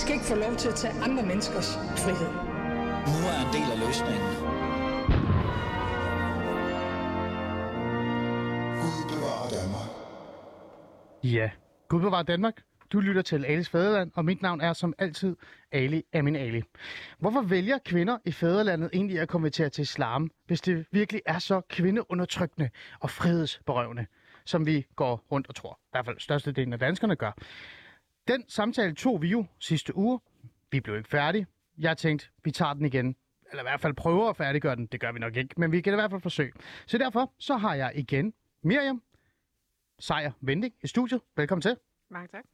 skal 0.00 0.14
ikke 0.14 0.26
få 0.26 0.34
lov 0.34 0.56
til 0.56 0.68
at 0.68 0.74
tage 0.74 0.94
andre 1.02 1.22
menneskers 1.22 1.76
frihed. 2.04 2.32
Nu 3.12 3.18
er 3.32 3.38
en 3.46 3.50
del 3.56 3.68
af 3.74 3.78
løsningen. 3.86 4.30
Gud 8.80 9.02
bevarer 9.12 9.48
Danmark. 9.58 9.90
Ja, 11.24 11.50
Gud 11.88 12.00
bevarer 12.00 12.22
Danmark. 12.22 12.54
Du 12.92 13.00
lytter 13.00 13.22
til 13.22 13.44
Alis 13.44 13.68
Fæderland, 13.68 14.10
og 14.14 14.24
mit 14.24 14.42
navn 14.42 14.60
er 14.60 14.72
som 14.72 14.94
altid 14.98 15.36
Ali 15.72 16.02
Amin 16.14 16.36
Ali. 16.36 16.62
Hvorfor 17.18 17.42
vælger 17.42 17.78
kvinder 17.84 18.18
i 18.24 18.32
fædrelandet 18.32 18.90
egentlig 18.92 19.20
at 19.20 19.28
konvertere 19.28 19.68
til 19.68 19.82
islam, 19.82 20.30
hvis 20.46 20.60
det 20.60 20.86
virkelig 20.92 21.22
er 21.26 21.38
så 21.38 21.60
kvindeundertrykkende 21.60 22.70
og 23.00 23.10
frihedsberøvende, 23.10 24.06
som 24.44 24.66
vi 24.66 24.86
går 24.96 25.24
rundt 25.32 25.48
og 25.48 25.54
tror? 25.54 25.78
I 25.82 25.88
hvert 25.90 26.04
fald 26.04 26.18
størstedelen 26.18 26.72
af 26.72 26.78
danskerne 26.78 27.16
gør. 27.16 27.32
Den 28.28 28.44
samtale 28.48 28.94
tog 28.94 29.22
vi 29.22 29.28
jo 29.28 29.46
sidste 29.58 29.96
uge. 29.96 30.20
Vi 30.70 30.80
blev 30.80 30.96
ikke 30.96 31.08
færdige. 31.08 31.46
Jeg 31.78 31.96
tænkte, 31.96 32.28
vi 32.44 32.50
tager 32.50 32.74
den 32.74 32.84
igen. 32.84 33.16
Eller 33.50 33.62
i 33.62 33.64
hvert 33.64 33.80
fald 33.80 33.94
prøver 33.94 34.28
at 34.30 34.36
færdiggøre 34.36 34.76
den. 34.76 34.86
Det 34.86 35.00
gør 35.00 35.12
vi 35.12 35.18
nok 35.18 35.36
ikke, 35.36 35.54
men 35.56 35.72
vi 35.72 35.80
kan 35.80 35.92
i 35.92 35.96
hvert 35.96 36.10
fald 36.10 36.20
forsøge. 36.20 36.52
Så 36.86 36.98
derfor 36.98 37.32
så 37.38 37.56
har 37.56 37.74
jeg 37.74 37.92
igen 37.94 38.34
Miriam 38.62 39.02
Sejer 39.98 40.30
Vending 40.40 40.74
i 40.82 40.86
studiet. 40.86 41.20
Velkommen 41.36 41.62
til. 41.62 41.76
Mange 42.10 42.28
tak. 42.28 42.44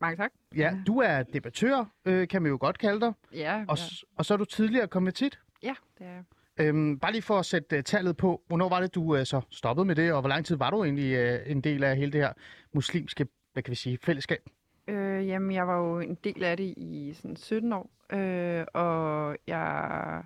Mange 0.00 0.16
tak. 0.16 0.30
Ja, 0.56 0.74
du 0.86 0.98
er 0.98 1.22
debattør, 1.22 1.84
øh, 2.04 2.28
kan 2.28 2.42
man 2.42 2.50
jo 2.50 2.58
godt 2.60 2.78
kalde 2.78 3.00
dig. 3.00 3.12
Ja, 3.32 3.64
Og, 3.68 3.78
s- 3.78 4.04
og 4.16 4.24
så 4.24 4.34
er 4.34 4.38
du 4.38 4.44
tidligere 4.44 4.88
konvertit. 4.88 5.38
ja, 5.62 5.74
det 5.98 6.06
er 6.06 6.10
jeg. 6.12 6.24
Øhm, 6.60 6.98
bare 6.98 7.12
lige 7.12 7.22
for 7.22 7.38
at 7.38 7.46
sætte 7.46 7.76
uh, 7.76 7.82
tallet 7.82 8.16
på, 8.16 8.42
hvornår 8.46 8.68
var 8.68 8.80
det, 8.80 8.94
du 8.94 9.16
uh, 9.18 9.24
så 9.24 9.40
stoppede 9.50 9.84
med 9.84 9.96
det, 9.96 10.12
og 10.12 10.20
hvor 10.20 10.28
lang 10.28 10.46
tid 10.46 10.56
var 10.56 10.70
du 10.70 10.84
egentlig 10.84 11.34
uh, 11.44 11.50
en 11.50 11.60
del 11.60 11.84
af 11.84 11.96
hele 11.96 12.12
det 12.12 12.20
her 12.20 12.32
muslimske, 12.72 13.26
hvad 13.58 13.62
kan 13.62 13.70
vi 13.70 13.76
sige, 13.76 13.98
fællesskab? 14.02 14.48
Øh, 14.88 15.28
jamen, 15.28 15.52
jeg 15.52 15.68
var 15.68 15.76
jo 15.78 16.00
en 16.00 16.14
del 16.24 16.44
af 16.44 16.56
det 16.56 16.74
i 16.76 17.12
sådan 17.14 17.36
17 17.36 17.72
år, 17.72 17.90
øh, 18.12 18.66
og 18.74 19.36
jeg, 19.46 20.24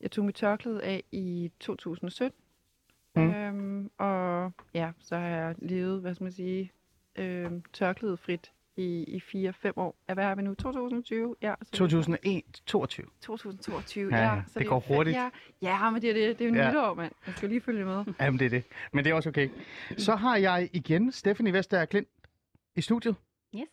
jeg 0.00 0.10
tog 0.10 0.24
mit 0.24 0.34
tørklæde 0.34 0.82
af 0.82 1.04
i 1.12 1.50
2017. 1.60 2.40
Mm. 3.16 3.30
Øhm, 3.30 3.90
og 3.98 4.52
ja, 4.74 4.90
så 5.00 5.16
har 5.16 5.26
jeg 5.28 5.54
levet, 5.58 6.00
hvad 6.00 6.14
skal 6.14 6.24
man 6.24 6.32
sige, 6.32 6.72
øh, 7.16 7.50
tørklædefrit 7.72 8.52
i, 8.76 9.20
i 9.32 9.48
4-5 9.48 9.72
år. 9.76 9.96
Ja, 10.08 10.14
hvad 10.14 10.24
har 10.24 10.34
vi 10.34 10.42
nu? 10.42 10.54
2020? 10.54 11.36
Ja, 11.42 11.54
så 11.62 11.70
2001, 11.72 12.62
22. 12.66 13.06
2022, 13.20 14.16
Ja, 14.16 14.22
ja. 14.22 14.42
så 14.46 14.58
det 14.58 14.64
er 14.64 14.68
går 14.68 14.80
hurtigt. 14.88 15.16
Ja, 15.16 15.30
ja 15.62 15.90
men 15.90 16.02
det 16.02 16.10
er 16.10 16.14
det. 16.14 16.38
Det 16.38 16.44
er 16.46 16.48
jo 16.50 16.54
Ja. 16.56 16.68
nytår, 16.70 16.94
mand. 16.94 17.12
Jeg 17.26 17.34
skal 17.36 17.48
lige 17.48 17.60
følge 17.60 17.84
med. 17.84 18.04
Jamen, 18.20 18.38
det 18.38 18.44
er 18.46 18.50
det. 18.50 18.64
Men 18.92 19.04
det 19.04 19.10
er 19.10 19.14
også 19.14 19.28
okay. 19.28 19.48
Så 19.98 20.16
har 20.16 20.36
jeg 20.36 20.70
igen 20.72 21.12
Stephanie 21.12 21.52
Vestager 21.52 21.84
Klint 21.84 22.08
i 22.76 22.80
studiet. 22.80 23.16
Yes. 23.54 23.68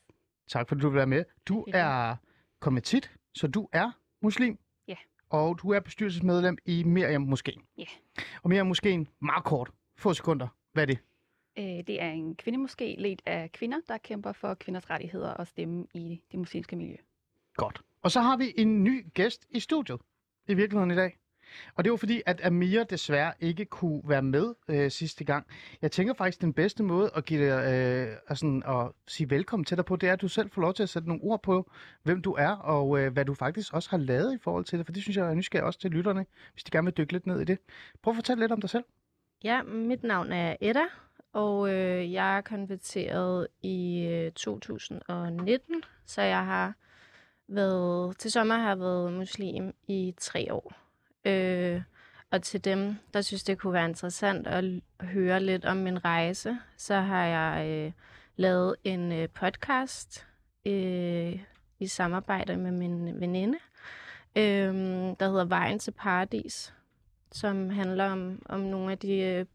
Tak 0.48 0.70
fordi 0.70 0.82
du 0.82 0.90
vil 0.90 0.98
være 0.98 1.08
med. 1.08 1.26
Du 1.48 1.66
er 1.74 2.16
konvertit, 2.60 3.12
så 3.34 3.48
du 3.48 3.70
er 3.72 3.92
muslim. 4.22 4.60
Ja. 4.88 4.96
Og 5.30 5.60
du 5.62 5.70
er 5.72 5.80
bestyrelsesmedlem 5.80 6.58
i 6.66 6.84
Miriam 6.84 7.22
Moskeen. 7.22 7.62
Ja. 7.78 7.86
Og 8.44 8.50
Miriam 8.50 8.68
Moskeen, 8.68 9.08
meget 9.22 9.44
kort, 9.44 9.72
få 9.98 10.14
sekunder. 10.14 10.48
Hvad 10.74 10.84
er 10.84 10.88
det? 10.88 11.00
Øh, 11.58 11.88
det 11.88 12.02
er 12.02 12.10
en 12.10 12.36
kvindemoské 12.42 13.02
ledt 13.02 13.22
af 13.26 13.52
kvinder, 13.52 13.78
der 13.88 13.98
kæmper 13.98 14.32
for 14.32 14.54
kvinders 14.54 14.90
rettigheder 14.90 15.30
og 15.30 15.48
stemme 15.48 15.88
i 15.94 16.22
det 16.32 16.40
muslimske 16.40 16.76
miljø. 16.76 16.96
Godt. 17.56 17.82
Og 18.02 18.12
så 18.12 18.22
har 18.22 18.38
vi 18.38 18.54
en 18.58 18.84
ny 18.84 19.06
gæst 19.14 19.48
i 19.50 19.60
studiet 19.60 20.02
i 20.48 20.54
virkeligheden 20.54 20.92
i 20.92 20.96
dag. 20.96 21.18
Og 21.76 21.84
det 21.84 21.92
var 21.92 21.98
fordi, 21.98 22.22
at 22.26 22.46
Amir 22.46 22.84
desværre 22.84 23.34
ikke 23.40 23.66
kunne 23.66 24.02
være 24.06 24.22
med 24.22 24.54
øh, 24.70 24.92
sidste 24.92 25.24
gang. 25.24 25.48
Jeg 25.82 25.92
tænker 25.92 26.14
faktisk, 26.14 26.42
den 26.42 26.54
bedste 26.54 26.84
måde 26.84 27.12
at 27.16 27.26
give 27.26 27.46
dig, 27.46 27.74
øh, 27.74 28.18
at, 28.28 28.38
sådan, 28.38 28.64
at 28.68 28.92
sige 29.08 29.30
velkommen 29.30 29.66
til 29.66 29.78
dig 29.78 29.86
på, 29.86 29.96
det 29.96 30.10
er, 30.10 30.14
at 30.14 30.22
du 30.22 30.28
selv 30.28 30.50
får 30.50 30.62
lov 30.62 30.74
til 30.74 30.84
at 30.84 30.90
sætte 30.90 31.08
nogle 31.08 31.24
ord 31.24 31.42
på, 31.44 31.72
hvem 32.04 32.22
du 32.22 32.34
er, 32.34 32.52
og 32.52 33.00
øh, 33.00 33.14
hvad 33.14 33.26
du 33.26 33.34
faktisk 33.34 33.74
også 33.74 33.90
har 33.90 33.98
lavet 33.98 34.34
i 34.34 34.38
forhold 34.38 34.66
til 34.66 34.78
det. 34.78 34.86
For 34.86 34.94
det 34.94 35.04
synes 35.04 35.18
jeg 35.18 35.30
er 35.30 35.34
nysgerrig 35.34 35.66
også 35.66 35.80
til 35.80 35.92
lytterne, 35.92 36.26
hvis 36.54 36.64
de 36.64 36.72
gerne 36.72 36.86
vil 36.86 36.98
dykke 36.98 37.14
lidt 37.14 37.28
ned 37.28 37.40
i 37.42 37.44
det. 37.44 37.58
Prøv 38.02 38.12
at 38.12 38.16
fortælle 38.16 38.44
lidt 38.44 38.52
om 38.52 38.62
dig 38.62 38.70
selv. 38.70 38.84
Ja, 39.44 39.64
mit 39.64 40.04
navn 40.04 40.32
er 40.32 40.56
Edda, 40.62 40.86
og 41.34 41.74
øh, 41.74 42.14
jeg 42.14 42.38
er 42.38 42.42
konverteret 42.42 43.48
i 43.62 44.08
øh, 44.12 44.32
2019, 44.32 45.84
så 46.06 46.22
jeg 46.22 46.46
har 46.46 46.74
været, 47.48 48.18
til 48.18 48.32
sommer 48.32 48.56
har 48.56 48.68
jeg 48.68 48.80
været 48.80 49.14
muslim 49.14 49.74
i 49.88 50.14
tre 50.18 50.54
år. 50.54 50.87
Øh, 51.28 51.82
og 52.32 52.44
til 52.44 52.66
dem, 52.66 52.96
der 53.14 53.22
synes, 53.22 53.44
det 53.44 53.60
kunne 53.60 53.74
være 53.74 53.90
interessant 53.90 54.48
at 54.48 54.66
høre 55.02 55.40
lidt 55.40 55.66
om 55.66 55.78
min 55.78 56.06
rejse, 56.06 56.58
så 56.78 56.96
har 56.96 57.26
jeg 57.26 57.68
øh, 57.68 57.92
lavet 58.36 58.76
en 58.84 59.12
øh, 59.12 59.30
podcast 59.30 60.28
øh, 60.66 61.40
i 61.80 61.88
samarbejde 61.88 62.58
med 62.58 62.72
min 62.72 63.20
veninde, 63.20 63.58
øh, 64.36 64.74
der 65.20 65.30
hedder 65.30 65.46
Vejen 65.46 65.80
til 65.80 65.92
Paradis, 65.92 66.74
som 67.32 67.70
handler 67.70 68.12
om, 68.12 68.42
om 68.46 68.60
nogle 68.60 68.92
af 68.92 68.98
de 68.98 69.20
øh, 69.20 69.46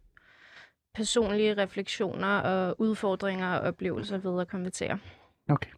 personlige 0.95 1.55
refleksioner 1.55 2.39
og 2.39 2.81
udfordringer 2.81 3.55
og 3.55 3.61
oplevelser 3.61 4.19
ved 4.19 4.41
at 4.41 4.49
konvertere. 4.49 4.99
Okay. 5.49 5.71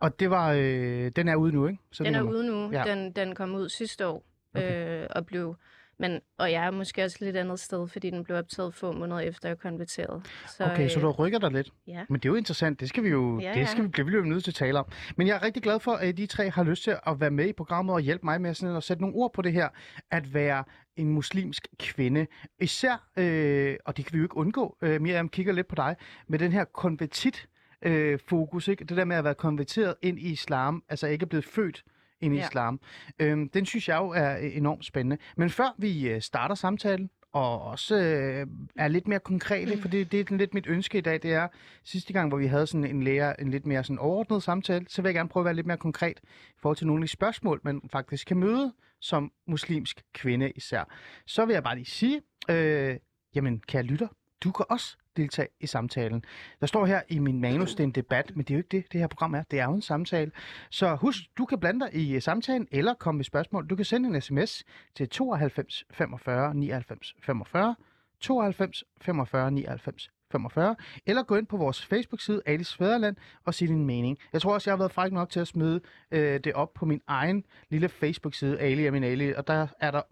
Og 0.00 0.20
det 0.20 0.30
var, 0.30 0.52
øh, 0.52 1.10
den 1.16 1.28
er 1.28 1.36
ude 1.36 1.52
nu, 1.52 1.66
ikke? 1.66 1.82
Så 1.92 2.04
Den 2.04 2.14
er 2.14 2.22
ude 2.22 2.46
nu. 2.46 2.70
Ja. 2.72 2.84
Den, 2.84 3.12
den 3.12 3.34
kom 3.34 3.54
ud 3.54 3.68
sidste 3.68 4.06
år 4.06 4.22
Okay. 4.54 5.02
øh, 5.02 5.06
og 5.10 5.26
blev... 5.26 5.56
Men, 5.98 6.20
og 6.38 6.52
jeg 6.52 6.66
er 6.66 6.70
måske 6.70 7.04
også 7.04 7.16
lidt 7.20 7.36
andet 7.36 7.60
sted, 7.60 7.88
fordi 7.88 8.10
den 8.10 8.24
blev 8.24 8.36
optaget 8.36 8.74
få 8.74 8.92
måneder 8.92 9.20
efter, 9.20 9.48
jeg 9.48 9.58
konverterede. 9.58 10.22
Så, 10.56 10.64
Okay, 10.64 10.88
så 10.88 10.98
øh, 10.98 11.02
du 11.02 11.10
rykker 11.10 11.38
dig 11.38 11.50
lidt. 11.52 11.70
Ja. 11.86 12.04
Men 12.08 12.20
det 12.20 12.28
er 12.28 12.30
jo 12.30 12.36
interessant, 12.36 12.80
det 12.80 12.88
skal 12.88 13.04
vi 13.04 13.08
jo, 13.08 13.40
Ja, 13.40 13.48
det 13.48 13.56
ja. 13.56 13.64
skal 13.66 13.84
vi, 13.84 13.88
det 13.88 14.06
bliver 14.06 14.22
vi 14.22 14.28
jo 14.28 14.34
nødt 14.34 14.44
til 14.44 14.50
at 14.50 14.54
tale 14.54 14.78
om. 14.78 14.86
Men 15.16 15.26
jeg 15.26 15.34
er 15.36 15.42
rigtig 15.42 15.62
glad 15.62 15.80
for, 15.80 15.92
at 15.92 16.16
de 16.16 16.26
tre 16.26 16.50
har 16.50 16.64
lyst 16.64 16.84
til 16.84 16.96
at 17.06 17.20
være 17.20 17.30
med 17.30 17.48
i 17.48 17.52
programmet 17.52 17.94
og 17.94 18.00
hjælpe 18.00 18.26
mig 18.26 18.40
med 18.40 18.54
sådan 18.54 18.76
at 18.76 18.82
sætte 18.82 19.02
nogle 19.02 19.16
ord 19.16 19.32
på 19.32 19.42
det 19.42 19.52
her, 19.52 19.68
at 20.10 20.34
være 20.34 20.64
en 20.96 21.08
muslimsk 21.08 21.68
kvinde. 21.78 22.26
Især, 22.60 23.08
øh, 23.16 23.76
og 23.84 23.96
det 23.96 24.04
kan 24.04 24.12
vi 24.12 24.18
jo 24.18 24.24
ikke 24.24 24.36
undgå, 24.36 24.76
øh, 24.82 25.00
Miriam 25.00 25.28
kigger 25.28 25.52
lidt 25.52 25.68
på 25.68 25.74
dig, 25.74 25.96
med 26.28 26.38
den 26.38 26.52
her 26.52 26.64
konvertit 26.64 27.48
øh, 27.82 28.18
fokus, 28.28 28.68
ikke? 28.68 28.84
det 28.84 28.96
der 28.96 29.04
med 29.04 29.16
at 29.16 29.24
være 29.24 29.34
konverteret 29.34 29.94
ind 30.02 30.18
i 30.18 30.32
islam, 30.32 30.82
altså 30.88 31.06
ikke 31.06 31.26
blevet 31.26 31.44
født 31.44 31.84
ind 32.24 32.34
i 32.34 32.38
Ja. 32.38 32.46
islam. 32.46 32.80
Øhm, 33.18 33.48
den 33.48 33.66
synes 33.66 33.88
jeg 33.88 33.96
jo 33.96 34.08
er 34.08 34.36
øh, 34.38 34.56
enormt 34.56 34.84
spændende. 34.84 35.18
Men 35.36 35.50
før 35.50 35.74
vi 35.78 36.08
øh, 36.08 36.20
starter 36.20 36.54
samtalen, 36.54 37.10
og 37.32 37.62
også 37.62 37.96
øh, 37.96 38.46
er 38.76 38.88
lidt 38.88 39.08
mere 39.08 39.20
konkrete, 39.20 39.78
for 39.82 39.88
det, 39.88 40.12
det 40.12 40.30
er 40.30 40.36
lidt 40.36 40.54
mit 40.54 40.66
ønske 40.66 40.98
i 40.98 41.00
dag, 41.00 41.22
det 41.22 41.32
er 41.32 41.48
sidste 41.84 42.12
gang, 42.12 42.28
hvor 42.28 42.38
vi 42.38 42.46
havde 42.46 42.66
sådan 42.66 42.84
en 42.84 43.02
lærer, 43.02 43.34
en 43.38 43.50
lidt 43.50 43.66
mere 43.66 43.84
sådan 43.84 43.98
overordnet 43.98 44.42
samtale, 44.42 44.86
så 44.88 45.02
vil 45.02 45.08
jeg 45.08 45.14
gerne 45.14 45.28
prøve 45.28 45.42
at 45.42 45.44
være 45.44 45.54
lidt 45.54 45.66
mere 45.66 45.76
konkret 45.76 46.20
i 46.48 46.58
forhold 46.58 46.76
til 46.76 46.86
nogle 46.86 47.02
af 47.02 47.06
de 47.06 47.12
spørgsmål, 47.12 47.60
man 47.64 47.80
faktisk 47.92 48.26
kan 48.26 48.36
møde 48.36 48.72
som 49.00 49.32
muslimsk 49.46 50.02
kvinde 50.12 50.50
især. 50.50 50.84
Så 51.26 51.44
vil 51.46 51.52
jeg 51.52 51.62
bare 51.62 51.74
lige 51.76 51.86
sige, 51.86 52.22
øh, 52.50 52.96
jamen 53.34 53.60
kære 53.68 53.82
lytter, 53.82 54.08
du 54.44 54.52
kan 54.52 54.66
også 54.70 54.96
deltage 55.16 55.48
i 55.60 55.66
samtalen. 55.66 56.24
Der 56.60 56.66
står 56.66 56.86
her 56.86 57.00
i 57.08 57.18
min 57.18 57.40
manus, 57.40 57.70
det 57.70 57.80
er 57.80 57.84
en 57.84 57.90
debat, 57.90 58.32
men 58.36 58.44
det 58.44 58.50
er 58.50 58.54
jo 58.54 58.58
ikke 58.58 58.76
det, 58.76 58.92
det 58.92 59.00
her 59.00 59.06
program 59.06 59.34
er. 59.34 59.42
Det 59.50 59.60
er 59.60 59.64
jo 59.64 59.74
en 59.74 59.82
samtale. 59.82 60.30
Så 60.70 60.94
husk, 60.94 61.20
du 61.38 61.44
kan 61.44 61.60
blande 61.60 61.80
dig 61.80 61.94
i 61.94 62.14
øh, 62.14 62.22
samtalen 62.22 62.68
eller 62.72 62.94
komme 62.94 63.16
med 63.18 63.24
spørgsmål. 63.24 63.66
Du 63.70 63.76
kan 63.76 63.84
sende 63.84 64.08
en 64.08 64.20
sms 64.20 64.64
til 64.94 65.08
92 65.08 65.84
45 65.90 66.54
99 66.54 67.14
45, 67.22 67.74
92 68.20 68.84
45 69.00 69.50
99 69.50 70.10
45, 70.30 70.76
eller 71.06 71.22
gå 71.22 71.36
ind 71.36 71.46
på 71.46 71.56
vores 71.56 71.86
Facebook-side, 71.86 72.42
Alice 72.46 72.76
Fæderland, 72.76 73.16
og 73.44 73.54
sige 73.54 73.68
din 73.68 73.84
mening. 73.84 74.18
Jeg 74.32 74.42
tror 74.42 74.54
også, 74.54 74.70
jeg 74.70 74.72
har 74.72 74.78
været 74.78 74.92
fræk 74.92 75.12
nok 75.12 75.30
til 75.30 75.40
at 75.40 75.48
smide 75.48 75.80
øh, 76.10 76.40
det 76.44 76.52
op 76.52 76.74
på 76.74 76.86
min 76.86 77.00
egen 77.06 77.44
lille 77.70 77.88
Facebook-side, 77.88 78.60
Ali 78.60 78.86
er 78.86 78.90
min 78.90 79.04
Ali, 79.04 79.32
og 79.32 79.46
der 79.46 79.66
er 79.80 79.90
der... 79.90 80.02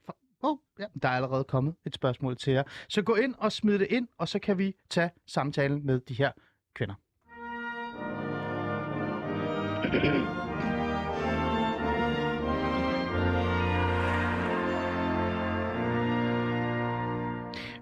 Oh, 0.42 0.58
ja, 0.78 0.86
der 1.02 1.08
er 1.08 1.12
allerede 1.12 1.44
kommet 1.44 1.74
et 1.86 1.94
spørgsmål 1.94 2.36
til 2.36 2.52
jer. 2.52 2.62
Så 2.88 3.02
gå 3.02 3.14
ind 3.14 3.34
og 3.38 3.52
smid 3.52 3.78
det 3.78 3.86
ind, 3.90 4.08
og 4.18 4.28
så 4.28 4.38
kan 4.38 4.58
vi 4.58 4.74
tage 4.90 5.10
samtalen 5.26 5.86
med 5.86 6.00
de 6.00 6.14
her 6.14 6.32
kvinder. 6.74 6.94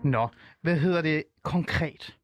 Nå, 0.05 0.29
hvad 0.63 0.77
hedder 0.77 1.03
det 1.03 1.25
konkret? 1.43 2.20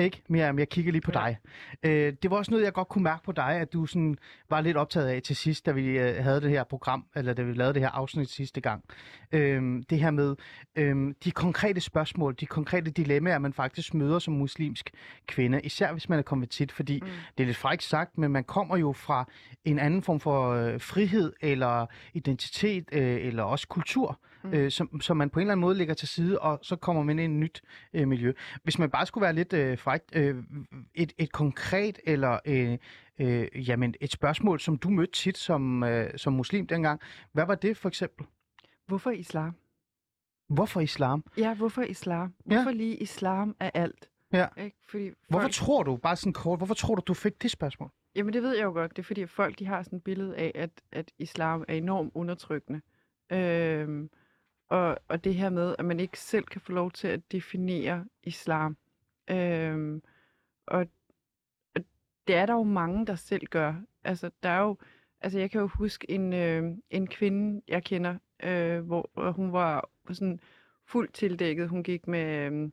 Ikke? 0.00 0.22
Miriam, 0.28 0.58
jeg 0.58 0.68
kigger 0.68 0.92
lige 0.92 1.02
på 1.02 1.10
dig. 1.10 1.38
Øh, 1.82 2.12
det 2.22 2.30
var 2.30 2.36
også 2.36 2.50
noget, 2.50 2.64
jeg 2.64 2.72
godt 2.72 2.88
kunne 2.88 3.04
mærke 3.04 3.24
på 3.24 3.32
dig, 3.32 3.52
at 3.52 3.72
du 3.72 3.86
sådan 3.86 4.16
var 4.50 4.60
lidt 4.60 4.76
optaget 4.76 5.08
af 5.08 5.22
til 5.22 5.36
sidst, 5.36 5.66
da 5.66 5.72
vi 5.72 5.98
øh, 5.98 6.22
havde 6.24 6.40
det 6.40 6.50
her 6.50 6.64
program, 6.64 7.04
eller 7.16 7.34
da 7.34 7.42
vi 7.42 7.52
lavede 7.52 7.74
det 7.74 7.82
her 7.82 7.88
afsnit 7.88 8.30
sidste 8.30 8.60
gang. 8.60 8.84
Øh, 9.32 9.82
det 9.90 9.98
her 9.98 10.10
med 10.10 10.36
øh, 10.76 11.14
de 11.24 11.30
konkrete 11.30 11.80
spørgsmål, 11.80 12.34
de 12.40 12.46
konkrete 12.46 12.90
dilemmaer, 12.90 13.38
man 13.38 13.52
faktisk 13.52 13.94
møder 13.94 14.18
som 14.18 14.34
muslimsk 14.34 14.90
kvinde, 15.26 15.60
især 15.60 15.92
hvis 15.92 16.08
man 16.08 16.18
er 16.18 16.22
konvertit, 16.22 16.72
fordi 16.72 17.00
mm. 17.00 17.08
det 17.38 17.42
er 17.42 17.46
lidt 17.46 17.56
frækt 17.56 17.82
sagt, 17.82 18.18
men 18.18 18.30
man 18.32 18.44
kommer 18.44 18.76
jo 18.76 18.92
fra 18.92 19.28
en 19.64 19.78
anden 19.78 20.02
form 20.02 20.20
for 20.20 20.50
øh, 20.50 20.80
frihed, 20.80 21.32
eller 21.40 21.86
identitet, 22.14 22.84
øh, 22.92 23.26
eller 23.26 23.42
også 23.42 23.68
kultur, 23.68 24.20
mm. 24.42 24.54
øh, 24.54 24.70
som, 24.70 25.00
som 25.00 25.16
man 25.16 25.30
på 25.30 25.40
en 25.40 25.42
eller 25.42 25.52
anden 25.52 25.60
måde 25.60 25.76
lægger 25.76 25.94
til 25.94 26.08
side, 26.08 26.38
og 26.38 26.58
så 26.62 26.76
kommer 26.76 27.02
man 27.02 27.18
ind 27.18 27.32
i 27.32 27.36
et 27.36 27.40
nyt 27.40 27.62
øh, 27.94 28.08
miljø. 28.08 28.32
Hvis 28.62 28.78
man 28.78 28.90
bare 28.90 29.06
skulle 29.06 29.22
være 29.22 29.32
lidt 29.32 29.52
øh, 29.52 29.78
fræk 29.78 30.00
frækt. 30.00 30.16
Øh, 30.16 30.44
et, 30.94 31.12
et 31.18 31.32
konkret 31.32 31.98
eller 32.04 32.38
øh, 32.44 32.78
øh, 33.20 33.68
jamen, 33.68 33.94
et 34.00 34.12
spørgsmål, 34.12 34.60
som 34.60 34.78
du 34.78 34.90
mødte 34.90 35.12
tit 35.12 35.38
som, 35.38 35.82
øh, 35.82 36.18
som 36.18 36.32
muslim 36.32 36.66
dengang. 36.66 37.00
Hvad 37.32 37.46
var 37.46 37.54
det 37.54 37.76
for 37.76 37.88
eksempel? 37.88 38.26
Hvorfor 38.86 39.10
islam? 39.10 39.54
Hvorfor 40.48 40.80
islam? 40.80 41.24
Ja, 41.36 41.54
hvorfor 41.54 41.82
islam? 41.82 42.34
Ja. 42.50 42.54
Hvorfor 42.54 42.70
lige 42.70 42.96
islam 42.96 43.56
er 43.60 43.70
alt? 43.74 44.08
Ja. 44.32 44.46
Ikke? 44.56 44.76
Fordi 44.88 45.10
Hvorfor 45.28 45.42
folk, 45.42 45.52
tror 45.52 45.82
du, 45.82 45.96
bare 45.96 46.16
sådan 46.16 46.32
kort, 46.32 46.58
hvorfor 46.58 46.74
tror 46.74 46.94
du, 46.94 47.02
du 47.06 47.14
fik 47.14 47.42
det 47.42 47.50
spørgsmål? 47.50 47.90
Jamen 48.14 48.32
det 48.32 48.42
ved 48.42 48.56
jeg 48.56 48.64
jo 48.64 48.72
godt. 48.72 48.96
Det 48.96 49.02
er 49.02 49.06
fordi, 49.06 49.22
at 49.22 49.30
folk 49.30 49.58
de 49.58 49.66
har 49.66 49.82
sådan 49.82 49.96
et 49.96 50.04
billede 50.04 50.36
af, 50.36 50.52
at, 50.54 50.70
at 50.92 51.10
islam 51.18 51.64
er 51.68 51.74
enormt 51.74 52.10
undertrykkende. 52.14 52.80
Øhm, 53.32 54.10
og, 54.70 54.98
og 55.08 55.24
det 55.24 55.34
her 55.34 55.50
med, 55.50 55.74
at 55.78 55.84
man 55.84 56.00
ikke 56.00 56.18
selv 56.18 56.44
kan 56.44 56.60
få 56.60 56.72
lov 56.72 56.90
til 56.90 57.08
at 57.08 57.32
definere 57.32 58.04
islam. 58.22 58.76
Øhm, 59.30 60.02
og, 60.66 60.86
og 61.74 61.80
det 62.26 62.34
er 62.34 62.46
der 62.46 62.54
jo 62.54 62.62
mange, 62.62 63.06
der 63.06 63.14
selv 63.14 63.46
gør. 63.46 63.74
Altså, 64.04 64.30
der 64.42 64.48
er 64.48 64.60
jo, 64.60 64.76
altså 65.20 65.38
jeg 65.38 65.50
kan 65.50 65.60
jo 65.60 65.66
huske 65.66 66.10
en, 66.10 66.32
øh, 66.32 66.62
en 66.90 67.06
kvinde, 67.06 67.62
jeg 67.68 67.84
kender, 67.84 68.18
øh, 68.42 68.80
hvor 68.80 69.32
hun 69.32 69.52
var 69.52 69.88
sådan 70.12 70.40
fuldt 70.86 71.14
tildækket. 71.14 71.68
Hun 71.68 71.82
gik 71.82 72.06
med... 72.06 72.52
Øh, 72.52 72.70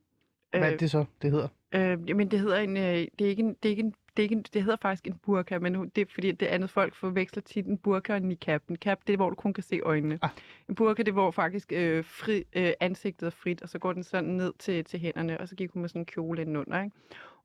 Hvad 0.59 0.73
er 0.73 0.77
det 0.77 0.91
så, 0.91 1.05
det 1.21 1.31
hedder? 1.31 1.47
Øh, 1.71 2.09
jamen, 2.09 2.31
det 2.31 2.39
hedder 2.39 2.57
en, 2.57 2.77
øh, 2.77 3.07
det 3.19 3.21
er 3.21 3.29
ikke 3.29 3.43
en, 3.43 3.53
det 3.63 3.65
er 3.65 3.69
ikke 3.69 3.83
en, 3.83 3.93
det, 4.17 4.25
er 4.25 4.29
ikke 4.29 4.43
det 4.53 4.63
hedder 4.63 4.77
faktisk 4.81 5.07
en 5.07 5.17
burka, 5.17 5.59
men 5.59 5.89
det 5.95 6.01
er 6.01 6.05
fordi, 6.13 6.31
det 6.31 6.45
andet 6.45 6.69
folk 6.69 6.95
forveksler 6.95 7.41
tit 7.41 7.65
en 7.65 7.77
burka 7.77 8.13
og 8.13 8.17
en 8.17 8.23
niqab. 8.23 8.61
En 8.69 8.73
niqab, 8.73 8.99
det 9.07 9.13
er, 9.13 9.17
hvor 9.17 9.29
du 9.29 9.35
kun 9.35 9.53
kan 9.53 9.63
se 9.63 9.79
øjnene. 9.79 10.19
Ah. 10.21 10.29
En 10.69 10.75
burka, 10.75 11.03
det 11.03 11.07
er, 11.07 11.13
hvor 11.13 11.31
faktisk 11.31 11.71
øh, 11.71 12.05
fri, 12.05 12.43
øh, 12.53 12.73
ansigtet 12.79 13.25
er 13.25 13.29
frit, 13.29 13.61
og 13.61 13.69
så 13.69 13.79
går 13.79 13.93
den 13.93 14.03
sådan 14.03 14.29
ned 14.29 14.53
til, 14.59 14.85
til 14.85 14.99
hænderne, 14.99 15.41
og 15.41 15.47
så 15.47 15.55
gik 15.55 15.71
hun 15.71 15.81
med 15.81 15.89
sådan 15.89 16.01
en 16.01 16.05
kjole 16.05 16.41
indenunder. 16.41 16.83
Ikke? 16.83 16.95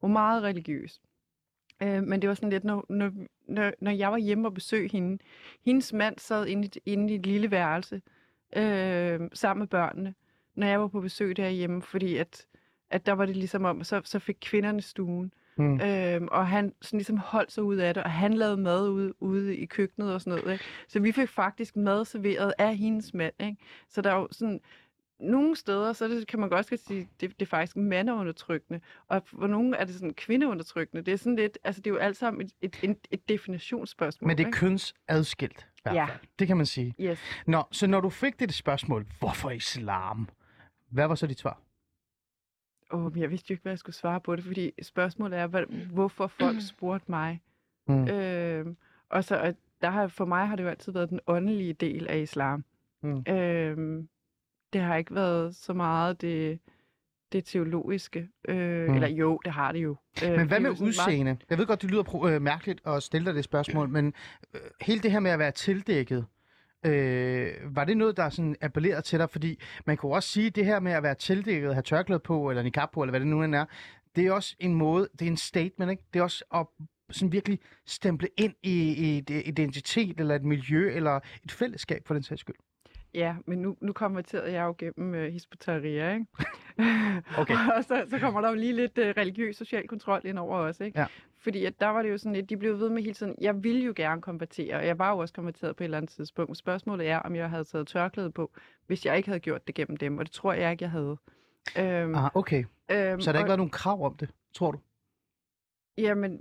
Hun 0.00 0.10
er 0.10 0.12
meget 0.12 0.42
religiøs. 0.42 1.00
Øh, 1.82 2.02
men 2.02 2.22
det 2.22 2.28
var 2.28 2.34
sådan 2.34 2.50
lidt, 2.50 2.64
når, 2.64 2.86
når, 2.88 3.12
når, 3.48 3.72
når 3.80 3.90
jeg 3.90 4.12
var 4.12 4.18
hjemme 4.18 4.48
og 4.48 4.54
besøgte 4.54 4.92
hende, 4.92 5.18
hendes 5.64 5.92
mand 5.92 6.18
sad 6.18 6.46
inde 6.46 6.68
i, 6.68 6.90
inde 6.90 7.12
i 7.12 7.16
et 7.16 7.26
lille 7.26 7.50
værelse 7.50 8.02
øh, 8.56 9.20
sammen 9.32 9.60
med 9.60 9.68
børnene, 9.68 10.14
når 10.54 10.66
jeg 10.66 10.80
var 10.80 10.88
på 10.88 11.00
besøg 11.00 11.36
derhjemme, 11.36 11.82
fordi 11.82 12.16
at, 12.16 12.46
at 12.90 13.06
der 13.06 13.12
var 13.12 13.26
det 13.26 13.36
ligesom 13.36 13.64
om, 13.64 13.84
så, 13.84 14.00
så 14.04 14.18
fik 14.18 14.36
kvinderne 14.40 14.80
stuen. 14.80 15.32
Mm. 15.56 15.80
Øhm, 15.80 16.28
og 16.30 16.46
han 16.46 16.72
sådan 16.80 16.98
ligesom 16.98 17.16
holdt 17.16 17.52
sig 17.52 17.62
ud 17.62 17.76
af 17.76 17.94
det, 17.94 18.02
og 18.02 18.10
han 18.10 18.34
lavede 18.34 18.56
mad 18.56 18.88
ude, 18.88 19.22
ude 19.22 19.56
i 19.56 19.66
køkkenet 19.66 20.14
og 20.14 20.20
sådan 20.20 20.38
noget. 20.38 20.52
Ikke? 20.52 20.64
Så 20.88 21.00
vi 21.00 21.12
fik 21.12 21.28
faktisk 21.28 21.76
mad 21.76 22.04
serveret 22.04 22.52
af 22.58 22.76
hendes 22.76 23.14
mand. 23.14 23.34
Ikke? 23.40 23.56
Så 23.88 24.02
der 24.02 24.10
er 24.10 24.16
jo 24.16 24.28
sådan, 24.30 24.60
nogle 25.22 25.56
steder, 25.56 25.92
så 25.92 26.08
det, 26.08 26.26
kan 26.26 26.40
man 26.40 26.48
godt 26.48 26.66
skal 26.66 26.78
sige, 26.78 27.08
det, 27.20 27.30
det 27.40 27.42
er 27.42 27.46
faktisk 27.46 27.76
mandeundertrykkende, 27.76 28.80
og 29.08 29.22
for 29.26 29.46
nogle 29.46 29.76
er 29.76 29.84
det 29.84 29.94
sådan 29.94 30.14
kvindeundertrykkende. 30.14 31.02
Det 31.02 31.12
er 31.12 31.18
sådan 31.18 31.36
lidt, 31.36 31.58
altså 31.64 31.80
det 31.82 31.90
er 31.90 31.94
jo 31.94 32.00
alt 32.00 32.16
sammen 32.16 32.46
et, 32.46 32.52
et, 32.60 32.78
et, 32.82 32.96
et 33.10 33.28
definitionsspørgsmål. 33.28 34.28
Men 34.28 34.38
det 34.38 34.42
er 34.42 34.46
ikke? 34.48 34.58
kønsadskilt, 34.58 35.68
Ja. 35.86 36.06
Det 36.38 36.46
kan 36.46 36.56
man 36.56 36.66
sige. 36.66 36.94
Yes. 37.00 37.20
Nå, 37.46 37.62
så 37.70 37.86
når 37.86 38.00
du 38.00 38.08
fik 38.08 38.40
det 38.40 38.54
spørgsmål, 38.54 39.06
hvorfor 39.18 39.50
islam? 39.50 40.28
Hvad 40.90 41.06
var 41.06 41.14
så 41.14 41.26
dit 41.26 41.38
svar? 41.38 41.60
Oh, 42.92 43.18
jeg 43.18 43.30
vidste 43.30 43.50
jo 43.50 43.52
ikke, 43.54 43.62
hvad 43.62 43.72
jeg 43.72 43.78
skulle 43.78 43.96
svare 43.96 44.20
på 44.20 44.36
det, 44.36 44.44
fordi 44.44 44.72
spørgsmålet 44.82 45.38
er, 45.38 45.46
hvad, 45.46 45.62
hvorfor 45.92 46.26
folk 46.26 46.56
spurgte 46.68 47.10
mig. 47.10 47.40
Mm. 47.88 48.08
Øh, 48.08 48.66
og 49.10 49.24
så, 49.24 49.36
og 49.36 49.54
der 49.82 49.90
har, 49.90 50.06
for 50.06 50.24
mig 50.24 50.46
har 50.48 50.56
det 50.56 50.62
jo 50.64 50.68
altid 50.68 50.92
været 50.92 51.10
den 51.10 51.20
åndelige 51.26 51.72
del 51.72 52.06
af 52.08 52.18
islam. 52.18 52.64
Mm. 53.02 53.24
Øh, 53.28 54.04
det 54.72 54.80
har 54.80 54.96
ikke 54.96 55.14
været 55.14 55.56
så 55.56 55.72
meget 55.72 56.20
det, 56.20 56.58
det 57.32 57.44
teologiske. 57.44 58.28
Øh, 58.48 58.88
Mm. 58.88 58.94
Eller 58.94 59.08
jo, 59.08 59.40
det 59.44 59.52
har 59.52 59.72
det 59.72 59.78
jo. 59.78 59.96
Øh, 60.24 60.30
Men 60.30 60.48
hvad 60.48 60.60
med 60.60 60.70
sådan 60.70 60.84
meget- 60.84 60.88
udseende? 60.88 61.36
Jeg 61.50 61.58
ved 61.58 61.66
godt, 61.66 61.82
det 61.82 61.90
lyder 61.90 62.02
pro- 62.04 62.28
øh, 62.28 62.42
mærkeligt 62.42 62.80
at 62.86 63.02
stille 63.02 63.26
dig 63.26 63.34
det 63.34 63.44
spørgsmål, 63.44 63.88
men 63.88 64.14
øh, 64.54 64.60
hele 64.80 65.00
det 65.00 65.12
her 65.12 65.20
med 65.20 65.30
at 65.30 65.38
være 65.38 65.50
tildækket, 65.50 66.26
øh, 66.84 67.76
var 67.76 67.84
det 67.84 67.96
noget, 67.96 68.16
der 68.16 68.30
sådan 68.30 68.56
appellerede 68.60 69.02
til 69.02 69.18
dig? 69.18 69.30
Fordi 69.30 69.60
man 69.86 69.96
kunne 69.96 70.14
også 70.14 70.28
sige, 70.28 70.46
at 70.46 70.56
det 70.56 70.64
her 70.64 70.80
med 70.80 70.92
at 70.92 71.02
være 71.02 71.14
tildækket, 71.14 71.74
have 71.74 71.82
tørklæde 71.82 72.20
på, 72.20 72.50
eller 72.50 72.62
niqab 72.62 72.90
på, 72.92 73.02
eller 73.02 73.10
hvad 73.10 73.20
det 73.20 73.28
nu 73.28 73.42
end 73.42 73.54
er, 73.54 73.64
det 74.16 74.26
er 74.26 74.32
også 74.32 74.56
en 74.60 74.74
måde, 74.74 75.08
det 75.18 75.22
er 75.22 75.30
en 75.30 75.36
statement, 75.36 75.90
ikke? 75.90 76.02
Det 76.12 76.18
er 76.18 76.22
også 76.22 76.44
at 76.54 76.66
sådan 77.10 77.32
virkelig 77.32 77.58
stemple 77.86 78.28
ind 78.36 78.54
i, 78.62 78.92
i 78.92 79.18
et 79.18 79.30
identitet, 79.30 80.20
eller 80.20 80.34
et 80.34 80.44
miljø, 80.44 80.94
eller 80.94 81.20
et 81.44 81.52
fællesskab 81.52 82.02
for 82.06 82.14
den 82.14 82.22
sags 82.22 82.40
skyld. 82.40 82.56
Ja, 83.14 83.36
men 83.46 83.58
nu, 83.58 83.76
nu 83.80 83.92
konverterede 83.92 84.52
jeg 84.52 84.62
jo 84.64 84.74
gennem 84.78 85.14
uh, 85.14 85.20
Hispotaria, 85.32 86.12
ikke? 86.14 86.26
Okay. 87.38 87.54
og 87.76 87.84
så, 87.84 88.04
så 88.10 88.18
kommer 88.18 88.40
der 88.40 88.48
jo 88.48 88.54
lige 88.54 88.72
lidt 88.72 88.98
uh, 88.98 89.04
religiøs 89.04 89.56
social 89.56 89.88
kontrol 89.88 90.20
ind 90.24 90.38
over 90.38 90.56
os, 90.58 90.80
ikke? 90.80 90.98
Ja. 91.00 91.06
Fordi 91.38 91.64
at 91.64 91.80
der 91.80 91.86
var 91.88 92.02
det 92.02 92.10
jo 92.10 92.18
sådan 92.18 92.32
lidt, 92.32 92.50
de 92.50 92.56
blev 92.56 92.78
ved 92.78 92.88
med 92.88 93.02
hele 93.02 93.14
tiden, 93.14 93.34
jeg 93.40 93.64
ville 93.64 93.84
jo 93.84 93.92
gerne 93.96 94.22
konvertere, 94.22 94.76
og 94.76 94.86
jeg 94.86 94.98
var 94.98 95.10
jo 95.10 95.18
også 95.18 95.34
konverteret 95.34 95.76
på 95.76 95.82
et 95.82 95.84
eller 95.84 95.96
andet 95.96 96.10
tidspunkt. 96.10 96.56
Spørgsmålet 96.56 97.08
er, 97.08 97.18
om 97.18 97.34
jeg 97.36 97.50
havde 97.50 97.64
taget 97.64 97.86
tørklæde 97.86 98.30
på, 98.30 98.52
hvis 98.86 99.06
jeg 99.06 99.16
ikke 99.16 99.28
havde 99.28 99.40
gjort 99.40 99.66
det 99.66 99.74
gennem 99.74 99.96
dem, 99.96 100.18
og 100.18 100.24
det 100.24 100.32
tror 100.32 100.52
jeg 100.52 100.70
ikke, 100.72 100.82
jeg 100.84 100.90
havde. 100.90 101.16
Øhm, 101.78 102.14
Ah, 102.14 102.30
okay. 102.34 102.64
øhm, 102.90 103.20
Så 103.20 103.32
der 103.32 103.38
ikke 103.38 103.44
og- 103.44 103.48
været 103.48 103.58
nogen 103.58 103.70
krav 103.70 104.04
om 104.06 104.16
det, 104.16 104.30
tror 104.54 104.70
du? 104.70 104.78
Jamen, 105.98 106.40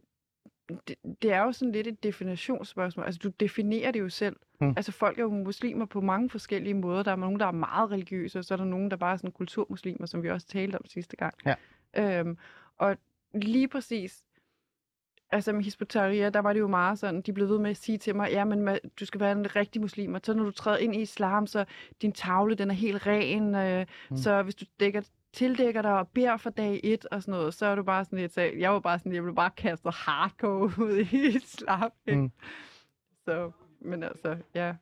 det, 0.87 0.95
det 1.21 1.33
er 1.33 1.43
jo 1.43 1.51
sådan 1.51 1.71
lidt 1.71 1.87
et 1.87 2.03
definitionsspørgsmål. 2.03 3.05
Altså, 3.05 3.19
du 3.23 3.29
definerer 3.29 3.91
det 3.91 3.99
jo 3.99 4.09
selv. 4.09 4.35
Mm. 4.61 4.73
Altså, 4.77 4.91
folk 4.91 5.17
er 5.17 5.23
jo 5.23 5.29
muslimer 5.29 5.85
på 5.85 6.01
mange 6.01 6.29
forskellige 6.29 6.73
måder. 6.73 7.03
Der 7.03 7.11
er 7.11 7.15
nogen, 7.15 7.39
der 7.39 7.45
er 7.45 7.51
meget 7.51 7.91
religiøse, 7.91 8.39
og 8.39 8.45
så 8.45 8.53
er 8.53 8.57
der 8.57 8.65
nogen, 8.65 8.91
der 8.91 8.97
bare 8.97 9.13
er 9.13 9.17
sådan 9.17 9.31
kulturmuslimer, 9.31 10.05
som 10.05 10.23
vi 10.23 10.29
også 10.29 10.47
talte 10.47 10.75
om 10.75 10.85
sidste 10.85 11.15
gang. 11.15 11.33
Ja. 11.45 11.55
Øhm, 12.19 12.37
og 12.77 12.97
lige 13.33 13.67
præcis, 13.67 14.25
altså 15.31 15.53
med 15.53 15.63
Hispotaria, 15.63 16.29
der 16.29 16.39
var 16.39 16.53
det 16.53 16.59
jo 16.59 16.67
meget 16.67 16.99
sådan, 16.99 17.21
de 17.21 17.33
blev 17.33 17.49
ved 17.49 17.59
med 17.59 17.69
at 17.69 17.77
sige 17.77 17.97
til 17.97 18.15
mig, 18.15 18.31
ja, 18.31 18.45
men 18.45 18.79
du 18.99 19.05
skal 19.05 19.19
være 19.19 19.31
en 19.31 19.55
rigtig 19.55 19.81
muslim, 19.81 20.13
og 20.13 20.21
så 20.23 20.33
når 20.33 20.43
du 20.43 20.51
træder 20.51 20.77
ind 20.77 20.95
i 20.95 21.01
islam, 21.01 21.47
så 21.47 21.65
din 22.01 22.11
tavle, 22.11 22.55
den 22.55 22.69
er 22.69 22.75
helt 22.75 23.07
ren, 23.07 23.55
øh, 23.55 23.85
mm. 24.09 24.17
så 24.17 24.43
hvis 24.43 24.55
du 24.55 24.65
dækker 24.79 25.01
tildækker 25.33 25.81
dig 25.81 25.99
og 25.99 26.07
beder 26.07 26.37
for 26.37 26.49
dag 26.49 26.79
et 26.83 27.05
og 27.11 27.21
sådan 27.21 27.31
noget, 27.31 27.53
så 27.53 27.65
er 27.65 27.75
du 27.75 27.83
bare 27.83 28.05
sådan 28.05 28.19
lidt, 28.19 28.33
så 28.33 28.41
jeg 28.41 28.71
var 28.73 28.79
bare 28.79 28.99
sådan, 28.99 29.13
jeg 29.13 29.23
blev 29.23 29.35
bare 29.35 29.51
kastet 29.57 29.93
hardcore 29.93 30.71
ud 30.85 30.97
i 31.11 31.27
islam. 31.35 31.91
ikke? 32.07 32.21
Mm. 32.21 32.31
Så, 33.25 33.51
men 33.81 34.03
altså, 34.03 34.37
ja. 34.55 34.73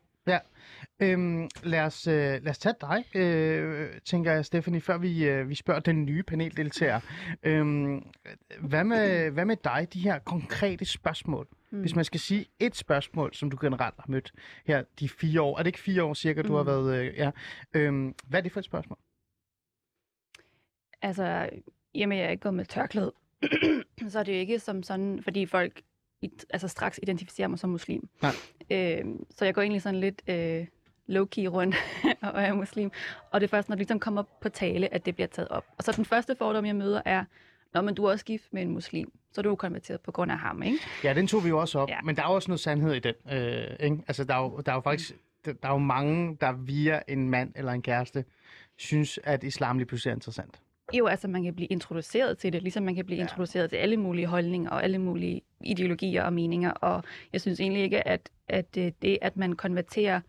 Øhm, 0.99 1.49
lad, 1.63 1.81
os, 1.81 2.07
øh, 2.07 2.13
lad 2.15 2.49
os 2.49 2.57
tage 2.57 2.75
dig, 2.81 3.05
øh, 3.15 3.89
tænker 4.05 4.31
jeg, 4.31 4.45
Stephanie, 4.45 4.81
før 4.81 4.97
vi, 4.97 5.25
øh, 5.27 5.49
vi 5.49 5.55
spørger 5.55 5.79
den 5.79 6.05
nye 6.05 6.23
paneldeltager. 6.23 6.99
Øhm, 7.43 8.03
hvad, 8.61 8.83
med, 8.83 9.31
hvad 9.31 9.45
med 9.45 9.55
dig, 9.63 9.87
de 9.93 9.99
her 9.99 10.19
konkrete 10.19 10.85
spørgsmål? 10.85 11.47
Mm. 11.71 11.79
Hvis 11.79 11.95
man 11.95 12.05
skal 12.05 12.19
sige 12.19 12.45
et 12.59 12.75
spørgsmål, 12.75 13.33
som 13.33 13.49
du 13.51 13.57
generelt 13.61 13.95
har 13.97 14.05
mødt 14.07 14.31
her 14.65 14.83
de 14.99 15.09
fire 15.09 15.41
år. 15.41 15.53
Er 15.57 15.63
det 15.63 15.67
ikke 15.67 15.79
fire 15.79 16.03
år 16.03 16.13
cirka, 16.13 16.41
du 16.41 16.55
har 16.55 16.63
Mm. 16.63 16.67
været... 16.67 16.99
Øh, 16.99 17.13
ja. 17.17 17.31
øhm, 17.73 18.15
hvad 18.27 18.39
er 18.39 18.43
det 18.43 18.51
for 18.51 18.59
et 18.59 18.65
spørgsmål? 18.65 18.97
Altså, 21.01 21.49
jamen 21.95 22.17
jeg 22.17 22.25
er 22.25 22.29
ikke 22.29 22.41
gået 22.41 22.53
med 22.53 22.65
tørklæde, 22.65 23.13
så 24.09 24.19
er 24.19 24.23
det 24.23 24.33
jo 24.33 24.37
ikke 24.37 24.59
som 24.59 24.83
sådan, 24.83 25.23
fordi 25.23 25.45
folk 25.45 25.81
i, 26.21 26.31
altså 26.49 26.67
straks 26.67 26.99
identificerer 27.03 27.47
mig 27.47 27.59
som 27.59 27.69
muslim. 27.69 28.09
Nej. 28.21 28.31
Øh, 28.69 29.05
så 29.29 29.45
jeg 29.45 29.53
går 29.53 29.61
egentlig 29.61 29.81
sådan 29.81 29.99
lidt 29.99 30.21
øh, 30.27 30.67
low-key 31.07 31.47
rundt 31.47 31.75
og 32.33 32.41
er 32.43 32.53
muslim. 32.53 32.91
Og 33.31 33.41
det 33.41 33.47
er 33.47 33.49
først, 33.49 33.69
når 33.69 33.75
det 33.75 33.79
ligesom 33.79 33.99
kommer 33.99 34.23
på 34.41 34.49
tale, 34.49 34.93
at 34.93 35.05
det 35.05 35.15
bliver 35.15 35.27
taget 35.27 35.49
op. 35.49 35.65
Og 35.77 35.83
så 35.83 35.91
den 35.91 36.05
første 36.05 36.35
fordom, 36.35 36.65
jeg 36.65 36.75
møder, 36.75 37.01
er, 37.05 37.25
Nå, 37.73 37.81
men 37.81 37.95
du 37.95 38.05
er 38.05 38.11
også 38.11 38.25
gift 38.25 38.53
med 38.53 38.61
en 38.61 38.69
muslim, 38.69 39.11
så 39.31 39.41
er 39.41 39.43
du 39.43 39.49
jo 39.49 39.55
konverteret 39.55 40.01
på 40.01 40.11
grund 40.11 40.31
af 40.31 40.37
ham, 40.37 40.63
ikke? 40.63 40.77
Ja, 41.03 41.13
den 41.13 41.27
tog 41.27 41.43
vi 41.43 41.49
jo 41.49 41.59
også 41.59 41.79
op, 41.79 41.89
ja. 41.89 42.01
Men 42.03 42.15
der 42.15 42.21
er 42.21 42.27
også 42.27 42.51
noget 42.51 42.59
sandhed 42.59 42.93
i 42.93 42.99
den. 42.99 43.13
Øh, 43.31 43.75
ikke? 43.79 44.03
Altså, 44.07 44.23
der 44.23 44.35
er, 44.35 44.41
jo, 44.41 44.61
der 44.65 44.71
er 44.71 44.75
jo 44.75 44.81
faktisk 44.81 45.15
der, 45.45 45.53
der 45.53 45.67
er 45.67 45.73
jo 45.73 45.77
mange, 45.77 46.37
der 46.41 46.51
via 46.51 47.01
en 47.07 47.29
mand 47.29 47.53
eller 47.55 47.71
en 47.71 47.81
kæreste, 47.81 48.25
synes, 48.75 49.19
at 49.23 49.43
islam 49.43 49.77
lige 49.77 49.85
pludselig 49.85 50.11
er 50.11 50.15
interessant. 50.15 50.61
Jo, 50.93 51.05
altså 51.07 51.27
man 51.27 51.43
kan 51.43 51.55
blive 51.55 51.67
introduceret 51.67 52.37
til 52.37 52.53
det, 52.53 52.61
ligesom 52.63 52.83
man 52.83 52.95
kan 52.95 53.05
blive 53.05 53.17
Ja. 53.17 53.23
introduceret 53.23 53.69
til 53.69 53.77
alle 53.77 53.97
mulige 53.97 54.27
holdninger 54.27 54.69
og 54.69 54.83
alle 54.83 54.97
mulige 54.97 55.41
ideologier 55.63 56.23
og 56.23 56.33
meninger. 56.33 56.71
Og 56.71 57.03
jeg 57.33 57.41
synes 57.41 57.59
egentlig 57.59 57.83
ikke, 57.83 58.07
at, 58.07 58.29
at 58.47 58.77
øh, 58.77 58.91
det, 59.01 59.17
at 59.21 59.37
man 59.37 59.53
konverterer 59.53 60.21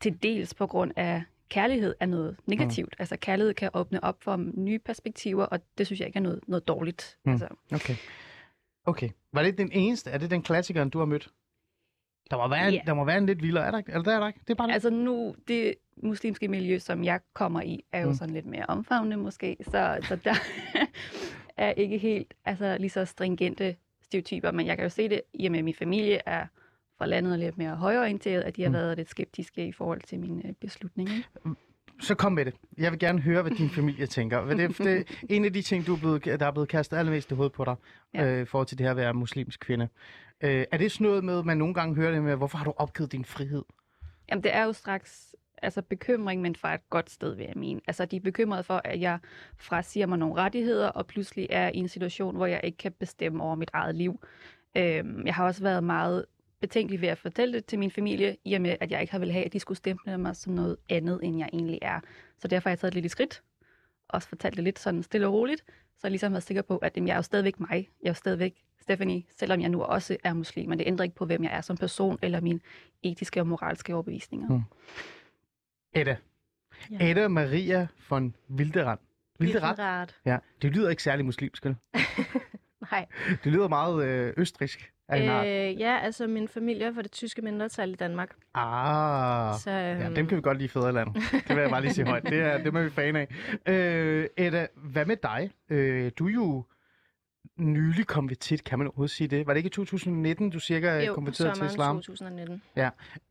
til 0.00 0.22
dels 0.22 0.54
på 0.54 0.66
grund 0.66 0.92
af 0.96 1.22
kærlighed, 1.48 1.94
er 2.00 2.06
noget 2.06 2.36
negativt. 2.46 2.88
Mm. 2.88 2.96
Altså 2.98 3.16
kærlighed 3.16 3.54
kan 3.54 3.70
åbne 3.74 4.04
op 4.04 4.22
for 4.22 4.36
nye 4.54 4.78
perspektiver, 4.78 5.44
og 5.44 5.60
det 5.78 5.86
synes 5.86 6.00
jeg 6.00 6.06
ikke 6.06 6.16
er 6.16 6.22
noget, 6.22 6.40
noget 6.48 6.68
dårligt. 6.68 7.18
Mm. 7.24 7.32
Altså, 7.32 7.48
Okay. 7.74 7.94
Okay. 8.84 9.08
Var 9.32 9.42
det 9.42 9.58
den 9.58 9.72
eneste? 9.72 10.10
Er 10.10 10.18
det 10.18 10.30
den 10.30 10.42
klassikeren, 10.42 10.90
du 10.90 10.98
har 10.98 11.06
mødt? 11.06 11.28
Der 12.30 12.36
må 12.36 12.48
være, 12.48 12.72
en, 12.74 12.80
der 12.86 12.94
må 12.94 13.04
være 13.04 13.18
en 13.18 13.26
lidt 13.26 13.42
vildere, 13.42 13.66
er 13.66 13.70
der 13.70 13.78
ikke? 13.78 13.90
Eller 13.92 14.02
der 14.02 14.14
er 14.14 14.20
der 14.20 14.26
ikke? 14.26 14.40
Det 14.42 14.50
er 14.50 14.54
bare 14.54 14.72
altså 14.72 14.90
nu, 14.90 15.34
det 15.48 15.74
muslimske 16.02 16.48
miljø, 16.48 16.78
som 16.78 17.04
jeg 17.04 17.20
kommer 17.34 17.60
i, 17.62 17.84
er 17.92 18.00
jo 18.00 18.06
Mm. 18.06 18.10
mm. 18.10 18.14
sådan 18.16 18.34
lidt 18.34 18.46
mere 18.46 18.64
omfavnende 18.68 19.16
måske, 19.16 19.56
så, 19.62 19.98
så 20.02 20.16
der 20.16 20.34
er 21.56 21.72
ikke 21.72 21.98
helt 21.98 22.34
altså, 22.44 22.76
lige 22.80 22.90
så 22.90 23.04
stringente 23.04 23.76
stereotyper, 24.02 24.50
men 24.50 24.66
jeg 24.66 24.76
kan 24.76 24.82
jo 24.84 24.88
se 24.90 25.08
det, 25.08 25.20
i 25.34 25.46
og 25.46 25.50
med 25.52 25.58
at 25.58 25.64
min 25.64 25.74
familie 25.74 26.20
er 26.26 26.46
fra 26.98 27.06
landet 27.06 27.38
lidt 27.38 27.58
mere 27.58 27.76
højorienteret, 27.76 28.42
at 28.42 28.56
de 28.56 28.62
har 28.62 28.68
Mm. 28.68 28.72
mm. 28.72 28.78
været 28.78 28.96
lidt 28.96 29.08
skeptiske 29.10 29.66
i 29.66 29.72
forhold 29.72 30.00
til 30.00 30.20
min 30.20 30.42
øh, 30.44 30.52
beslutning. 30.52 31.08
Ikke? 31.10 31.28
så 32.00 32.14
kom 32.14 32.32
med 32.32 32.44
det. 32.44 32.54
Jeg 32.78 32.90
vil 32.92 32.98
gerne 32.98 33.20
høre, 33.20 33.42
hvad 33.42 33.52
din 33.52 33.70
familie 33.70 34.06
tænker. 34.06 34.44
Det, 34.44 34.78
det 34.78 34.98
er 34.98 35.02
en 35.36 35.44
af 35.44 35.52
de 35.52 35.62
ting, 35.62 35.86
du 35.86 35.94
er 35.94 35.98
blevet, 35.98 36.24
der 36.24 36.46
er 36.46 36.50
blevet 36.50 36.68
kastet 36.68 36.96
allermest 36.96 37.30
i 37.30 37.34
hovedet 37.34 37.52
på 37.52 37.64
dig, 37.64 37.74
Ja. 38.14 38.26
øh, 38.26 38.46
forhold 38.46 38.66
til 38.66 38.78
det 38.78 38.84
her 38.84 38.90
at 38.90 38.96
være 38.96 39.14
muslimsk 39.14 39.60
kvinde. 39.60 39.88
Øh, 40.40 40.64
er 40.72 40.76
det 40.76 40.92
sådan 40.92 41.06
noget 41.06 41.24
med, 41.24 41.38
at 41.38 41.44
man 41.46 41.56
nogle 41.58 41.74
gange 41.74 41.94
hører 41.94 42.12
det 42.12 42.22
med, 42.22 42.36
hvorfor 42.36 42.58
har 42.58 42.64
du 42.64 42.72
opgivet 42.76 43.12
din 43.12 43.24
frihed? 43.24 43.62
Jamen, 44.30 44.42
det 44.44 44.54
er 44.56 44.64
jo 44.64 44.72
straks 44.72 45.34
altså 45.62 45.82
bekymring, 45.82 46.42
men 46.42 46.56
fra 46.56 46.74
et 46.74 46.90
godt 46.90 47.10
sted, 47.10 47.34
vil 47.34 47.46
jeg 47.46 47.56
mene. 47.56 47.80
Altså, 47.86 48.04
de 48.04 48.16
er 48.16 48.20
bekymrede 48.20 48.62
for, 48.62 48.80
at 48.84 49.00
jeg 49.00 49.18
frasiger 49.56 50.06
mig 50.06 50.18
nogle 50.18 50.34
rettigheder, 50.34 50.88
og 50.88 51.06
pludselig 51.06 51.46
er 51.50 51.68
i 51.68 51.76
en 51.76 51.88
situation, 51.88 52.36
hvor 52.36 52.46
jeg 52.46 52.60
ikke 52.64 52.78
kan 52.78 52.92
bestemme 52.92 53.42
over 53.42 53.54
mit 53.54 53.70
eget 53.72 53.94
liv. 53.94 54.20
Øhm, 54.76 55.26
jeg 55.26 55.34
har 55.34 55.44
også 55.44 55.62
været 55.62 55.84
meget 55.84 56.24
betænkelig 56.60 57.00
ved 57.00 57.08
at 57.08 57.18
fortælle 57.18 57.54
det 57.54 57.66
til 57.66 57.78
min 57.78 57.90
familie, 57.90 58.36
i 58.44 58.54
og 58.54 58.60
med, 58.60 58.76
at 58.80 58.90
jeg 58.90 59.00
ikke 59.00 59.12
har 59.12 59.18
vil 59.18 59.32
have, 59.32 59.44
at 59.44 59.52
de 59.52 59.60
skulle 59.60 59.78
stemple 59.78 60.18
mig 60.18 60.36
som 60.36 60.52
noget 60.52 60.76
andet, 60.88 61.20
end 61.22 61.38
jeg 61.38 61.48
egentlig 61.52 61.78
er. 61.82 62.00
Så 62.38 62.48
derfor 62.48 62.68
har 62.68 62.72
jeg 62.72 62.78
taget 62.78 62.90
et 62.90 62.94
lille 62.94 63.08
skridt, 63.08 63.42
også 64.08 64.28
fortalt 64.28 64.56
det 64.56 64.64
lidt 64.64 64.78
sådan 64.78 65.02
stille 65.02 65.26
og 65.26 65.32
roligt, 65.32 65.64
så 65.68 66.00
jeg 66.06 66.10
ligesom 66.10 66.32
været 66.32 66.42
sikker 66.42 66.62
på, 66.62 66.76
at 66.76 66.96
jamen, 66.96 67.08
jeg 67.08 67.12
er 67.12 67.18
jo 67.18 67.22
stadigvæk 67.22 67.60
mig. 67.60 67.88
Jeg 68.02 68.08
er 68.08 68.10
jo 68.10 68.14
stadigvæk 68.14 68.54
Stephanie, 68.80 69.22
selvom 69.38 69.60
jeg 69.60 69.68
nu 69.68 69.82
også 69.82 70.16
er 70.24 70.32
muslim, 70.32 70.68
men 70.68 70.78
det 70.78 70.86
ændrer 70.86 71.04
ikke 71.04 71.16
på, 71.16 71.26
hvem 71.26 71.44
jeg 71.44 71.52
er 71.52 71.60
som 71.60 71.76
person, 71.76 72.18
eller 72.22 72.40
mine 72.40 72.60
etiske 73.02 73.40
og 73.40 73.46
moralske 73.46 73.94
overbevisninger. 73.94 74.48
Mm. 74.48 74.62
Edda. 75.94 76.16
Ja. 76.90 77.10
Edda 77.10 77.28
Maria 77.28 77.86
von 78.10 78.34
Wilderand. 78.50 78.98
Wilderand? 79.40 79.78
Wildenrath. 79.78 80.12
Ja, 80.24 80.38
det 80.62 80.72
lyder 80.76 80.90
ikke 80.90 81.02
særlig 81.02 81.24
muslimsk, 81.24 81.64
vel? 81.64 81.76
Nej. 82.92 83.06
Det 83.44 83.52
lyder 83.52 83.68
meget 83.68 84.04
øh, 84.04 84.34
østrisk. 84.36 84.92
Øh, 85.12 85.20
ja, 85.80 85.98
altså 86.02 86.26
min 86.26 86.48
familie 86.48 86.86
er 86.86 86.94
fra 86.94 87.02
det 87.02 87.10
tyske 87.12 87.42
mindretal 87.42 87.90
i 87.90 87.94
Danmark. 87.94 88.30
Ah, 88.54 89.54
Så, 89.54 89.70
øhm, 89.70 90.00
ja, 90.00 90.10
dem 90.10 90.26
kan 90.26 90.36
vi 90.36 90.42
godt 90.42 90.56
lide 90.58 90.64
i 90.64 90.68
Fæderland. 90.68 91.14
Det 91.14 91.48
vil 91.48 91.56
jeg 91.58 91.70
bare 91.70 91.80
lige 91.80 91.92
sige 91.94 92.06
højt. 92.06 92.22
Det 92.22 92.40
er, 92.40 92.58
dem 92.64 92.76
er 92.76 92.82
vi 92.82 92.90
fan 92.90 93.16
af. 93.16 93.28
Øh, 93.66 94.26
Edda, 94.36 94.66
hvad 94.76 95.06
med 95.06 95.16
dig? 95.16 95.50
Øh, 95.70 96.10
du 96.18 96.26
er 96.28 96.32
jo 96.32 96.64
nylig 97.60 98.06
konvertit, 98.06 98.64
kan 98.64 98.78
man 98.78 98.86
overhovedet 98.88 99.10
sige 99.10 99.28
det? 99.28 99.46
Var 99.46 99.52
det 99.52 99.58
ikke 99.58 99.66
i 99.66 99.70
2019, 99.70 100.50
du 100.50 100.60
cirka 100.60 101.04
jo, 101.04 101.14
konverterede 101.14 101.54
til 101.54 101.66
islam? 101.66 101.96
2019. 101.96 102.62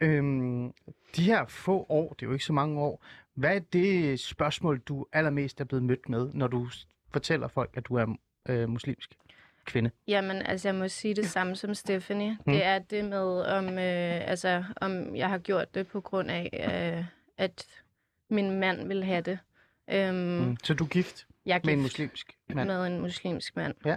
Øhm, 0.01 0.73
de 1.15 1.23
her 1.23 1.45
få 1.45 1.85
år, 1.89 2.13
det 2.13 2.25
er 2.25 2.27
jo 2.27 2.33
ikke 2.33 2.45
så 2.45 2.53
mange 2.53 2.79
år, 2.79 3.03
hvad 3.33 3.55
er 3.55 3.59
det 3.59 4.19
spørgsmål, 4.19 4.79
du 4.79 5.05
allermest 5.13 5.61
er 5.61 5.65
blevet 5.65 5.83
mødt 5.83 6.09
med, 6.09 6.29
når 6.33 6.47
du 6.47 6.67
fortæller 7.11 7.47
folk, 7.47 7.69
at 7.73 7.85
du 7.85 7.95
er 7.95 8.15
øh, 8.49 8.69
muslimsk 8.69 9.17
kvinde? 9.65 9.91
Jamen, 10.07 10.41
altså 10.41 10.67
jeg 10.67 10.75
må 10.75 10.87
sige 10.87 11.13
det 11.15 11.25
samme 11.25 11.55
som 11.55 11.73
Stephanie. 11.75 12.37
Mm. 12.45 12.53
Det 12.53 12.65
er 12.65 12.79
det 12.79 13.05
med, 13.05 13.41
om, 13.41 13.65
øh, 13.69 14.29
altså, 14.29 14.63
om 14.81 15.15
jeg 15.15 15.29
har 15.29 15.37
gjort 15.37 15.75
det 15.75 15.87
på 15.87 16.01
grund 16.01 16.29
af, 16.31 16.49
øh, 16.97 17.05
at 17.37 17.65
min 18.29 18.59
mand 18.59 18.87
vil 18.87 19.03
have 19.03 19.21
det. 19.21 19.39
Øhm, 19.91 20.15
Mm. 20.15 20.57
Så 20.63 20.73
du 20.73 20.83
er 20.83 20.87
gift 20.87 21.27
Jeg 21.45 21.55
er 21.55 21.59
med 21.63 21.73
en 21.73 21.79
gift 21.79 21.83
muslimsk 21.85 22.37
mand? 22.49 22.67
med 22.69 22.87
en 22.87 22.99
muslimsk 23.01 23.55
mand. 23.55 23.73
Ja. 23.85 23.95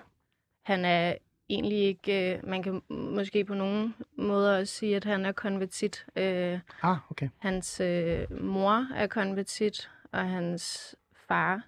Han 0.62 0.84
er 0.84 1.14
egentlig 1.48 1.78
ikke, 1.78 2.34
øh, 2.36 2.48
man 2.48 2.62
kan 2.62 2.82
måske 2.90 3.44
på 3.44 3.54
nogle 3.54 3.94
måder 4.18 4.58
også 4.58 4.74
sige, 4.74 4.96
at 4.96 5.04
han 5.04 5.24
er 5.26 5.32
konvertit. 5.32 6.06
Øh, 6.16 6.58
Ah, 6.82 6.96
okay. 7.10 7.28
hans 7.38 7.80
øh, 7.80 8.42
mor 8.44 8.88
er 8.94 9.06
konvertit, 9.06 9.90
og 10.12 10.28
hans 10.30 10.94
far 11.28 11.62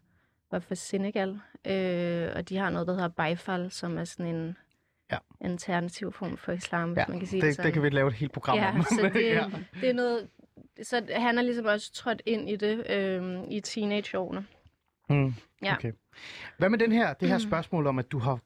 var 0.51 0.59
fra 0.59 0.75
Senegal. 0.75 1.41
Øh, 1.67 2.29
og 2.37 2.49
de 2.49 2.57
har 2.57 2.71
noget, 2.71 2.87
der 2.87 2.95
hedder 2.95 3.09
Baifal, 3.09 3.71
som 3.71 3.99
er 3.99 4.05
sådan 4.05 4.35
en 4.35 4.57
Ja. 5.13 5.19
alternativ 5.41 6.13
form 6.13 6.37
for 6.37 6.53
islam, 6.53 6.89
hvis 6.89 6.99
Ja, 6.99 7.05
man 7.09 7.19
kan 7.19 7.29
sige 7.29 7.41
det, 7.41 7.47
det 7.47 7.55
sådan. 7.55 7.67
det 7.67 7.73
kan 7.75 7.83
vi 7.83 7.89
lave 7.89 8.09
et 8.09 8.15
helt 8.15 8.33
program 8.33 8.57
ja, 8.59 8.75
om. 8.75 8.83
så 8.83 9.11
det, 9.15 9.25
ja. 9.27 9.51
det 9.81 9.89
er 9.89 9.93
noget... 9.95 10.29
Så 10.83 11.03
han 11.17 11.39
er 11.39 11.43
ligesom 11.43 11.67
også 11.67 11.93
trådt 11.93 12.23
ind 12.27 12.51
i 12.51 12.57
det 12.57 12.91
øh, 12.91 13.43
i 13.51 13.61
teenageårene. 13.61 14.47
Mm, 15.09 15.35
Ja. 15.63 15.75
okay. 15.75 15.93
Hvad 16.59 16.69
med 16.69 16.79
den 16.79 16.93
her, 16.93 17.13
det 17.15 17.29
her 17.29 17.37
Mm. 17.37 17.41
spørgsmål 17.51 17.87
om, 17.87 17.99
at 17.99 18.13
du 18.13 18.19
har 18.19 18.39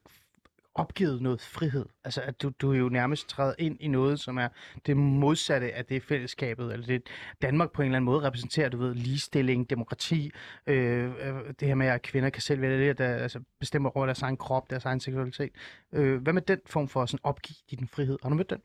opgivet 0.79 1.23
noget 1.23 1.41
frihed? 1.41 1.87
Altså, 2.05 2.23
at 2.23 2.43
du, 2.43 2.49
du 2.49 2.73
er 2.73 2.77
jo 2.77 2.89
nærmest 2.89 3.29
træder 3.29 3.55
ind 3.59 3.77
i 3.81 3.89
noget, 3.89 4.21
som 4.21 4.39
er 4.39 4.49
det 4.87 4.97
modsatte 4.97 5.73
af 5.73 5.85
det 5.85 6.03
fællesskabet, 6.03 6.73
eller 6.73 6.87
det 6.87 7.03
Danmark 7.43 7.73
på 7.73 7.83
en 7.83 7.87
eller 7.87 7.97
anden 7.97 8.05
måde 8.05 8.23
repræsenterer, 8.23 8.69
du 8.69 8.77
ved, 8.77 8.95
ligestilling, 8.95 9.71
demokrati, 9.71 10.31
øh, 10.67 11.05
øh, 11.05 11.55
det 11.61 11.69
her 11.69 11.75
med, 11.75 11.87
at 11.87 12.03
kvinder 12.03 12.31
kan 12.31 12.43
selv 12.43 12.61
vælge 12.61 12.89
det, 12.89 12.99
der 12.99 13.17
altså, 13.17 13.41
bestemmer 13.61 13.97
over 13.97 14.07
deres 14.07 14.23
egen 14.23 14.37
krop, 14.37 14.71
deres 14.71 14.85
egen 14.85 15.01
seksualitet. 15.01 15.53
Øh, 15.93 16.23
hvad 16.23 16.33
med 16.33 16.43
den 16.43 16.61
form 16.67 16.89
for 16.89 17.07
sådan 17.07 17.21
opgive 17.23 17.57
din 17.71 17.89
frihed? 17.89 18.19
Har 18.23 18.29
du 18.29 18.35
mødt 18.35 18.51
den? 18.51 18.63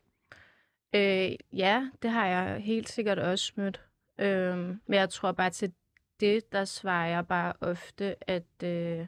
Øh, 0.94 1.58
ja, 1.58 1.90
det 2.02 2.10
har 2.10 2.26
jeg 2.26 2.60
helt 2.60 2.88
sikkert 2.88 3.18
også 3.18 3.52
mødt. 3.56 3.80
Øh, 4.18 4.58
men 4.58 4.78
jeg 4.88 5.10
tror 5.10 5.32
bare 5.32 5.50
til 5.50 5.72
det, 6.20 6.52
der 6.52 6.64
svarer 6.64 7.08
jeg 7.08 7.26
bare 7.26 7.52
ofte, 7.60 8.30
at 8.30 8.62
øh, 8.64 9.06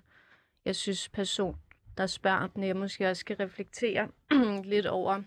jeg 0.65 0.77
synes 0.77 1.09
person, 1.09 1.57
der 1.99 2.07
spørger 2.07 2.47
den, 2.47 2.65
jeg 2.65 2.77
måske 2.77 3.11
også 3.11 3.21
skal 3.21 3.37
reflektere 3.37 4.09
lidt 4.65 4.87
over, 4.87 5.23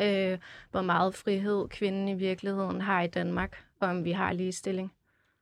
øh, 0.00 0.38
hvor 0.70 0.82
meget 0.82 1.14
frihed 1.14 1.68
kvinden 1.68 2.08
i 2.08 2.14
virkeligheden 2.14 2.80
har 2.80 3.02
i 3.02 3.06
Danmark, 3.06 3.64
og 3.80 3.88
om 3.88 4.04
vi 4.04 4.12
har 4.12 4.32
ligestilling. 4.32 4.92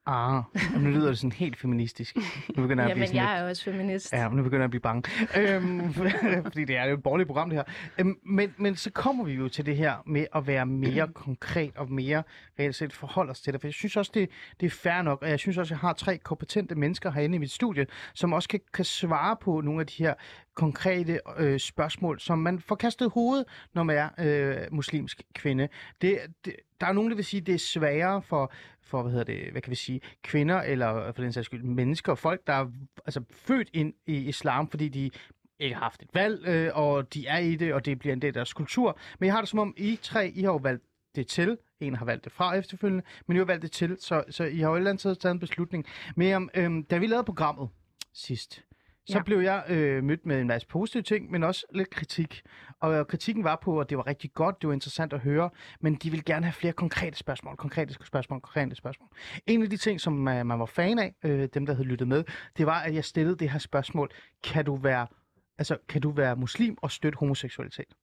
Ah, 0.08 0.42
nu 0.80 0.90
lyder 0.90 1.08
det 1.08 1.18
sådan 1.18 1.32
helt 1.32 1.56
feministisk. 1.56 2.16
Nu 2.56 2.62
begynder 2.62 2.84
jeg 2.84 2.90
at 2.90 2.96
blive 2.96 3.06
Jamen, 3.06 3.06
sådan 3.06 3.14
lidt... 3.14 3.14
jeg 3.14 3.38
er 3.40 3.48
også 3.48 3.64
feminist. 3.64 4.12
Ja, 4.12 4.28
men 4.28 4.36
nu 4.36 4.42
begynder 4.42 4.60
jeg 4.60 4.64
at 4.64 4.70
blive 4.70 4.80
bange. 4.80 5.02
øhm, 5.36 5.92
fordi 6.46 6.64
det 6.64 6.76
er 6.76 6.84
jo 6.84 6.94
et 6.94 7.02
borgerligt 7.02 7.26
program, 7.26 7.50
det 7.50 7.58
her. 7.58 7.64
Øhm, 7.98 8.18
men, 8.22 8.54
men 8.58 8.76
så 8.76 8.90
kommer 8.90 9.24
vi 9.24 9.32
jo 9.32 9.48
til 9.48 9.66
det 9.66 9.76
her 9.76 9.94
med 10.06 10.26
at 10.34 10.46
være 10.46 10.66
mere 10.66 11.08
konkret 11.24 11.76
og 11.76 11.92
mere 11.92 12.22
reelt 12.58 12.74
set 12.74 12.92
forholde 12.92 13.30
os 13.30 13.40
til 13.40 13.52
det. 13.52 13.60
For 13.60 13.68
jeg 13.68 13.74
synes 13.74 13.96
også, 13.96 14.10
det, 14.14 14.30
det 14.60 14.66
er 14.66 14.70
fair 14.70 15.02
nok, 15.02 15.22
og 15.22 15.30
jeg 15.30 15.38
synes 15.38 15.58
også, 15.58 15.74
jeg 15.74 15.78
har 15.78 15.92
tre 15.92 16.18
kompetente 16.18 16.74
mennesker 16.74 17.10
herinde 17.10 17.36
i 17.36 17.38
mit 17.38 17.50
studie, 17.50 17.86
som 18.14 18.32
også 18.32 18.48
kan, 18.48 18.60
kan 18.72 18.84
svare 18.84 19.36
på 19.40 19.60
nogle 19.60 19.80
af 19.80 19.86
de 19.86 20.02
her 20.02 20.14
konkrete 20.54 21.20
øh, 21.38 21.60
spørgsmål, 21.60 22.20
som 22.20 22.38
man 22.38 22.60
får 22.60 22.74
kastet 22.74 23.10
hovedet, 23.10 23.44
når 23.74 23.82
man 23.82 23.96
er 23.96 24.08
øh, 24.18 24.56
muslimsk 24.72 25.22
kvinde. 25.34 25.68
Det, 26.00 26.18
det, 26.44 26.56
der 26.80 26.86
er 26.86 26.92
nogen, 26.92 27.10
der 27.10 27.16
vil 27.16 27.24
sige, 27.24 27.40
at 27.40 27.46
det 27.46 27.54
er 27.54 27.58
sværere 27.58 28.22
for, 28.22 28.52
for 28.82 29.02
hvad 29.02 29.12
hedder 29.12 29.24
det, 29.24 29.52
hvad 29.52 29.62
kan 29.62 29.70
vi 29.70 29.76
sige, 29.76 30.00
kvinder 30.22 30.62
eller 30.62 31.12
for 31.12 31.22
den 31.22 31.32
sags 31.32 31.46
skyld 31.46 31.62
mennesker, 31.62 32.14
folk, 32.14 32.46
der 32.46 32.52
er 32.52 32.66
altså, 33.06 33.22
født 33.30 33.70
ind 33.72 33.94
i 34.06 34.16
islam, 34.16 34.70
fordi 34.70 34.88
de 34.88 35.10
ikke 35.58 35.74
har 35.74 35.82
haft 35.82 36.02
et 36.02 36.08
valg, 36.14 36.48
øh, 36.48 36.70
og 36.74 37.14
de 37.14 37.26
er 37.26 37.38
i 37.38 37.56
det, 37.56 37.74
og 37.74 37.84
det 37.84 37.98
bliver 37.98 38.12
en 38.12 38.22
del 38.22 38.28
af 38.28 38.34
deres 38.34 38.52
kultur. 38.52 38.98
Men 39.18 39.26
jeg 39.26 39.34
har 39.34 39.40
det 39.40 39.48
som 39.48 39.58
om, 39.58 39.74
I 39.76 39.98
tre, 40.02 40.28
I 40.28 40.42
har 40.42 40.52
jo 40.52 40.56
valgt 40.56 40.84
det 41.14 41.26
til. 41.26 41.58
En 41.80 41.96
har 41.96 42.04
valgt 42.04 42.24
det 42.24 42.32
fra 42.32 42.54
efterfølgende, 42.54 43.04
men 43.26 43.36
I 43.36 43.38
har 43.38 43.44
valgt 43.44 43.62
det 43.62 43.72
til, 43.72 43.96
så, 44.00 44.24
så 44.30 44.44
I 44.44 44.58
har 44.58 44.68
jo 44.68 44.74
et 44.74 44.78
eller 44.78 44.90
andet 44.90 45.18
taget 45.18 45.32
en 45.32 45.38
beslutning. 45.38 45.84
Men 46.16 46.50
øhm, 46.54 46.84
da 46.84 46.98
vi 46.98 47.06
lavede 47.06 47.24
programmet 47.24 47.68
sidst, 48.12 48.64
så 49.08 49.18
Ja. 49.18 49.22
blev 49.22 49.38
jeg 49.40 49.64
øh, 49.68 50.04
mødt 50.04 50.26
med 50.26 50.40
en 50.40 50.46
masse 50.46 50.68
positive 50.68 51.02
ting, 51.02 51.30
men 51.30 51.42
også 51.42 51.66
lidt 51.74 51.90
kritik. 51.90 52.42
Og 52.80 53.08
kritikken 53.08 53.44
var 53.44 53.56
på, 53.62 53.80
at 53.80 53.90
det 53.90 53.98
var 53.98 54.06
rigtig 54.06 54.32
godt, 54.34 54.60
det 54.62 54.68
var 54.68 54.74
interessant 54.74 55.12
at 55.12 55.20
høre, 55.20 55.50
men 55.80 55.94
de 55.94 56.10
ville 56.10 56.22
gerne 56.24 56.46
have 56.46 56.52
flere 56.52 56.72
konkrete 56.72 57.16
spørgsmål, 57.18 57.56
konkrete 57.56 57.94
spørgsmål, 57.94 58.40
konkrete 58.40 58.74
spørgsmål. 58.76 59.08
En 59.46 59.62
af 59.62 59.70
de 59.70 59.76
ting, 59.76 60.00
som 60.00 60.12
man, 60.12 60.46
man 60.46 60.58
var 60.58 60.66
fan 60.66 60.98
af, 60.98 61.14
øh, 61.24 61.48
dem 61.54 61.66
der 61.66 61.74
havde 61.74 61.88
lyttet 61.88 62.08
med, 62.08 62.24
det 62.56 62.66
var, 62.66 62.80
at 62.80 62.94
jeg 62.94 63.04
stillede 63.04 63.36
det 63.36 63.50
her 63.50 63.58
spørgsmål, 63.58 64.10
kan 64.44 64.64
du 64.64 64.76
være, 64.76 65.06
altså, 65.58 65.76
kan 65.88 66.00
du 66.00 66.10
være 66.10 66.36
muslim 66.36 66.76
og 66.82 66.90
støtte 66.90 67.16
homoseksualitet? 67.18 67.94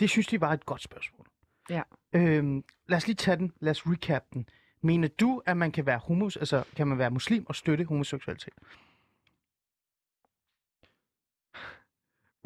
Det 0.00 0.10
synes 0.10 0.26
de 0.26 0.40
var 0.40 0.52
et 0.52 0.66
godt 0.66 0.82
spørgsmål. 0.82 1.26
Ja. 1.70 1.82
Øhm, 2.12 2.64
lad 2.88 2.96
os 2.96 3.06
lige 3.06 3.16
tage 3.16 3.36
den, 3.36 3.52
lad 3.60 3.70
os 3.70 3.86
recap 3.86 4.22
den. 4.34 4.48
Mener 4.82 5.08
du, 5.08 5.42
at 5.46 5.56
man 5.56 5.72
kan 5.72 5.86
være 5.86 5.98
homos, 5.98 6.36
altså 6.36 6.64
kan 6.76 6.86
man 6.86 6.98
være 6.98 7.10
muslim 7.10 7.46
og 7.48 7.54
støtte 7.54 7.84
homoseksualitet? 7.84 8.54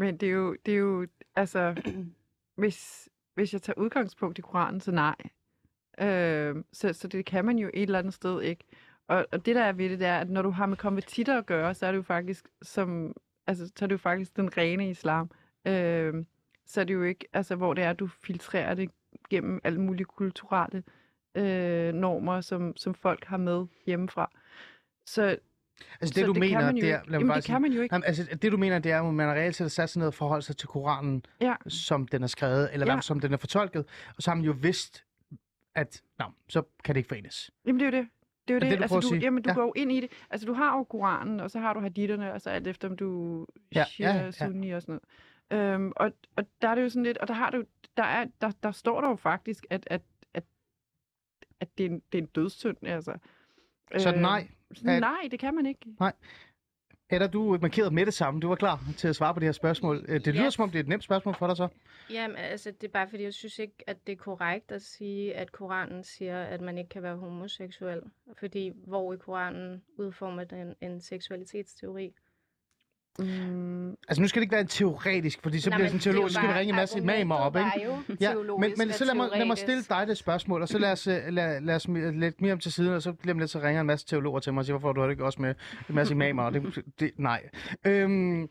Men 0.01 0.17
det 0.17 0.29
er 0.29 0.33
jo, 0.33 0.57
det 0.67 0.75
er 0.75 0.79
jo 0.79 1.07
altså, 1.37 1.75
hvis, 2.61 3.09
hvis 3.35 3.53
jeg 3.53 3.63
tager 3.63 3.79
udgangspunkt 3.79 4.39
i 4.39 4.43
Koranen, 4.43 4.81
så 4.81 4.93
nej. 4.93 5.17
Øh, 6.01 6.57
så, 6.73 6.93
så 6.93 7.09
det 7.09 7.25
kan 7.25 7.45
man 7.45 7.59
jo 7.59 7.71
et 7.75 7.83
eller 7.83 7.99
andet 7.99 8.15
sted 8.15 8.43
ikke. 8.43 8.65
Og, 9.09 9.27
og 9.33 9.47
det 9.47 9.57
der 9.57 9.63
er 9.63 9.73
ved 9.73 9.91
det, 9.91 9.99
det 9.99 10.07
er, 10.07 10.19
at 10.19 10.31
når 10.31 10.43
du 10.43 10.51
har 10.51 10.67
med 10.67 10.77
konvertitter 10.77 11.39
at 11.39 11.47
gøre, 11.47 11.75
så 11.75 11.87
er 11.87 11.93
det 11.93 11.97
jo 11.97 12.03
faktisk 12.03 12.49
som, 12.63 13.17
altså, 13.47 13.67
så 13.67 13.85
er 13.85 13.87
det 13.87 13.93
jo 13.93 13.99
faktisk 13.99 14.37
den 14.37 14.57
rene 14.57 14.91
islam. 14.91 15.31
Øh, 15.65 16.25
så 16.67 16.81
er 16.81 16.85
det 16.85 16.95
jo 16.95 17.03
ikke, 17.03 17.25
altså, 17.33 17.57
hvor 17.57 17.75
det 17.75 17.85
er, 17.85 17.91
at 17.91 17.99
du 17.99 18.07
filtrerer 18.07 18.75
det 18.75 18.91
gennem 19.31 19.61
alle 19.65 19.81
mulige 19.81 20.05
kulturelle 20.05 20.83
øh, 21.35 21.95
normer, 21.95 22.41
som, 22.41 22.77
som 22.77 22.95
folk 22.95 23.25
har 23.25 23.37
med 23.37 23.67
hjemmefra. 23.87 24.31
Så, 25.07 25.39
Altså 26.01 26.15
det, 26.15 26.21
så 26.21 26.27
du 26.27 26.33
det 26.33 26.41
mener, 26.41 26.61
det 26.61 26.69
er... 26.69 26.73
ikke. 26.73 26.89
lad 26.89 27.01
mig 27.05 27.13
Jamen, 27.13 27.27
bare 27.29 27.37
det 27.37 27.45
sige- 27.45 27.55
kan 27.55 27.63
man 27.63 27.73
jo 27.73 27.81
ikke. 27.83 27.95
Jamen, 27.95 28.05
altså, 28.07 28.25
det 28.43 28.53
du 28.53 28.57
mener, 28.57 28.79
det 28.79 28.93
er, 28.93 29.03
at 29.03 29.15
man 29.15 29.29
reelt 29.29 29.57
set 29.57 29.73
sat 29.73 29.91
sig 29.91 30.01
ned 30.01 30.07
og 30.07 30.15
forholdt 30.15 30.45
sig 30.45 30.57
til 30.57 30.69
Koranen, 30.69 31.25
Ja. 31.41 31.55
som 31.69 32.09
den 32.09 32.23
er 32.23 32.27
skrevet, 32.27 32.69
eller 32.73 32.95
Ja. 32.95 33.01
som 33.01 33.21
den 33.21 33.33
er 33.33 33.37
fortolket, 33.37 33.85
og 34.17 34.23
så 34.23 34.31
har 34.31 34.35
man 34.35 34.45
jo 34.45 34.55
vidst, 34.61 35.05
at 35.75 36.03
nå, 36.19 36.25
så 36.49 36.63
kan 36.85 36.95
det 36.95 36.99
ikke 36.99 37.09
forenes. 37.09 37.51
Jamen, 37.67 37.81
det 37.81 37.87
er 37.87 37.91
jo 37.99 38.03
det. 38.03 38.09
Det 38.49 38.55
er 38.55 38.57
jo 38.57 38.61
det 38.61 38.71
det. 38.71 38.79
du 38.91 38.95
altså, 38.95 39.11
du, 39.11 39.15
jamen, 39.17 39.43
du 39.43 39.51
Ja. 39.51 39.55
går 39.55 39.63
jo 39.63 39.73
ind 39.77 39.93
i 39.93 40.01
det. 40.01 40.11
Altså, 40.31 40.47
du 40.47 40.53
har 40.53 40.77
jo 40.77 40.85
Koranen, 40.85 41.41
og 41.41 41.51
så 41.51 41.59
har 41.59 41.73
du 41.75 41.81
haditterne, 41.81 42.33
og 42.33 42.41
så 42.41 42.51
alt 42.51 42.67
efter, 42.67 42.89
om 42.89 42.97
du 42.97 43.47
Ja, 43.75 43.85
ja, 43.99 44.13
ja, 44.17 44.31
sunni 44.31 44.71
og 44.71 44.83
sådan 44.83 45.01
noget. 45.51 45.75
Øhm, 45.75 45.93
og, 45.97 46.13
og 46.37 46.45
der 46.63 46.69
er 46.69 46.75
det 46.75 46.83
jo 46.83 46.89
sådan 46.89 47.03
lidt, 47.03 47.19
og 47.19 47.29
der 47.29 47.35
har 47.35 47.51
du, 47.51 47.65
der, 47.97 48.03
er, 48.03 48.27
der, 48.41 48.51
der 48.63 48.71
står 48.73 49.01
der 49.01 49.09
jo 49.09 49.17
faktisk, 49.17 49.67
at, 49.71 49.85
at, 49.91 50.03
at, 50.35 50.45
at 51.61 51.69
det, 51.79 51.87
er 51.87 51.91
en, 51.91 52.03
det 52.13 52.19
er 52.19 52.23
en 52.23 52.29
dødssynd, 52.29 52.77
altså. 52.83 53.15
Så 53.99 54.11
nej. 54.17 54.49
At- 54.71 55.01
Nej, 55.01 55.29
det 55.31 55.39
kan 55.39 55.55
man 55.55 55.67
ikke. 55.67 55.87
Edda, 57.13 57.27
du 57.27 57.59
markerede 57.63 57.95
med 57.95 58.07
det 58.07 58.15
samme. 58.15 58.41
Du 58.41 58.49
var 58.49 58.55
klar 58.57 58.81
til 58.97 59.09
at 59.09 59.17
svare 59.17 59.35
på 59.35 59.41
det 59.41 59.47
her 59.47 59.53
spørgsmål. 59.53 60.05
Øh, 60.09 60.15
Det 60.25 60.27
lyder 60.35 60.45
Ja. 60.45 60.51
som 60.51 60.63
om, 60.63 60.71
det 60.71 60.79
er 60.79 60.83
et 60.83 60.89
nemt 60.89 61.05
spørgsmål 61.05 61.35
for 61.35 61.47
dig 61.47 61.57
så. 61.57 61.69
Jamen, 62.11 62.37
altså, 62.37 62.71
det 62.71 62.85
er 62.85 62.93
bare 62.93 63.09
fordi, 63.09 63.23
jeg 63.23 63.35
synes 63.35 63.59
ikke, 63.59 63.75
at 63.87 64.07
det 64.07 64.13
er 64.13 64.17
korrekt 64.17 64.73
at 64.73 64.83
sige, 64.83 65.35
at 65.35 65.53
Koranen 65.53 66.05
siger, 66.05 66.43
at 66.43 66.61
man 66.61 66.79
ikke 66.79 66.89
kan 66.89 67.03
være 67.03 67.17
homoseksuel. 67.17 68.03
Fordi 68.39 68.73
hvor 68.87 69.13
i 69.13 69.17
Koranen 69.17 69.83
udformer 69.99 70.45
den 70.45 70.75
en 70.81 71.01
seksualitetsteori? 71.01 72.15
Mm, 73.19 73.91
Altså 74.09 74.21
nu 74.23 74.29
skal 74.29 74.41
det 74.41 74.45
ikke 74.45 74.53
være 74.53 74.61
en 74.61 74.67
teoretisk, 74.67 75.43
fordi 75.43 75.61
så 75.61 75.71
Nej, 75.71 75.77
bliver 75.79 75.91
det 75.91 76.03
sådan 76.03 76.13
teologisk, 76.15 76.35
så 76.35 76.41
skal 76.41 76.49
vi 76.49 76.59
ringe 76.59 76.71
en 76.71 76.77
masse 76.77 76.99
imamer 76.99 77.35
op, 77.35 77.57
ikke? 77.57 77.71
Ja, 78.21 78.35
men, 78.35 78.73
men 78.79 78.93
så 78.93 79.05
lad 79.05 79.15
mig, 79.15 79.29
lad 79.37 79.45
mig 79.47 79.59
stille 79.59 79.83
dig 79.83 80.07
det 80.07 80.19
spørgsmål, 80.19 80.63
og 80.63 80.69
så 80.69 80.79
lad 80.79 80.93
os, 80.93 81.07
øh, 81.07 81.29
lad, 81.29 81.61
lad 81.61 81.75
os 81.75 81.89
lidt 82.15 82.41
mere 82.41 82.53
om 82.53 82.59
til 82.59 82.73
siden, 82.73 82.93
og 82.95 83.03
så 83.03 83.15
lige 83.23 83.33
om 83.33 83.39
lidt, 83.39 83.51
så 83.51 83.61
ringer 83.61 83.81
en 83.81 83.87
masse 83.87 84.07
teologer 84.07 84.41
til 84.41 84.53
mig 84.53 84.59
og 84.61 84.65
siger, 84.67 84.79
hvorfor 84.79 84.93
du 84.93 85.01
har 85.01 85.07
det 85.09 85.13
ikke 85.13 85.25
også 85.25 85.43
med 85.43 85.55
en 85.89 85.95
masse 85.95 86.15
imamer? 86.15 86.43
Og 86.43 86.53
det, 86.55 86.85
det, 87.01 87.11
nej. 87.17 87.49
Øhm, 87.87 88.49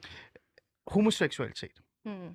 homoseksualitet. 0.87 1.81
Hmm, 2.05 2.29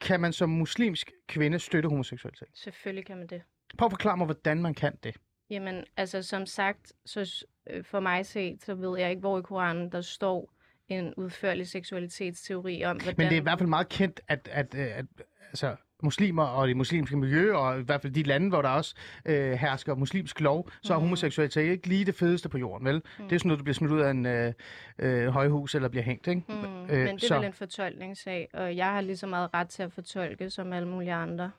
Kan 0.00 0.20
man 0.20 0.32
som 0.32 0.48
muslimsk 0.50 1.10
kvinde 1.28 1.58
støtte 1.58 1.88
homoseksualitet? 1.88 2.48
selvfølgelig 2.54 3.06
kan 3.06 3.16
man 3.16 3.26
det. 3.26 3.42
Prøv 3.78 3.86
at 3.86 3.92
forklare 3.92 4.16
mig, 4.16 4.24
hvordan 4.24 4.62
man 4.62 4.74
kan 4.74 4.96
det. 5.04 5.16
Jamen, 5.50 5.84
altså 5.96 6.22
som 6.22 6.46
sagt, 6.46 6.92
så 7.06 7.44
øh, 7.70 7.84
for 7.84 8.00
mig 8.00 8.26
set, 8.26 8.62
så 8.64 8.74
ved 8.74 8.98
jeg 8.98 9.10
ikke, 9.10 9.20
hvor 9.20 9.38
i 9.38 9.42
Koranen 9.42 9.92
der 9.92 10.00
står 10.00 10.52
en 10.88 11.14
udførlig 11.16 11.68
seksualitetsteori 11.68 12.84
om, 12.84 12.96
hvordan... 12.96 13.14
Men 13.18 13.26
det 13.28 13.36
er 13.36 13.40
i 13.40 13.42
hvert 13.42 13.58
fald 13.58 13.68
meget 13.68 13.88
kendt, 13.88 14.20
at, 14.28 14.48
at, 14.52 14.74
at, 14.74 14.90
at 14.90 15.06
altså, 15.48 15.76
muslimer 16.02 16.42
og 16.44 16.68
det 16.68 16.76
muslimske 16.76 17.16
miljø, 17.16 17.54
og 17.54 17.80
i 17.80 17.82
hvert 17.82 18.02
fald 18.02 18.12
de 18.12 18.22
lande, 18.22 18.48
hvor 18.48 18.62
der 18.62 18.68
også 18.68 18.94
øh, 19.24 19.52
hersker 19.52 19.94
muslimsk 19.94 20.40
lov, 20.40 20.70
så 20.82 20.92
er 20.92 20.98
Mhm. 20.98 21.04
homoseksualitet 21.04 21.70
ikke 21.70 21.88
lige 21.88 22.04
det 22.04 22.14
fedeste 22.14 22.48
på 22.48 22.58
jorden, 22.58 22.86
vel? 22.86 22.94
Det 22.94 23.02
er 23.32 23.38
sådan 23.38 23.48
noget, 23.48 23.58
du 23.58 23.64
bliver 23.64 23.74
smidt 23.74 23.92
ud 23.92 24.00
af 24.00 24.10
en 24.10 24.26
øh, 24.26 24.52
øh, 24.98 25.26
højhus 25.28 25.74
eller 25.74 25.88
bliver 25.88 26.02
hængt, 26.04 26.26
ikke? 26.26 26.42
Mm, 26.48 26.54
Øh, 26.54 26.88
men 26.88 27.06
det 27.16 27.22
er 27.24 27.28
så- 27.28 27.36
vel 27.36 27.44
en 27.46 27.52
fortolkningssag, 27.52 28.48
og 28.54 28.76
jeg 28.76 28.86
har 28.86 29.00
lige 29.00 29.16
så 29.16 29.26
meget 29.26 29.54
ret 29.54 29.68
til 29.68 29.82
at 29.82 29.92
fortolke 29.92 30.50
som 30.50 30.72
alle 30.72 30.88
mulige 30.88 31.12
andre. 31.12 31.50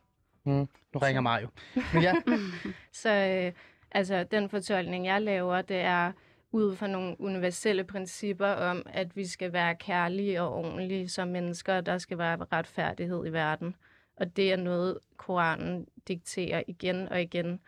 Mm, 0.44 0.52
nu 0.52 0.68
ringer 1.02 1.20
Mario. 1.20 1.48
Men 1.94 2.02
ja, 2.02 2.14
Så 2.92 3.10
øh, 3.46 3.52
altså, 3.92 4.24
den 4.24 4.48
fortolkning, 4.48 5.06
jeg 5.06 5.22
laver, 5.22 5.62
det 5.62 5.76
er 5.80 6.12
ud 6.52 6.76
fra 6.76 6.86
nogle 6.86 7.20
universelle 7.20 7.84
principper 7.84 8.48
om, 8.48 8.82
at 8.86 9.16
vi 9.16 9.26
skal 9.26 9.52
være 9.52 9.74
kærlige 9.74 10.42
og 10.42 10.54
ordentlige 10.54 11.08
som 11.08 11.28
mennesker, 11.28 11.76
og 11.76 11.86
der 11.86 11.98
skal 11.98 12.18
være 12.18 12.36
retfærdighed 12.52 13.26
i 13.26 13.32
verden. 13.32 13.76
Og 14.16 14.36
det 14.36 14.52
er 14.52 14.56
noget, 14.56 14.98
Koranen 15.16 15.86
dikterer 16.08 16.62
igen 16.66 17.08
og 17.08 17.22
igen. 17.22 17.60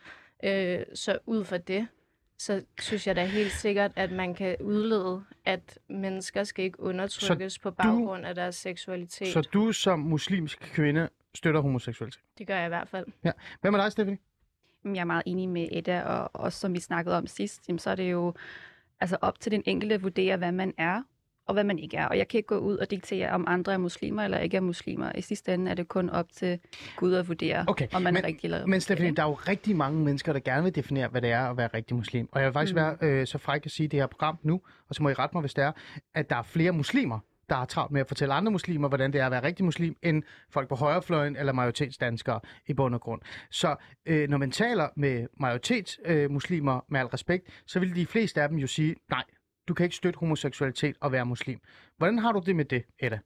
Øh, 0.45 0.81
så 0.95 1.19
ud 1.27 1.45
fra 1.45 1.59
det, 1.59 1.89
så 2.39 2.63
synes 2.81 3.07
jeg 3.07 3.17
da 3.17 3.25
helt 3.25 3.53
sikkert, 3.53 3.93
at 3.97 4.13
man 4.13 4.35
kan 4.35 4.57
udlede, 4.61 5.25
at 5.45 5.79
mennesker 5.89 6.45
skal 6.45 6.65
ikke 6.65 6.81
undertrykkes 6.81 7.59
på 7.59 7.71
baggrund 7.71 8.27
af 8.27 8.35
deres 8.35 8.55
seksualitet. 8.55 9.29
så 9.33 9.41
du 9.41 9.73
som 9.73 9.99
muslimsk 9.99 10.59
kvinde 10.61 11.09
støtter 11.35 11.61
homoseksualitet. 11.61 12.23
Det 12.39 12.47
gør 12.47 12.57
jeg 12.57 12.65
i 12.67 12.69
hvert 12.69 12.89
fald. 12.89 13.07
Hvad 13.61 13.71
med 13.71 13.81
dig, 13.81 13.93
Stephanie? 13.93 14.19
Jeg 14.85 15.01
er 15.01 15.05
meget 15.05 15.23
enig 15.27 15.49
med 15.49 15.69
Edda, 15.73 16.03
og 16.03 16.31
også 16.33 16.59
som 16.59 16.75
vi 16.75 16.81
snakkede 16.81 17.17
om 17.17 17.27
sidst, 17.27 17.69
jamen, 17.69 17.79
så 17.79 17.91
er 17.91 17.95
det 17.95 18.13
jo 18.13 18.35
altså 19.03 19.17
op 19.21 19.41
til 19.41 19.53
den 19.53 19.63
enkelte 19.67 19.95
at 19.95 20.03
vurdere, 20.03 20.37
hvad 20.37 20.53
man 20.53 20.75
er, 20.79 21.03
og 21.47 21.55
hvad 21.55 21.65
man 21.65 21.79
ikke 21.79 21.97
er. 21.97 22.07
Og 22.07 22.19
jeg 22.19 22.29
kan 22.29 22.39
ikke 22.39 22.47
gå 22.47 22.59
ud 22.59 22.77
og 22.77 22.91
diktere, 22.91 23.31
om 23.31 23.45
andre 23.49 23.73
er 23.73 23.77
muslimer 23.79 24.23
eller 24.23 24.39
ikke 24.39 24.57
er 24.57 24.61
muslimer. 24.61 25.13
I 25.15 25.21
sidste 25.21 25.55
ende 25.55 25.71
er 25.71 25.75
det 25.75 25.89
kun 25.89 26.11
op 26.11 26.27
til 26.33 26.59
Gud 26.97 27.15
at 27.15 27.29
vurdere, 27.29 27.65
Okay, 27.69 27.89
om 27.93 28.03
man 28.03 28.15
men- 28.15 28.23
er 28.23 28.27
rigtig 28.27 28.45
eller 28.49 28.67
Men 28.67 28.81
Stephanie, 28.81 29.15
der 29.17 29.23
er 29.23 29.27
jo 29.29 29.35
rigtig 29.35 29.77
mange 29.77 30.01
mennesker, 30.05 30.33
der 30.33 30.41
gerne 30.41 30.63
vil 30.63 30.75
definere, 30.75 31.09
hvad 31.09 31.23
det 31.23 31.31
er 31.31 31.51
at 31.51 31.57
være 31.57 31.69
rigtig 31.75 31.97
muslim. 31.97 32.29
Og 32.33 32.41
jeg 32.41 32.47
vil 32.47 32.53
faktisk 32.53 32.75
mm. 32.75 32.81
være 32.81 32.97
øh, 33.01 33.27
så 33.27 33.39
fræk 33.39 33.67
at 33.67 33.73
sige 33.73 33.89
det 33.89 33.99
her 34.01 34.07
program 34.07 34.39
nu, 34.43 34.61
og 34.89 34.95
så 34.95 35.03
må 35.03 35.09
I 35.09 35.13
rette 35.15 35.37
mig, 35.37 35.41
hvis 35.41 35.55
det 35.55 35.65
er, 35.65 35.73
at 36.15 36.31
der 36.31 36.37
er 36.37 36.43
flere 36.43 36.73
muslimer, 36.73 37.19
der 37.53 37.59
har 37.59 37.67
travlt 37.67 37.93
med 37.93 38.01
at 38.01 38.07
fortælle 38.09 38.35
andre 38.35 38.53
muslimer, 38.53 38.89
hvordan 38.89 39.13
det 39.13 39.21
er 39.21 39.27
at 39.27 39.33
være 39.33 39.43
rigtig 39.43 39.65
muslim, 39.65 39.97
end 40.03 40.23
folk 40.51 40.69
på 40.69 40.75
højrefløjen 40.75 41.37
eller 41.37 41.53
majoritetsdanskere 41.53 42.41
i 42.67 42.75
bund 42.75 42.95
og 42.95 43.01
grund. 43.01 43.21
Så 43.51 43.77
øh, 44.07 44.29
når 44.29 44.39
man 44.39 44.51
taler 44.51 44.89
med 44.97 45.27
majoritetsmuslimer, 45.41 46.77
øh, 46.77 46.83
med 46.89 47.01
al 47.01 47.07
respekt, 47.07 47.63
så 47.67 47.81
vil 47.81 47.97
de 47.97 48.07
fleste 48.07 48.43
af 48.43 48.49
dem 48.49 48.59
jo 48.59 48.67
sige, 48.67 48.97
nej, 49.11 49.25
du 49.69 49.75
kan 49.75 49.85
ikke 49.85 49.97
støtte 49.97 50.19
homoseksualitet 50.19 50.97
og 51.01 51.13
være 51.13 51.27
muslim. 51.27 51.61
Hvordan 51.97 52.19
har 52.19 52.33
du 52.33 52.43
det 52.47 52.57
med 52.57 52.65
det, 52.65 52.85
Edda? 52.99 53.19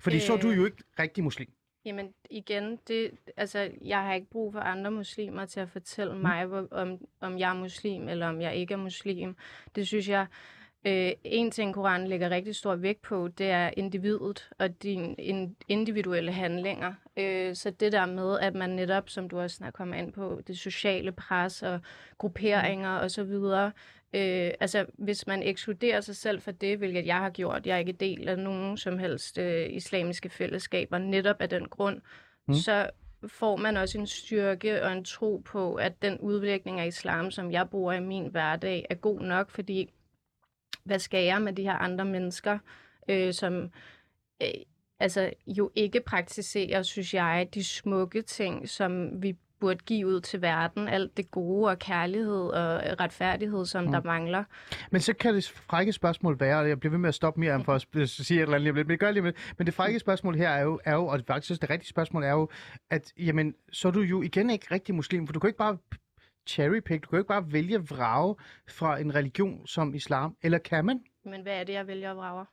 Fordi 0.00 0.16
øh... 0.16 0.22
så 0.22 0.32
er 0.32 0.36
du 0.36 0.50
Øh. 0.50 0.56
jo 0.56 0.64
ikke 0.64 0.82
rigtig 0.98 1.24
muslim. 1.24 1.48
Jamen 1.84 2.12
igen, 2.30 2.78
det, 2.88 3.10
altså, 3.36 3.70
jeg 3.84 4.02
har 4.04 4.14
ikke 4.14 4.30
brug 4.30 4.52
for 4.52 4.60
andre 4.60 4.90
muslimer 4.90 5.44
til 5.46 5.60
at 5.60 5.68
fortælle 5.70 6.14
Mm. 6.14 6.20
mig, 6.20 6.46
hvor, 6.46 6.68
om, 6.70 6.98
om 7.20 7.38
jeg 7.38 7.50
er 7.50 7.54
muslim 7.54 8.08
eller 8.08 8.28
om 8.28 8.40
jeg 8.40 8.56
ikke 8.56 8.74
er 8.74 8.78
muslim. 8.78 9.36
Det 9.74 9.86
synes 9.86 10.08
jeg, 10.08 10.26
øh, 10.86 11.12
en 11.24 11.50
ting 11.50 11.74
Koranen 11.74 12.08
lægger 12.08 12.30
rigtig 12.30 12.56
stor 12.56 12.76
vægt 12.76 13.02
på, 13.02 13.28
det 13.28 13.50
er 13.50 13.70
individet 13.76 14.50
og 14.58 14.82
dine 14.82 15.14
in, 15.14 15.56
individuelle 15.68 16.32
handlinger. 16.32 16.94
Øh, 17.16 17.54
så 17.54 17.70
det 17.70 17.92
der 17.92 18.06
med, 18.06 18.38
at 18.38 18.54
man 18.54 18.70
netop, 18.70 19.08
som 19.08 19.28
du 19.28 19.40
også 19.40 19.70
kommer 19.74 19.96
ind 19.96 20.12
på, 20.12 20.40
det 20.46 20.58
sociale 20.58 21.12
pres 21.12 21.62
og 21.62 21.80
grupperinger 22.18 23.08
så 23.08 23.24
videre, 23.24 23.72
Øh, 24.14 24.50
altså, 24.60 24.86
hvis 24.94 25.26
man 25.26 25.42
ekskluderer 25.42 26.00
sig 26.00 26.16
selv 26.16 26.40
for 26.40 26.50
det, 26.50 26.78
hvilket 26.78 27.06
jeg 27.06 27.16
har 27.16 27.30
gjort, 27.30 27.66
jeg 27.66 27.74
er 27.74 27.78
ikke 27.78 27.92
del 27.92 28.28
af 28.28 28.38
nogen 28.38 28.76
som 28.76 28.98
helst 28.98 29.38
øh, 29.38 29.66
islamiske 29.70 30.28
fællesskaber, 30.28 30.98
netop 30.98 31.36
af 31.40 31.48
den 31.48 31.68
grund, 31.68 32.00
Mm. 32.48 32.52
mm. 32.52 32.54
så 32.54 32.90
får 33.26 33.56
man 33.56 33.76
også 33.76 33.98
en 33.98 34.06
styrke 34.06 34.82
og 34.82 34.92
en 34.92 35.04
tro 35.04 35.42
på, 35.44 35.74
at 35.74 36.02
den 36.02 36.18
udvikling 36.18 36.80
af 36.80 36.86
islam, 36.86 37.30
som 37.30 37.52
jeg 37.52 37.70
bruger 37.70 37.92
i 37.92 38.00
min 38.00 38.26
hverdag, 38.26 38.86
er 38.90 38.94
god 38.94 39.20
nok, 39.20 39.50
fordi 39.50 39.90
hvad 40.88 40.98
skal 40.98 41.24
jeg 41.24 41.42
med 41.42 41.52
de 41.52 41.62
her 41.62 41.74
andre 41.74 42.04
mennesker, 42.04 42.58
øh, 43.08 43.32
som 43.32 43.70
øh, 44.42 44.48
altså 45.00 45.30
jo 45.46 45.70
ikke 45.74 46.00
praktiserer, 46.00 46.82
synes 46.82 47.14
jeg, 47.14 47.48
de 47.54 47.64
smukke 47.64 48.22
ting, 48.22 48.68
som 48.68 49.22
vi 49.22 49.36
burde 49.60 49.78
give 49.86 50.06
ud 50.06 50.20
til 50.20 50.42
verden, 50.42 50.88
alt 50.88 51.16
det 51.16 51.30
gode 51.30 51.70
og 51.70 51.78
kærlighed 51.78 52.46
og 52.46 53.00
retfærdighed, 53.00 53.66
som 53.66 53.84
mm. 53.84 53.92
der 53.92 54.02
mangler. 54.02 54.44
Men 54.90 55.00
så 55.00 55.12
kan 55.12 55.34
det 55.34 55.48
frække 55.48 55.92
spørgsmål 55.92 56.40
være, 56.40 56.58
og 56.58 56.68
jeg 56.68 56.80
bliver 56.80 56.90
ved 56.90 56.98
med 56.98 57.08
at 57.08 57.14
stoppe 57.14 57.40
mere 57.40 57.64
for 57.64 57.74
at 57.74 58.08
sige 58.08 58.38
et 58.38 58.42
eller 58.42 58.54
andet 58.54 58.62
lige 58.62 58.70
om 58.70 58.76
lidt, 58.76 58.86
men 58.86 58.92
det 58.92 59.00
gør 59.00 59.10
lige 59.10 59.24
lidt. 59.24 59.54
Men 59.58 59.66
det 59.66 59.74
frække 59.74 59.98
spørgsmål 59.98 60.34
her 60.36 60.48
er 60.48 60.62
jo, 60.62 60.80
er 60.84 60.94
jo 60.94 61.06
og 61.06 61.18
det 61.18 61.26
faktisk 61.26 61.60
det 61.60 61.70
rigtige 61.70 61.88
spørgsmål 61.88 62.22
er 62.22 62.30
jo, 62.32 62.48
at 62.90 63.12
jamen, 63.18 63.54
så 63.72 63.88
er 63.88 63.92
du 63.92 64.00
jo 64.00 64.22
igen 64.22 64.50
ikke 64.50 64.66
rigtig 64.70 64.94
muslim, 64.94 65.26
for 65.26 65.32
du 65.32 65.40
kan 65.40 65.48
ikke 65.48 65.58
bare 65.58 65.76
cherrypick, 66.48 67.04
du 67.04 67.08
kan 67.08 67.16
jo 67.16 67.20
ikke 67.20 67.28
bare 67.28 67.52
vælge 67.52 67.78
vrage 67.88 68.36
fra 68.68 68.98
en 69.00 69.14
religion 69.14 69.66
som 69.66 69.94
islam, 69.94 70.36
eller 70.42 70.58
kan 70.58 70.84
man? 70.84 71.04
Men 71.24 71.42
hvad 71.42 71.60
er 71.60 71.64
det, 71.64 71.72
jeg 71.72 71.86
vælger 71.86 72.10
at 72.10 72.16
vrage? 72.16 72.46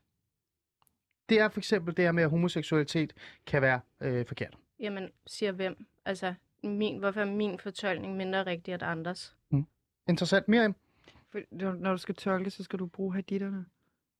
Det 1.29 1.39
er 1.39 1.49
for 1.49 1.59
eksempel 1.59 1.97
det 1.97 2.05
her 2.05 2.11
med, 2.11 2.23
at 2.23 2.29
homoseksualitet 2.29 3.13
kan 3.45 3.61
være 3.61 3.79
øh, 4.01 4.25
forkert. 4.25 4.57
Jamen, 4.79 5.09
siger 5.27 5.51
hvem? 5.51 5.85
Altså, 6.05 6.33
min, 6.63 6.99
hvorfor 6.99 7.21
er 7.21 7.25
min 7.25 7.59
fortolkning 7.59 8.15
mindre 8.17 8.45
rigtig 8.45 8.73
end 8.73 8.83
andres? 8.83 9.35
Interessant. 10.09 10.47
Miriam? 10.47 10.75
For, 11.29 11.39
når 11.51 11.73
når 11.73 11.91
du 11.91 11.97
skal 11.97 12.15
tolke, 12.15 12.49
så 12.49 12.63
skal 12.63 12.79
du 12.79 12.85
bruge 12.85 13.13
haditterne. 13.13 13.65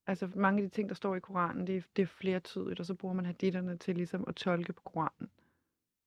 Altså 0.08 0.30
mange 0.36 0.64
af 0.64 0.70
de 0.70 0.76
ting, 0.76 0.90
der 0.90 0.96
står 0.96 1.16
i 1.16 1.20
Koranen, 1.20 1.68
det 1.68 1.78
er, 1.78 1.82
det 1.96 2.02
er 2.02 2.08
flertydigt, 2.08 2.80
og 2.80 2.86
så 2.86 2.94
bruger 2.94 3.16
man 3.16 3.26
haditterne 3.26 3.78
til 3.78 3.96
ligesom 3.96 4.26
at 4.28 4.36
tolke 4.36 4.74
på 4.74 4.82
Koranen. 4.82 5.30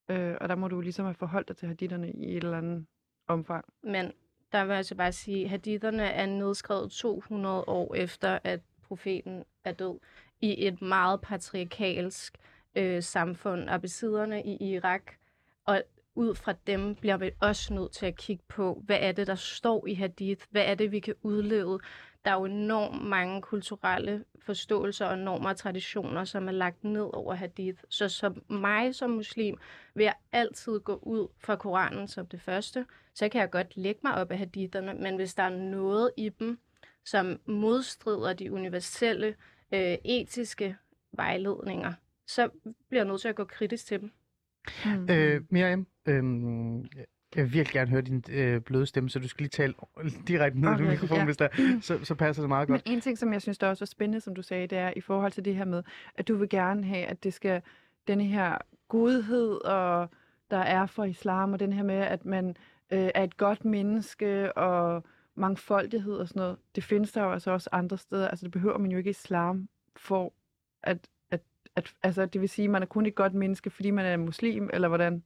Øh, 0.08 0.36
og 0.40 0.48
der 0.48 0.54
må 0.54 0.68
du 0.68 0.80
ligesom 0.80 1.04
have 1.04 1.14
forholdt 1.14 1.48
dig 1.48 1.56
til 1.56 1.68
haditterne 1.68 2.12
i 2.12 2.36
et 2.36 2.44
eller 2.44 2.58
andet 2.58 2.86
omfang. 3.28 3.64
Men 3.82 4.12
der 4.52 4.64
vil 4.64 4.68
jeg 4.68 4.76
altså 4.76 4.94
bare 4.94 5.12
sige, 5.12 5.44
at 5.44 5.50
haditherne 5.50 6.02
er 6.02 6.26
nedskrevet 6.26 6.90
200 6.90 7.64
år 7.66 7.94
efter, 7.94 8.38
at 8.44 8.60
profeten 8.82 9.44
er 9.64 9.72
død, 9.72 9.98
i 10.40 10.66
et 10.66 10.82
meget 10.82 11.20
patriarkalsk 11.20 12.38
øh, 12.74 13.02
samfund, 13.02 13.70
abbasiderne 13.70 14.44
i 14.44 14.74
Irak. 14.74 15.02
Og 15.64 15.82
ud 16.14 16.34
fra 16.34 16.54
dem 16.66 16.94
bliver 16.94 17.16
vi 17.16 17.30
også 17.40 17.74
nødt 17.74 17.92
til 17.92 18.06
at 18.06 18.16
kigge 18.16 18.44
på, 18.48 18.82
hvad 18.86 18.98
er 19.00 19.12
det, 19.12 19.26
der 19.26 19.34
står 19.34 19.86
i 19.86 19.94
hadith? 19.94 20.46
Hvad 20.50 20.62
er 20.62 20.74
det, 20.74 20.92
vi 20.92 21.00
kan 21.00 21.14
udleve? 21.22 21.80
Der 22.24 22.30
er 22.30 22.34
jo 22.34 22.44
enormt 22.44 23.04
mange 23.04 23.42
kulturelle 23.42 24.24
forståelser 24.38 25.06
og 25.06 25.18
normer 25.18 25.48
og 25.48 25.56
traditioner, 25.56 26.24
som 26.24 26.48
er 26.48 26.52
lagt 26.52 26.84
ned 26.84 27.10
over 27.12 27.34
hadith. 27.34 27.82
Så 27.88 28.08
som 28.08 28.42
mig 28.48 28.94
som 28.94 29.10
muslim 29.10 29.58
vil 29.94 30.04
jeg 30.04 30.14
altid 30.32 30.80
gå 30.80 30.94
ud 31.02 31.28
fra 31.38 31.56
Koranen 31.56 32.08
som 32.08 32.26
det 32.26 32.40
første. 32.40 32.86
Så 33.14 33.28
kan 33.28 33.40
jeg 33.40 33.50
godt 33.50 33.76
lægge 33.76 34.00
mig 34.04 34.14
op 34.14 34.30
af 34.30 34.38
haditherne, 34.38 34.94
men 34.94 35.16
hvis 35.16 35.34
der 35.34 35.42
er 35.42 35.56
noget 35.56 36.10
i 36.16 36.28
dem, 36.28 36.58
som 37.04 37.40
modstrider 37.46 38.32
de 38.32 38.52
universelle 38.52 39.34
øh, 39.72 39.96
etiske 40.04 40.76
vejledninger, 41.12 41.92
så 42.26 42.48
bliver 42.88 43.02
jeg 43.02 43.08
nødt 43.08 43.20
til 43.20 43.28
at 43.28 43.36
gå 43.36 43.44
kritisk 43.44 43.86
til 43.86 44.00
dem. 44.00 44.12
Mm. 44.84 45.10
Øh, 45.10 45.42
Miriam, 45.50 45.86
øh, 46.08 46.22
jeg 47.36 47.44
vil 47.44 47.52
virkelig 47.52 47.72
gerne 47.72 47.90
høre 47.90 48.00
din 48.00 48.24
øh, 48.30 48.60
bløde 48.60 48.86
stemme, 48.86 49.10
så 49.10 49.18
du 49.18 49.28
skal 49.28 49.42
lige 49.42 49.50
tale 49.50 49.74
direkte 50.28 50.60
ned 50.60 50.68
okay, 50.68 50.84
i 50.84 50.88
mikrofonen, 50.88 51.20
ja. 51.20 51.24
hvis 51.24 51.36
der, 51.36 51.48
så, 51.80 52.04
så 52.04 52.14
passer 52.14 52.42
det 52.42 52.48
meget 52.48 52.68
Men 52.68 52.78
godt. 52.78 52.88
en 52.88 53.00
ting, 53.00 53.18
som 53.18 53.32
jeg 53.32 53.42
synes, 53.42 53.58
der 53.58 53.68
også 53.68 53.84
var 53.84 53.86
spændende, 53.86 54.20
som 54.20 54.34
du 54.34 54.42
sagde, 54.42 54.66
det 54.66 54.78
er 54.78 54.92
i 54.96 55.00
forhold 55.00 55.32
til 55.32 55.44
det 55.44 55.54
her 55.54 55.64
med, 55.64 55.82
at 56.14 56.28
du 56.28 56.36
vil 56.36 56.48
gerne 56.48 56.84
have, 56.84 57.04
at 57.04 57.24
det 57.24 57.34
skal, 57.34 57.62
denne 58.08 58.24
her 58.24 58.58
godhed, 58.88 59.64
og 59.64 60.10
der 60.50 60.58
er 60.58 60.86
for 60.86 61.04
islam, 61.04 61.52
og 61.52 61.60
den 61.60 61.72
her 61.72 61.82
med, 61.82 61.94
at 61.94 62.24
man 62.24 62.48
øh, 62.90 63.10
er 63.14 63.24
et 63.24 63.36
godt 63.36 63.64
menneske, 63.64 64.52
og 64.52 65.04
mangfoldighed 65.38 66.14
og 66.14 66.28
sådan 66.28 66.40
noget, 66.40 66.56
det 66.74 66.84
findes 66.84 67.12
der 67.12 67.22
jo 67.22 67.32
altså 67.32 67.50
også 67.50 67.68
andre 67.72 67.98
steder. 67.98 68.28
Altså 68.28 68.44
det 68.44 68.52
behøver 68.52 68.78
man 68.78 68.90
jo 68.90 68.98
ikke 68.98 69.10
islam 69.10 69.68
for 69.96 70.32
at, 70.82 71.08
at, 71.30 71.40
at 71.76 71.94
altså 72.02 72.26
det 72.26 72.40
vil 72.40 72.48
sige, 72.48 72.64
at 72.64 72.70
man 72.70 72.82
er 72.82 72.86
kun 72.86 73.06
et 73.06 73.14
godt 73.14 73.34
menneske, 73.34 73.70
fordi 73.70 73.90
man 73.90 74.06
er 74.06 74.16
muslim, 74.16 74.70
eller 74.72 74.88
hvordan? 74.88 75.22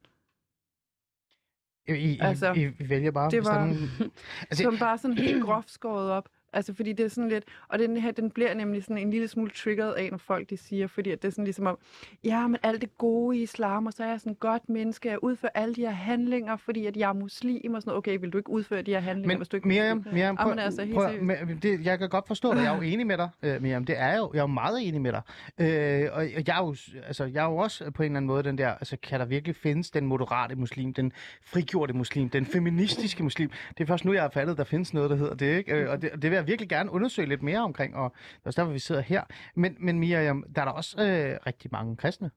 I, 1.88 1.92
I, 1.92 2.18
Altså, 2.21 2.53
I, 2.53 2.62
I 2.81 2.88
vælger 2.88 3.11
bare, 3.11 3.31
det 3.31 3.45
var- 3.45 3.59
nogen... 3.64 3.90
Altså, 4.51 4.62
Som 4.62 4.79
bare 4.79 4.99
sådan 4.99 5.18
helt 5.18 5.45
groft 5.47 5.71
skåret 5.71 6.11
op. 6.11 6.29
Altså, 6.53 6.75
fordi 6.75 6.93
det 6.93 7.05
er 7.05 7.09
sådan 7.09 7.29
lidt... 7.29 7.45
Og 7.69 7.79
den 7.79 7.97
her, 7.97 8.11
den 8.12 8.31
bliver 8.31 8.55
nemlig 8.55 8.83
sådan 8.83 8.99
en 8.99 9.11
lille 9.11 9.29
smule 9.29 9.51
triggeret 9.51 9.93
af, 9.93 10.09
når 10.11 10.19
folk 10.19 10.51
de 10.51 10.57
siger, 10.57 10.87
fordi 10.87 11.11
at 11.11 11.23
det 11.23 11.29
er 11.29 11.33
sådan 11.33 11.45
ligesom 11.45 11.67
om, 11.67 11.79
ja, 12.25 12.47
men 12.47 12.57
alt 12.62 12.81
det 12.81 12.99
gode 12.99 13.38
i 13.38 13.43
islam, 13.43 13.87
og 13.87 13.93
så 13.93 14.05
er 14.05 14.09
jeg 14.09 14.21
sådan 14.21 14.33
et 14.33 14.41
godt 14.41 14.69
menneske, 14.69 15.09
jeg 15.09 15.25
udfører 15.25 15.53
alle 15.55 15.75
de 15.75 15.81
her 15.81 15.91
handlinger, 15.91 16.57
fordi 16.57 16.87
at 16.87 16.97
jeg 16.97 17.09
er 17.09 17.12
muslim 17.12 17.75
og 17.75 17.83
sådan. 17.83 17.97
Okay, 17.97 18.19
vil 18.21 18.31
du 18.31 18.38
ikke 18.38 18.51
udføre 18.51 18.83
de 18.83 18.91
her 18.91 19.01
handlinger, 19.01 19.29
Men 19.29 19.37
hvis 19.37 19.49
du 19.49 19.57
ikke 19.57 19.65
er 19.65 19.69
Miriam, 19.69 19.97
muslim? 19.97 20.15
Miriam 20.15 20.37
prøv, 20.37 20.49
Jamen, 20.49 20.59
altså, 20.59 20.88
prøv, 20.95 21.23
med, 21.23 21.37
det, 21.62 21.85
jeg 21.85 21.99
kan 21.99 22.09
godt 22.09 22.27
forstå 22.27 22.55
det. 22.55 22.62
Jeg 22.62 22.73
er 22.73 22.77
jo 22.77 22.83
enig 22.93 23.07
med 23.07 23.17
dig, 23.17 23.29
øh, 23.43 23.62
Miriam. 23.62 23.85
Det 23.85 23.99
er 23.99 24.09
jeg 24.09 24.19
jo. 24.19 24.31
Jeg 24.33 24.38
er 24.38 24.43
jo 24.43 24.47
meget 24.47 24.88
enig 24.88 25.01
med 25.01 25.12
dig. 25.12 25.23
Øh, 25.59 26.09
og 26.12 26.25
jeg 26.47 26.59
er, 26.59 26.65
jo, 26.65 26.75
altså, 27.07 27.25
jeg 27.25 27.45
er 27.45 27.49
jo 27.51 27.57
også 27.57 27.91
på 27.91 28.03
en 28.03 28.07
eller 28.07 28.17
anden 28.17 28.27
måde 28.27 28.43
den 28.43 28.59
der, 28.59 28.69
altså 28.69 28.97
kan 29.03 29.21
der 29.21 29.27
virkelig 29.27 29.57
findes 29.57 29.91
den 29.91 30.07
moderate 30.07 30.57
muslim, 30.57 30.95
den 30.95 31.12
frigjorte 31.45 31.95
muslim, 31.95 32.29
den 32.29 32.47
feministiske 32.47 33.23
muslim? 33.23 33.51
Det 33.79 33.85
er 33.85 33.87
først 33.87 34.05
nu, 34.05 34.12
jeg 34.12 34.23
har 34.23 34.31
fattet, 34.31 34.53
at 34.53 34.59
der 34.59 34.65
findes 34.65 34.95
noget, 34.95 35.11
der 35.11 35.17
hedder 35.17 35.35
det, 35.35 35.57
ikke? 35.57 35.75
Øh, 35.75 35.91
og 35.91 36.03
det, 36.03 36.11
det 36.23 36.31
vil 36.31 36.42
jeg 36.43 36.49
virkelig 36.49 36.69
gerne 36.69 36.91
undersøge 36.91 37.29
lidt 37.29 37.43
mere 37.43 37.59
omkring, 37.59 37.97
og 37.97 38.11
det 38.11 38.37
er 38.37 38.47
også 38.47 38.61
derfor, 38.63 38.73
vi 38.73 38.79
sidder 38.79 39.01
her. 39.01 39.25
Men, 39.55 39.77
men 39.81 39.99
Miriam, 39.99 40.45
der 40.55 40.61
er 40.61 40.65
der 40.65 40.73
også 40.73 40.97
øh, 41.03 41.39
rigtig 41.47 41.69
mange 41.73 41.97
kristne, 41.97 42.31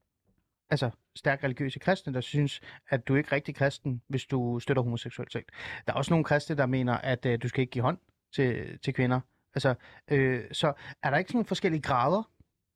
altså 0.69 0.89
stærkt 1.15 1.43
religiøse 1.43 1.79
kristne, 1.79 2.13
der 2.13 2.21
synes, 2.21 2.61
at 2.89 3.07
du 3.07 3.15
ikke 3.15 3.27
er 3.27 3.31
rigtig 3.31 3.55
kristen, 3.55 4.01
hvis 4.07 4.25
du 4.25 4.59
støtter 4.59 4.83
homoseksualitet. 4.83 5.43
Der 5.87 5.93
er 5.93 5.97
også 5.97 6.13
nogle 6.13 6.23
kristne, 6.23 6.55
der 6.57 6.65
mener, 6.65 6.93
at 6.97 7.25
øh, 7.25 7.39
du 7.43 7.47
skal 7.47 7.61
ikke 7.61 7.71
give 7.71 7.83
hånd 7.83 7.97
til, 8.35 8.79
til 8.79 8.93
kvinder. 8.93 9.19
Altså, 9.55 9.75
øh, 10.11 10.43
så 10.51 10.73
er 11.03 11.09
der 11.09 11.17
ikke 11.17 11.29
sådan 11.29 11.37
nogle 11.37 11.45
forskellige 11.47 11.81
grader 11.81 12.31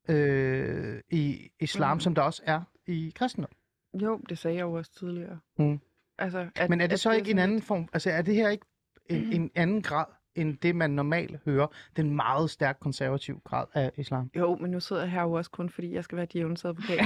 øh, 0.08 1.00
i 1.10 1.50
islam, 1.60 1.90
Mm. 1.90 1.96
mm. 1.96 2.00
som 2.00 2.14
der 2.14 2.22
også 2.22 2.42
er 2.46 2.60
i 2.86 3.12
kristendom? 3.14 3.50
Jo, 3.94 4.18
det 4.28 4.38
sagde 4.38 4.56
jeg 4.56 4.62
jo 4.62 4.72
også 4.72 4.92
tidligere. 4.98 5.40
Mm. 5.58 5.80
Altså, 6.18 6.50
at, 6.56 6.70
Men 6.70 6.80
er 6.80 6.86
det 6.86 6.92
at 6.92 7.00
så 7.00 7.10
ikke 7.12 7.20
en 7.30 7.36
sådan 7.36 7.42
anden 7.42 7.56
lidt- 7.56 7.66
form? 7.66 7.88
Altså, 7.92 8.10
er 8.10 8.22
det 8.22 8.34
her 8.34 8.48
ikke 8.48 8.66
en, 9.06 9.32
en 9.42 9.50
anden 9.54 9.82
grad, 9.82 10.04
end 10.34 10.58
det, 10.58 10.76
man 10.76 10.90
normalt 10.90 11.40
hører, 11.44 11.66
den 11.96 12.16
meget 12.16 12.50
stærk 12.50 12.76
konservative 12.80 13.40
grad 13.44 13.64
af 13.74 13.90
islam? 13.96 14.30
Jo, 14.36 14.56
men 14.56 14.70
nu 14.70 14.80
sidder 14.80 15.02
jeg 15.02 15.10
her 15.10 15.22
jo 15.22 15.32
også 15.32 15.50
kun, 15.50 15.68
fordi 15.70 15.94
jeg 15.94 16.04
skal 16.04 16.16
være 16.18 16.26
djævelens 16.32 16.64
advokat 16.64 16.98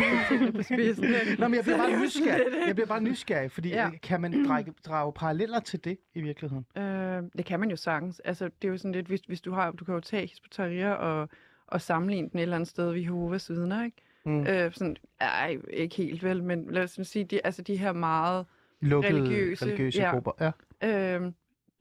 på 0.54 0.62
spidsen. 0.72 1.04
Nå, 1.38 1.48
men 1.48 1.54
jeg 1.54 1.64
bliver 1.64 1.78
bare 1.78 2.00
nysgerrig. 2.02 2.42
Jeg 2.66 2.74
bliver 2.74 2.86
bare 2.88 3.00
nysgerrig, 3.00 3.50
fordi 3.50 3.68
Ja. 3.68 3.90
kan 4.02 4.20
man 4.20 4.46
drage, 4.48 4.72
drage 4.86 5.12
paralleller 5.12 5.60
til 5.60 5.84
det 5.84 5.98
i 6.14 6.20
virkeligheden? 6.20 6.66
Øh, 6.78 7.22
det 7.38 7.44
kan 7.44 7.60
man 7.60 7.70
jo 7.70 7.76
sagtens. 7.76 8.20
Altså, 8.20 8.44
det 8.44 8.68
er 8.68 8.72
jo 8.72 8.76
sådan 8.78 8.92
lidt, 8.92 9.06
hvis, 9.06 9.20
hvis 9.20 9.40
du 9.40 9.52
har, 9.52 9.70
du 9.70 9.84
kan 9.84 9.94
jo 9.94 10.00
tage 10.00 10.26
Hispotaria 10.26 10.92
og, 10.92 11.28
og 11.66 11.80
sammenligne 11.80 12.28
den 12.30 12.38
et 12.38 12.42
eller 12.42 12.56
andet 12.56 12.68
sted 12.68 12.92
ved 12.92 13.00
Jehovas 13.00 13.50
vidner, 13.50 13.84
ikke? 13.84 13.96
Mm. 14.26 14.46
Øh, 14.46 14.72
sådan, 14.72 14.96
ej, 15.20 15.56
ikke 15.70 15.96
helt 15.96 16.24
vel, 16.24 16.42
men 16.42 16.66
lad 16.70 16.82
os 16.82 16.98
sige, 17.02 17.24
de, 17.24 17.46
altså 17.46 17.62
de 17.62 17.76
her 17.76 17.92
meget, 17.92 18.46
Lukkede 18.80 19.14
religiøse, 19.14 19.64
religiøse 19.66 20.02
ja. 20.02 20.10
grupper. 20.10 20.52
Ja. 20.82 21.18
øh, 21.20 21.32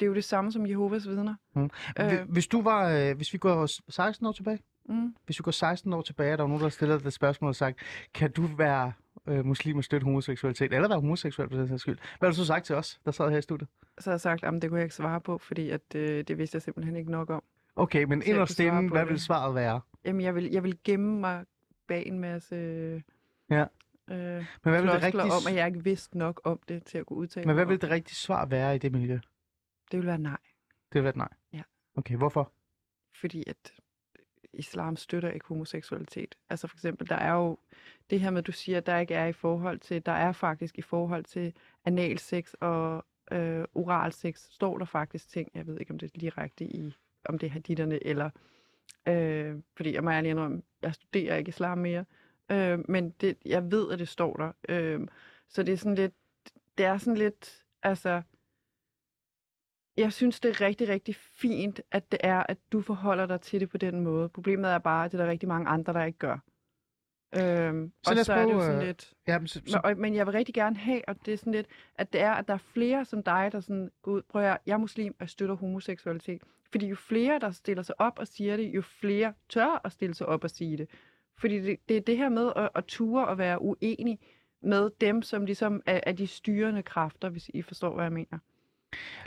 det 0.03 0.07
er 0.07 0.09
jo 0.09 0.15
det 0.15 0.23
samme 0.23 0.51
som 0.51 0.67
Jehovas 0.67 1.07
vidner. 1.07 1.35
Mm. 1.55 1.69
Øh. 1.99 2.29
Hvis 2.29 2.47
du 2.47 2.61
var, 2.61 2.89
øh, 2.89 3.15
hvis 3.15 3.33
vi 3.33 3.37
går 3.37 3.91
16 3.91 4.25
år 4.25 4.31
tilbage, 4.31 4.59
mm. 4.89 5.15
hvis 5.25 5.39
vi 5.39 5.43
går 5.43 5.51
16 5.51 5.93
år 5.93 6.01
tilbage, 6.01 6.33
og 6.33 6.37
der 6.37 6.43
er 6.43 6.47
nogen, 6.47 6.63
der 6.63 6.69
stiller 6.69 6.99
det 6.99 7.13
spørgsmål 7.13 7.49
og 7.49 7.55
sagt, 7.55 7.79
kan 8.13 8.31
du 8.31 8.41
være 8.57 8.93
øh, 9.27 9.45
muslim 9.45 9.77
og 9.77 9.83
støtte 9.83 10.05
homoseksualitet, 10.05 10.73
eller 10.73 10.87
være 10.87 10.99
homoseksuel 10.99 11.49
for 11.49 11.57
den 11.57 11.67
sags 11.67 11.81
skyld? 11.81 11.97
Hvad 12.19 12.29
har 12.29 12.31
du 12.31 12.37
så 12.37 12.45
sagt 12.45 12.65
til 12.65 12.75
os, 12.75 12.99
der 13.05 13.11
sad 13.11 13.29
her 13.31 13.37
i 13.37 13.41
studiet? 13.41 13.69
Så 13.99 14.09
har 14.09 14.13
jeg 14.13 14.21
sagt, 14.21 14.43
at 14.43 14.53
det 14.53 14.69
kunne 14.69 14.77
jeg 14.77 14.85
ikke 14.85 14.95
svare 14.95 15.21
på, 15.21 15.37
fordi 15.37 15.69
at, 15.69 15.81
øh, 15.95 16.23
det 16.27 16.37
vidste 16.37 16.55
jeg 16.55 16.61
simpelthen 16.61 16.95
ikke 16.95 17.11
nok 17.11 17.29
om. 17.29 17.43
Okay, 17.75 18.03
men 18.03 18.21
svare 18.21 18.67
inde, 18.67 18.89
på 18.89 18.93
hvad 18.93 19.01
det. 19.01 19.09
vil 19.09 19.19
svaret 19.19 19.55
være? 19.55 19.81
Jamen, 20.05 20.21
jeg 20.21 20.35
vil, 20.35 20.51
jeg 20.51 20.63
vil 20.63 20.77
gemme 20.83 21.19
mig 21.19 21.45
bag 21.87 22.07
en 22.07 22.19
masse 22.19 22.55
øh, 22.55 23.01
Ja. 23.49 23.65
øh, 24.11 24.17
Men 24.17 24.45
hvad 24.63 24.81
vil 24.81 24.91
det 24.91 25.03
rigtige, 25.03 25.23
om, 25.23 25.47
at 25.49 25.55
jeg 25.55 25.67
ikke 25.67 25.83
vidste 25.83 26.17
nok 26.17 26.41
om 26.43 26.59
det 26.67 26.83
til 26.83 26.97
at 26.97 27.05
kunne 27.05 27.17
udtale 27.19 27.45
men 27.45 27.55
hvad 27.55 27.65
vil 27.65 27.81
det 27.81 27.89
rigtige 27.89 28.15
svar 28.15 28.45
være 28.45 28.75
i 28.75 28.77
det 28.77 28.91
miljø? 28.91 29.19
Det 29.93 29.99
vil 29.99 30.07
være 30.07 30.17
nej. 30.17 30.37
Det 30.93 30.99
vil 30.99 31.03
være 31.03 31.17
nej. 31.17 31.29
Ja. 31.53 31.61
Okay, 31.95 32.15
hvorfor? 32.15 32.51
fordi 33.23 33.43
at 33.47 33.73
islam 34.53 34.95
støtter 34.95 35.31
ikke 35.31 35.45
homoseksualitet. 35.47 36.35
Altså 36.49 36.67
for 36.67 36.77
eksempel, 36.77 37.09
der 37.09 37.15
er 37.15 37.33
jo 37.33 37.57
det 38.09 38.19
her 38.19 38.29
med, 38.29 38.43
du 38.43 38.51
siger, 38.51 38.77
at 38.77 38.85
der 38.85 38.97
ikke 38.97 39.13
er 39.13 39.25
i 39.25 39.33
forhold 39.33 39.79
til, 39.79 40.05
der 40.05 40.11
er 40.11 40.31
faktisk 40.31 40.77
i 40.77 40.81
forhold 40.81 41.23
til 41.23 41.53
analsex 41.85 42.53
og 42.53 43.05
øh, 43.31 43.65
oralsex, 43.75 44.39
står 44.39 44.77
der 44.77 44.85
faktisk 44.85 45.29
ting, 45.29 45.51
jeg 45.53 45.67
ved 45.67 45.79
ikke, 45.79 45.91
om 45.91 45.99
det 45.99 46.15
er 46.15 46.19
direkte 46.19 46.65
i, 46.65 46.93
om 47.25 47.39
det 47.39 47.47
er 47.47 47.51
haditterne, 47.51 48.05
eller, 48.05 48.29
øh, 49.07 49.55
fordi 49.75 49.93
jeg 49.93 50.03
må 50.03 50.09
ærlig 50.09 50.29
indrømme, 50.31 50.61
jeg 50.81 50.93
studerer 50.93 51.35
ikke 51.35 51.49
islam 51.49 51.77
mere, 51.77 52.05
øh, 52.51 52.79
men 52.89 53.09
det, 53.09 53.37
jeg 53.45 53.71
ved, 53.71 53.91
at 53.91 53.99
det 53.99 54.07
står 54.07 54.35
der. 54.35 54.51
Øh, 54.69 55.07
så 55.47 55.63
det 55.63 55.73
er 55.73 55.77
sådan 55.77 55.95
lidt, 55.95 56.13
det 56.77 56.85
er 56.85 56.97
sådan 56.97 57.17
lidt, 57.17 57.63
altså, 57.83 58.21
jeg 59.97 60.13
synes, 60.13 60.39
det 60.39 60.49
er 60.49 60.61
rigtig, 60.61 60.89
rigtig 60.89 61.15
fint, 61.15 61.81
at 61.91 62.11
det 62.11 62.19
er, 62.23 62.43
at 62.49 62.57
du 62.71 62.81
forholder 62.81 63.25
dig 63.25 63.41
til 63.41 63.59
det 63.59 63.69
på 63.69 63.77
den 63.77 63.99
måde. 64.01 64.29
Problemet 64.29 64.71
er 64.71 64.77
bare, 64.77 65.05
at 65.05 65.11
det 65.11 65.19
er 65.19 65.23
der 65.23 65.31
rigtig 65.31 65.49
mange 65.49 65.67
andre, 65.69 65.93
der 65.93 66.03
ikke 66.03 66.19
gør. 66.19 66.37
Øhm, 67.35 67.91
Så 68.03 68.09
og 68.09 68.15
lad 68.15 68.21
os 68.21 68.25
så 68.25 68.33
er 68.33 68.45
det 68.45 68.53
jo 68.53 68.57
prøve, 68.57 68.63
sådan 68.63 68.85
lidt... 68.85 69.13
Så, 69.49 69.59
Men, 69.63 69.71
så, 69.71 69.81
og, 69.83 69.97
men 69.97 70.15
jeg 70.15 70.25
vil 70.25 70.31
rigtig 70.31 70.55
gerne 70.55 70.75
have, 70.77 71.01
og 71.07 71.15
det 71.25 71.33
er 71.33 71.37
sådan 71.37 71.53
lidt, 71.53 71.67
at 71.95 72.13
det 72.13 72.21
er, 72.21 72.31
at 72.31 72.47
der 72.47 72.53
er 72.53 72.57
flere 72.57 73.05
som 73.05 73.23
dig, 73.23 73.49
der 73.51 73.59
sådan 73.59 73.91
går 74.01 74.11
ud, 74.11 74.21
prøv 74.21 74.41
at 74.41 74.47
høre, 74.47 74.57
jeg 74.65 74.73
er 74.73 74.77
muslim, 74.77 75.15
og 75.19 75.29
støtter 75.29 75.55
homoseksualitet. 75.55 76.41
Fordi 76.71 76.87
jo 76.87 76.95
flere, 76.95 77.39
der 77.39 77.51
stiller 77.51 77.83
sig 77.83 77.95
op 78.01 78.19
og 78.19 78.27
siger 78.27 78.57
det, 78.57 78.63
jo 78.63 78.81
flere 78.81 79.33
tør 79.49 79.81
at 79.85 79.91
stille 79.91 80.15
sig 80.15 80.27
op 80.27 80.43
og 80.43 80.49
sige 80.49 80.77
det. 80.77 80.89
Fordi 81.37 81.59
det, 81.59 81.77
det 81.89 81.97
er 81.97 82.01
det 82.01 82.17
her 82.17 82.29
med 82.29 82.51
at, 82.55 82.69
at 82.75 82.85
ture 82.85 83.27
og 83.27 83.37
være 83.37 83.61
uenig 83.61 84.19
med 84.61 84.89
dem, 85.01 85.21
som 85.21 85.45
ligesom 85.45 85.81
er, 85.85 85.99
er 86.03 86.11
de 86.11 86.27
styrende 86.27 86.83
kræfter, 86.83 87.29
hvis 87.29 87.49
I 87.53 87.61
forstår, 87.61 87.93
hvad 87.95 88.05
jeg 88.05 88.13
mener. 88.13 88.39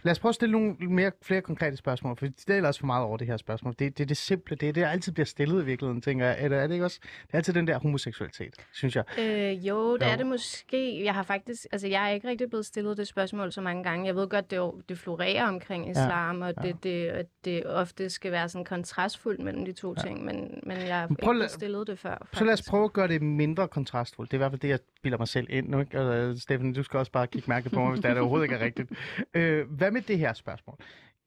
Lad 0.03 0.11
os 0.13 0.19
prøve 0.19 0.31
at 0.31 0.35
stille 0.35 0.53
nogle 0.53 0.75
mere, 0.81 1.11
flere 1.23 1.41
konkrete 1.41 1.77
spørgsmål, 1.77 2.17
for 2.17 2.27
det 2.27 2.51
er 2.51 2.55
ellers 2.57 2.79
for 2.79 2.87
meget 2.87 3.05
over 3.05 3.17
det 3.17 3.27
her 3.27 3.37
spørgsmål. 3.37 3.75
Det, 3.79 3.99
det 3.99 4.05
er 4.05 4.07
det 4.07 4.17
simple, 4.17 4.57
det 4.57 4.69
er 4.69 4.73
det, 4.73 4.83
der 4.83 4.89
altid 4.89 5.13
bliver 5.13 5.27
stillet 5.27 5.63
i 5.63 5.65
virkeligheden, 5.65 6.03
tænker 6.03 6.27
jeg. 6.27 6.37
Er 6.39 6.49
det, 6.49 6.59
er 6.59 6.67
det 6.67 6.75
ikke 6.75 6.85
også? 6.85 6.99
Det 7.03 7.33
er 7.33 7.37
altid 7.39 7.53
den 7.53 7.67
der 7.67 7.79
homoseksualitet, 7.79 8.55
synes 8.73 8.97
jeg. 8.97 9.05
Øh, 9.19 9.67
jo, 9.69 9.97
det 9.97 10.07
Jo. 10.07 10.11
er 10.13 10.17
det 10.17 10.27
måske. 10.27 11.05
Jeg 11.05 11.15
har 11.15 11.23
faktisk, 11.23 11.67
altså 11.73 11.89
jeg 11.89 12.05
er 12.05 12.09
ikke 12.15 12.29
rigtig 12.29 12.49
blevet 12.49 12.67
stillet 12.67 12.97
det 12.97 13.09
spørgsmål 13.09 13.53
så 13.53 13.61
mange 13.61 13.85
gange. 13.85 14.07
Jeg 14.07 14.17
ved 14.17 14.29
godt, 14.29 14.51
det, 14.51 14.57
jo- 14.57 14.81
det 14.89 14.99
florerer 14.99 15.49
omkring 15.49 15.91
islam, 15.91 16.43
og 16.43 16.55
ja. 16.63 16.69
det, 16.69 16.83
det, 16.83 17.07
at 17.07 17.27
det 17.45 17.67
ofte 17.67 18.11
skal 18.11 18.33
være 18.33 18.49
sådan 18.49 18.65
kontrastfuldt 18.65 19.43
mellem 19.43 19.65
de 19.65 19.73
to 19.73 19.95
ting, 19.95 20.25
men, 20.25 20.61
men 20.63 20.77
jeg 20.77 20.97
har 20.97 21.05
ikke 21.05 21.15
blevet 21.31 21.51
stillet 21.51 21.87
det 21.87 21.99
før. 21.99 22.27
Så 22.33 22.45
lad 22.45 22.53
os 22.53 22.59
faktisk. 22.59 22.71
prøve 22.71 22.85
at 22.85 22.93
gøre 22.93 23.09
det 23.09 23.23
mindre 23.23 23.69
kontrastfuldt. 23.69 24.31
Det 24.31 24.37
er 24.37 24.39
i 24.39 24.41
hvert 24.41 24.53
fald 24.53 24.61
det, 24.61 24.69
jeg 24.69 24.79
bilder 25.03 25.19
mig 25.19 25.29
selv 25.29 25.47
ind 25.51 25.69
nu. 25.69 25.81
Ikke? 25.81 26.01
Og, 26.01 26.15
øh, 26.17 26.37
Steffen, 26.39 26.73
du 26.73 26.83
skal 26.83 26.99
også 26.99 27.13
bare 27.13 27.27
kigge 27.27 27.49
mærke 27.49 27.71
på 27.71 27.81
mig, 27.81 27.91
hvis 27.91 28.01
det, 28.01 28.09
er, 28.09 28.15
det 28.15 28.21
overhovedet 28.21 28.45
ikke 28.45 28.55
er 28.55 28.65
rigtigt. 28.65 28.91
Øh, 29.35 29.56
hvad 29.65 29.91
med 29.91 30.03
det 30.03 30.19
her 30.19 30.33
spørgsmål? 30.33 30.77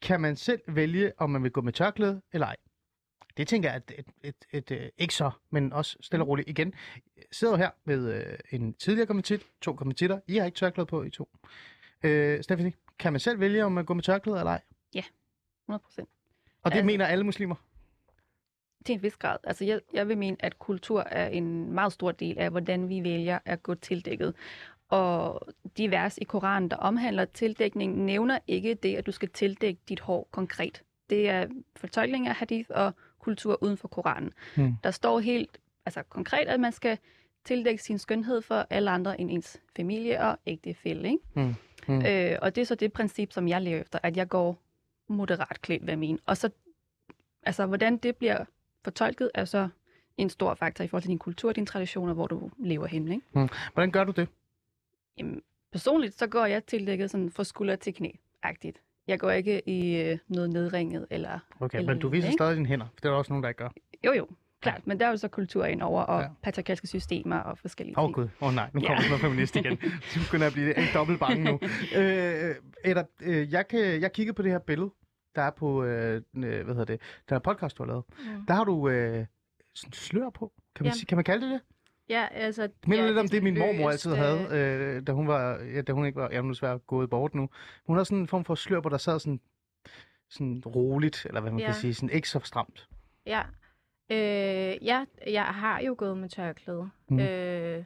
Kan 0.01 0.21
man 0.21 0.35
selv 0.35 0.61
vælge, 0.67 1.11
om 1.17 1.29
man 1.29 1.43
vil 1.43 1.51
gå 1.51 1.61
med 1.61 1.73
tørklæde 1.73 2.21
eller 2.33 2.47
ej? 2.47 2.55
Det 3.37 3.47
tænker 3.47 3.69
jeg 3.69 3.75
er 3.87 3.93
et, 3.97 4.05
et, 4.23 4.35
et, 4.51 4.71
et, 4.71 4.91
ikke 4.97 5.13
så, 5.13 5.31
men 5.49 5.73
også 5.73 5.97
stille 6.01 6.23
og 6.23 6.27
roligt 6.27 6.49
igen. 6.49 6.73
Jeg 7.17 7.23
sidder 7.31 7.53
jo 7.53 7.57
her 7.57 7.69
med 7.85 8.13
øh, 8.13 8.37
en 8.51 8.73
tidligere 8.73 9.07
kommentit, 9.07 9.45
to 9.61 9.73
kommentitter. 9.73 10.19
I 10.27 10.37
har 10.37 10.45
ikke 10.45 10.55
tørklæde 10.55 10.85
på, 10.85 11.03
I 11.03 11.09
to. 11.09 11.29
Øh, 12.03 12.43
Stephanie, 12.43 12.73
kan 12.99 13.13
man 13.13 13.19
selv 13.19 13.39
vælge, 13.39 13.65
om 13.65 13.71
man 13.71 13.85
går 13.85 13.93
med 13.93 14.03
tørklæde 14.03 14.39
eller 14.39 14.51
ej? 14.51 14.61
100 15.67 15.83
procent. 15.83 16.09
Og 16.63 16.71
det 16.71 16.77
Altså- 16.77 16.85
mener 16.85 17.05
alle 17.05 17.23
muslimer. 17.23 17.55
Til 18.85 18.93
en 18.95 19.03
vis 19.03 19.15
grad. 19.15 19.37
Altså, 19.43 19.65
jeg, 19.65 19.79
jeg 19.93 20.07
vil 20.07 20.17
mene, 20.17 20.37
at 20.39 20.59
kultur 20.59 21.01
er 21.01 21.27
en 21.27 21.71
meget 21.73 21.93
stor 21.93 22.11
del 22.11 22.37
af, 22.39 22.49
hvordan 22.49 22.89
vi 22.89 23.03
vælger 23.03 23.39
at 23.45 23.63
gå 23.63 23.75
tildækket. 23.75 24.35
Og 24.89 25.41
de 25.78 25.91
vers 25.91 26.17
i 26.17 26.23
Koranen, 26.23 26.69
der 26.69 26.78
omhandler 26.78 27.25
tildækning, 27.25 28.06
nævner 28.06 28.39
ikke 28.47 28.73
det, 28.73 28.95
at 28.95 29.06
du 29.06 29.12
skal 29.12 29.30
tildække 29.30 29.82
dit 29.89 29.99
hår 29.99 30.28
konkret. 30.32 30.84
Det 31.10 31.30
er 31.30 31.47
fortolkning 31.75 32.28
af 32.28 32.36
hadith 32.36 32.69
og 32.73 32.93
kultur 33.19 33.63
uden 33.63 33.78
for 33.78 33.88
Koranen. 33.88 34.34
Hmm. 34.56 34.73
Der 34.84 34.91
står 34.91 35.19
helt 35.19 35.60
altså, 35.86 36.04
konkret, 36.04 36.47
at 36.47 36.60
man 36.60 36.71
skal 36.71 36.97
tildække 37.45 37.84
sin 37.84 37.97
skønhed 37.97 38.41
for 38.41 38.65
alle 38.69 38.91
andre 38.91 39.21
end 39.21 39.32
ens 39.32 39.62
familie 39.75 40.21
og 40.21 40.38
ægtefælle. 40.45 41.10
Ikke? 41.10 41.23
Hmm. 41.34 41.56
Hmm. 41.88 42.06
Øh, 42.06 42.38
og 42.41 42.56
det 42.56 42.62
er 42.62 42.65
så 42.65 42.75
det 42.75 42.93
princip, 42.93 43.32
som 43.32 43.47
jeg 43.47 43.62
lever 43.62 43.82
efter, 43.82 43.99
at 44.04 44.17
jeg 44.17 44.28
går 44.28 44.58
moderat 45.08 45.62
klædt, 45.62 45.84
jeg 45.84 45.99
mener. 45.99 46.19
Og 46.25 46.38
så, 46.38 46.49
altså, 47.43 47.65
hvordan 47.65 47.97
det 47.97 48.15
bliver 48.15 48.45
fortolket, 48.84 49.32
er 49.34 49.45
så 49.45 49.69
en 50.17 50.30
stor 50.30 50.54
faktor 50.54 50.84
i 50.84 50.88
forhold 50.88 51.02
til 51.02 51.10
din 51.10 51.19
kultur 51.19 51.52
dine 51.54 51.65
traditioner, 51.65 52.13
hvor 52.13 52.28
du 52.28 52.52
lever 52.58 52.88
hen. 52.88 53.12
Ikke? 53.12 53.49
Hvordan 53.73 53.91
gør 53.91 54.04
du 54.04 54.12
det? 54.12 54.28
Jamen, 55.19 55.41
personligt, 55.71 56.13
så 56.19 56.27
går 56.27 56.45
jeg 56.45 56.65
tildækket 56.65 57.12
sådan 57.12 57.32
fra 57.32 57.43
skulder 57.43 57.75
til 57.75 57.91
knæ-agtigt. 57.93 58.82
Jeg 59.08 59.19
går 59.19 59.32
ikke 59.32 59.69
i 59.69 60.01
øh, 60.01 60.17
noget 60.27 60.49
nedringet, 60.49 61.08
eller... 61.10 61.39
Okay, 61.60 61.77
Eller 61.79 61.93
men 61.93 62.01
du 62.01 62.10
viser 62.10 62.27
ikke? 62.27 62.34
stadig 62.38 62.55
dine 62.55 62.67
hænder. 62.67 62.86
for 62.86 62.95
Det 62.95 63.05
er 63.05 63.10
der 63.10 63.17
også 63.17 63.32
nogen, 63.34 63.43
der 63.43 63.49
ikke 63.49 63.58
gør. 63.58 63.69
Jo, 64.05 64.13
jo, 64.13 64.27
klart. 64.62 64.88
Men 64.88 64.99
der 64.99 65.05
er 65.05 65.10
jo 65.10 65.17
så 65.17 65.27
kultur 65.27 65.65
ind 65.65 65.82
over, 65.82 66.01
og 66.01 66.19
Ja. 66.21 66.25
ja. 66.25 66.32
patriarkalske 66.43 66.88
systemer 66.88 67.38
og 67.38 67.58
forskellige 67.58 67.97
Åh 67.97 68.03
oh, 68.03 68.08
ting. 68.08 68.15
gud, 68.15 68.23
åh 68.41 68.47
oh, 68.47 68.53
nej, 68.55 68.69
nu 68.73 68.79
Ja. 68.82 68.88
kommer 68.88 69.01
sådan 69.01 69.10
noget 69.10 69.21
feminist 69.21 69.55
igen. 69.55 69.77
Så 70.01 70.19
begynder 70.25 70.45
jeg 70.45 70.47
at 70.47 70.53
blive 70.53 70.77
en 70.77 70.84
dobbelt 70.93 71.19
bange 71.19 71.43
nu. 71.43 71.60
øh, 71.95 72.55
Edda, 72.86 73.03
øh, 73.21 73.51
jeg, 73.53 73.67
kan, 73.67 74.01
jeg 74.01 74.12
kiggede 74.13 74.36
på 74.36 74.41
det 74.41 74.51
her 74.51 74.60
billede, 74.60 74.89
der 75.36 75.41
er 75.41 75.51
på, 75.51 75.84
øh, 75.84 76.15
øh, 76.15 76.41
hvad 76.41 76.65
hedder 76.65 76.86
det, 76.86 77.01
den 77.29 77.36
her 77.36 77.39
podcast, 77.39 77.77
du 77.77 77.84
har 77.84 77.88
lavet, 77.88 78.03
Mm. 78.19 78.45
der 78.45 78.53
har 78.53 78.63
du 78.63 78.89
øh, 78.89 79.25
sådan 79.75 79.93
slør 79.93 80.29
på. 80.29 80.51
Kan 80.75 80.84
man, 80.84 80.91
Ja. 80.91 80.95
sige, 80.95 81.05
kan 81.05 81.15
man 81.17 81.23
kalde 81.25 81.45
det 81.45 81.51
det? 81.53 81.62
Ja, 82.09 82.27
altså... 82.31 82.61
Det 82.63 82.87
minder 82.87 83.03
ja, 83.03 83.09
lidt 83.09 83.19
om 83.19 83.27
det, 83.27 83.43
min 83.43 83.59
mormor 83.59 83.89
altid 83.89 84.15
havde, 84.15 84.47
øh, 84.51 84.95
øh, 84.95 85.07
da 85.07 85.11
hun 85.11 85.27
var, 85.27 85.59
ja, 85.75 85.81
da 85.81 85.91
hun 85.91 86.05
ikke 86.05 86.19
var, 86.19 86.29
ja, 86.31 86.37
er 86.37 86.41
desværre 86.41 86.77
gået 86.79 87.09
bort 87.09 87.35
nu. 87.35 87.49
Hun 87.87 87.97
har 87.97 88.03
sådan 88.03 88.17
en 88.17 88.27
form 88.27 88.45
for 88.45 88.55
slør 88.55 88.81
på, 88.81 88.89
der 88.89 88.97
sad 88.97 89.19
sådan, 89.19 89.39
sådan 90.29 90.61
roligt, 90.65 91.25
eller 91.25 91.41
hvad 91.41 91.51
man 91.51 91.59
Ja. 91.59 91.65
kan 91.65 91.75
sige, 91.75 91.93
sådan 91.93 92.09
ikke 92.09 92.29
så 92.29 92.39
stramt. 92.43 92.87
Ja. 93.25 93.41
Øh, 94.11 94.85
ja, 94.85 95.05
jeg 95.27 95.43
har 95.45 95.79
jo 95.79 95.95
gået 95.97 96.17
med 96.17 96.29
tørklæde. 96.29 96.89
Mm. 97.09 97.19
Øh, 97.19 97.83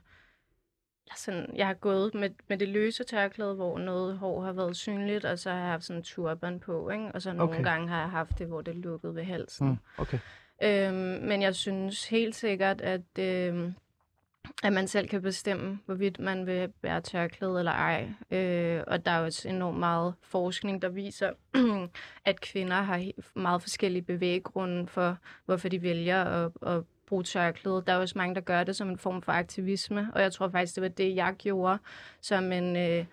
eller 1.06 1.16
sådan, 1.18 1.50
jeg 1.56 1.68
har 1.68 1.74
gået 1.74 2.14
med, 2.14 2.30
med 2.50 2.58
det 2.58 2.68
løse 2.70 3.04
tørklæde, 3.04 3.56
hvor 3.56 3.78
noget 3.78 4.18
hår 4.18 4.42
har 4.42 4.52
været 4.54 4.76
synligt, 4.78 5.26
og 5.26 5.40
så 5.40 5.50
har 5.52 5.58
jeg 5.60 5.68
haft 5.68 5.84
sådan 5.84 6.00
en 6.00 6.04
turban 6.04 6.60
på, 6.60 6.90
ikke? 6.90 7.12
og 7.14 7.22
så 7.22 7.34
nogle 7.34 7.54
Okay. 7.54 7.64
gange 7.64 7.88
har 7.88 8.00
jeg 8.00 8.10
haft 8.10 8.40
det, 8.40 8.48
hvor 8.48 8.62
det 8.62 8.76
lukkede 8.76 9.16
ved 9.16 9.24
halsen. 9.24 9.68
Mm, 9.68 9.78
okay. 9.98 10.20
Øhm, 10.64 10.96
men 11.28 11.42
jeg 11.42 11.56
synes 11.56 12.10
helt 12.10 12.36
sikkert, 12.36 12.82
at, 12.82 13.20
øhm, 13.20 13.74
at 14.64 14.74
man 14.74 14.88
selv 14.88 15.08
kan 15.08 15.22
bestemme, 15.22 15.80
hvorvidt 15.86 16.20
man 16.20 16.46
vil 16.46 16.68
bære 16.82 17.02
tørklæde 17.02 17.60
eller 17.60 17.72
ej. 17.72 18.10
Øh, 18.32 18.84
og 18.88 19.06
der 19.06 19.12
er 19.12 19.20
jo 19.20 19.26
også 19.26 19.50
enormt 19.50 19.80
meget 19.80 20.14
forskning, 20.22 20.82
der 20.82 20.90
viser, 20.90 21.32
at 22.26 22.42
kvinder 22.42 22.82
har 22.82 23.12
meget 23.36 23.62
forskellige 23.62 24.02
bevæggrunde 24.02 24.88
for, 24.88 25.18
hvorfor 25.46 25.70
de 25.70 25.82
vælger 25.82 26.24
at, 26.24 26.52
at 26.68 26.84
bruge 27.08 27.24
tørklæde. 27.24 27.84
Der 27.88 27.94
er 27.94 27.98
også 27.98 28.18
mange, 28.18 28.36
der 28.36 28.42
gør 28.42 28.64
det 28.64 28.76
som 28.76 28.90
en 28.90 28.98
form 28.98 29.22
for 29.22 29.32
aktivisme, 29.32 30.08
og 30.14 30.22
jeg 30.22 30.32
tror 30.32 30.50
faktisk, 30.50 30.76
det 30.76 30.82
var 30.82 30.90
det, 30.90 31.16
jeg 31.16 31.36
gjorde 31.38 31.78
som 32.22 32.52
en... 32.52 32.76
Øh, 32.76 33.06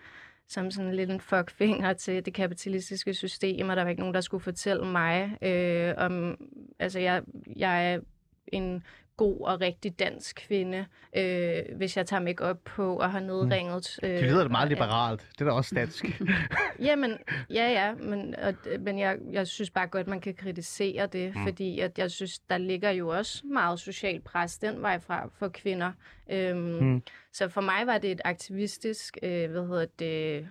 som 0.47 0.71
sådan 0.71 0.95
lidt 0.95 1.11
en 1.11 1.19
fuckfinger 1.19 1.93
til 1.93 2.25
det 2.25 2.33
kapitalistiske 2.33 3.13
system, 3.13 3.69
og 3.69 3.75
der 3.75 3.81
var 3.81 3.89
ikke 3.89 3.99
nogen, 3.99 4.13
der 4.13 4.21
skulle 4.21 4.43
fortælle 4.43 4.85
mig 4.85 5.37
øh, 5.41 5.93
om, 5.97 6.37
altså 6.79 6.99
jeg, 6.99 7.23
jeg 7.55 7.93
er 7.93 7.99
en 8.47 8.83
god 9.21 9.41
og 9.41 9.61
rigtig 9.61 9.99
dansk 9.99 10.35
kvinde, 10.47 10.85
øh, 11.15 11.59
hvis 11.75 11.97
jeg 11.97 12.05
tager 12.05 12.21
make 12.21 12.43
op 12.43 12.63
på 12.63 12.97
og 12.97 13.11
har 13.11 13.19
nedringet... 13.19 13.99
Øh, 14.03 14.09
Det 14.09 14.23
lyder 14.23 14.43
da 14.43 14.49
meget 14.49 14.69
liberalt. 14.69 15.21
Det 15.33 15.41
er 15.41 15.45
da 15.45 15.51
også 15.51 15.75
dansk. 15.75 16.05
Jamen, 16.87 17.17
ja, 17.49 17.71
ja, 17.71 17.93
men, 17.93 18.35
og, 18.35 18.53
men 18.79 18.99
jeg, 18.99 19.17
jeg 19.31 19.47
synes 19.47 19.69
bare 19.69 19.87
godt, 19.87 20.07
man 20.07 20.21
kan 20.21 20.33
kritisere 20.33 21.07
det, 21.07 21.35
mm. 21.35 21.43
fordi 21.43 21.79
at 21.79 21.97
jeg 21.97 22.11
synes, 22.11 22.39
der 22.39 22.57
ligger 22.57 22.89
jo 22.89 23.07
også 23.07 23.41
meget 23.47 23.79
social 23.79 24.21
pres 24.21 24.57
den 24.57 24.81
vej 24.81 24.99
fra 24.99 25.29
for 25.39 25.47
kvinder. 25.47 25.91
Øhm, 26.31 26.57
Mm. 26.81 27.03
Så 27.33 27.49
for 27.49 27.61
mig 27.61 27.87
var 27.87 27.97
det 27.97 28.11
et 28.11 28.21
aktivistisk, 28.25 29.17
øh, 29.23 29.51
hvad 29.51 29.67
hedder 29.67 29.85
det, 29.99 30.47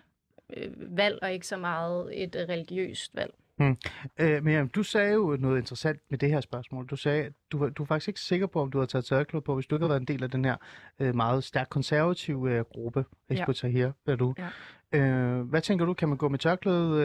øh, 0.56 0.96
valg, 0.96 1.18
og 1.22 1.32
ikke 1.32 1.46
så 1.46 1.56
meget 1.56 2.22
et 2.22 2.36
religiøst 2.48 3.16
valg. 3.16 3.34
Øh, 4.20 4.44
men 4.44 4.52
jamen, 4.54 4.68
du 4.68 4.82
sagde 4.82 5.12
jo 5.14 5.36
noget 5.40 5.58
interessant 5.58 6.00
med 6.10 6.18
det 6.18 6.28
her 6.30 6.40
spørgsmål. 6.40 6.86
Du 6.86 6.96
sagde, 6.96 7.24
at 7.24 7.32
du, 7.52 7.58
var- 7.58 7.68
du 7.68 7.82
er 7.82 7.86
faktisk 7.86 8.08
ikke 8.08 8.20
sikker 8.20 8.46
på, 8.46 8.60
om 8.60 8.70
du 8.70 8.78
har 8.78 8.86
taget 8.86 9.04
tørklæde 9.04 9.40
på, 9.42 9.54
hvis 9.54 9.66
du 9.66 9.74
ikke 9.74 9.84
har 9.84 9.88
været 9.88 10.00
en 10.00 10.06
del 10.06 10.22
af 10.22 10.30
den 10.30 10.44
her 10.44 10.56
øh, 11.00 11.14
meget 11.14 11.44
stærkt 11.44 11.70
konservative 11.70 12.50
øh, 12.52 12.64
gruppe, 12.64 13.04
Hizb 13.30 13.42
Tahrir, 13.54 13.90
er 14.06 14.16
du. 14.16 14.34
Ja. 14.38 14.48
Øh, 15.00 15.40
hvad 15.48 15.60
tænker 15.60 15.84
du, 15.84 15.94
kan 15.94 16.08
man 16.08 16.18
gå 16.18 16.28
med 16.28 16.38
tørklæde, 16.38 17.04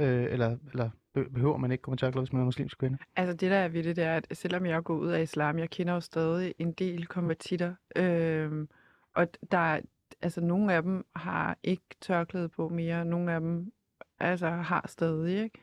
øh, 0.00 0.08
øh, 0.08 0.32
eller, 0.32 0.56
eller 0.72 0.90
be- 1.14 1.30
behøver 1.30 1.56
man 1.56 1.72
ikke 1.72 1.82
gå 1.82 1.90
med 1.90 1.98
tørklæde, 1.98 2.22
hvis 2.24 2.32
man 2.32 2.40
er 2.40 2.44
muslimsk 2.44 2.78
kvinde? 2.78 2.98
Altså 3.16 3.32
det 3.36 3.50
der 3.50 3.56
er 3.56 3.68
ved 3.68 3.82
det, 3.82 3.96
det 3.96 4.04
er, 4.04 4.16
at 4.16 4.26
selvom 4.32 4.66
jeg 4.66 4.82
går 4.84 4.94
ud 4.96 5.08
af 5.08 5.22
islam, 5.22 5.58
jeg 5.58 5.70
kender 5.70 5.94
jo 5.94 6.00
stadig 6.00 6.54
en 6.58 6.72
del 6.72 7.06
konvertitter, 7.06 7.74
øhm, 7.96 8.68
og 9.14 9.26
der 9.52 9.58
er, 9.58 9.80
altså 10.22 10.40
nogle 10.40 10.72
af 10.74 10.82
dem 10.82 11.06
har 11.16 11.56
ikke 11.62 11.82
tørklæde 12.00 12.48
på 12.48 12.68
mere, 12.68 13.04
nogle 13.04 13.32
af 13.32 13.40
dem 13.40 13.72
altså 14.20 14.48
har 14.48 14.84
stadig, 14.88 15.42
ikke? 15.44 15.58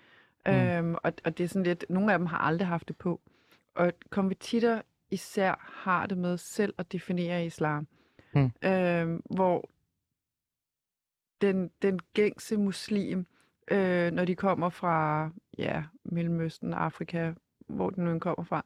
Mm. 0.45 0.51
Øhm, 0.51 0.95
og, 1.04 1.13
og 1.23 1.38
det 1.38 1.43
er 1.43 1.47
sådan 1.47 1.63
lidt, 1.63 1.86
nogle 1.89 2.13
af 2.13 2.19
dem 2.19 2.25
har 2.25 2.38
aldrig 2.38 2.67
haft 2.67 2.88
det 2.88 2.97
på. 2.97 3.21
Og 3.75 3.93
konvertitter 4.10 4.82
især 5.12 5.71
har 5.84 6.06
det 6.06 6.17
med 6.17 6.38
selv 6.38 6.73
at 6.77 6.91
definere 6.91 7.45
islam. 7.45 7.88
Mm. 8.36 8.51
Øhm, 8.63 9.21
hvor 9.25 9.69
den, 11.41 11.71
den 11.82 11.99
gængse 12.13 12.58
muslim, 12.58 13.25
øh, 13.71 14.12
når 14.12 14.25
de 14.25 14.36
kommer 14.36 14.69
fra 14.69 15.30
ja, 15.58 15.84
Mellemøsten, 16.04 16.73
Afrika, 16.73 17.34
hvor 17.67 17.89
den 17.89 18.04
nu 18.04 18.19
kommer 18.19 18.43
fra, 18.43 18.65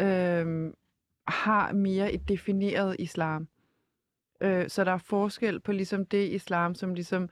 øh, 0.00 0.72
har 1.28 1.72
mere 1.72 2.12
et 2.12 2.28
defineret 2.28 2.96
islam. 2.98 3.48
Øh, 4.40 4.68
så 4.68 4.84
der 4.84 4.92
er 4.92 4.98
forskel 4.98 5.60
på 5.60 5.72
ligesom 5.72 6.06
det 6.06 6.32
islam, 6.32 6.74
som 6.74 6.94
ligesom 6.94 7.28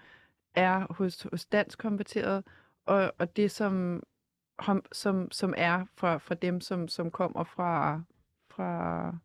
er 0.55 0.87
hos, 0.91 1.27
hos 1.31 1.47
dansk 1.47 1.79
konverteret, 1.79 2.45
og, 2.87 3.13
og 3.19 3.37
det, 3.37 3.51
som, 3.51 4.03
som, 4.93 5.29
som 5.33 5.55
er 5.57 5.85
fra, 5.97 6.19
fra 6.19 6.35
dem, 6.35 6.61
som, 6.61 6.89
som 6.89 7.11
kommer 7.11 7.45
fra, 7.45 8.03
fra 8.51 9.17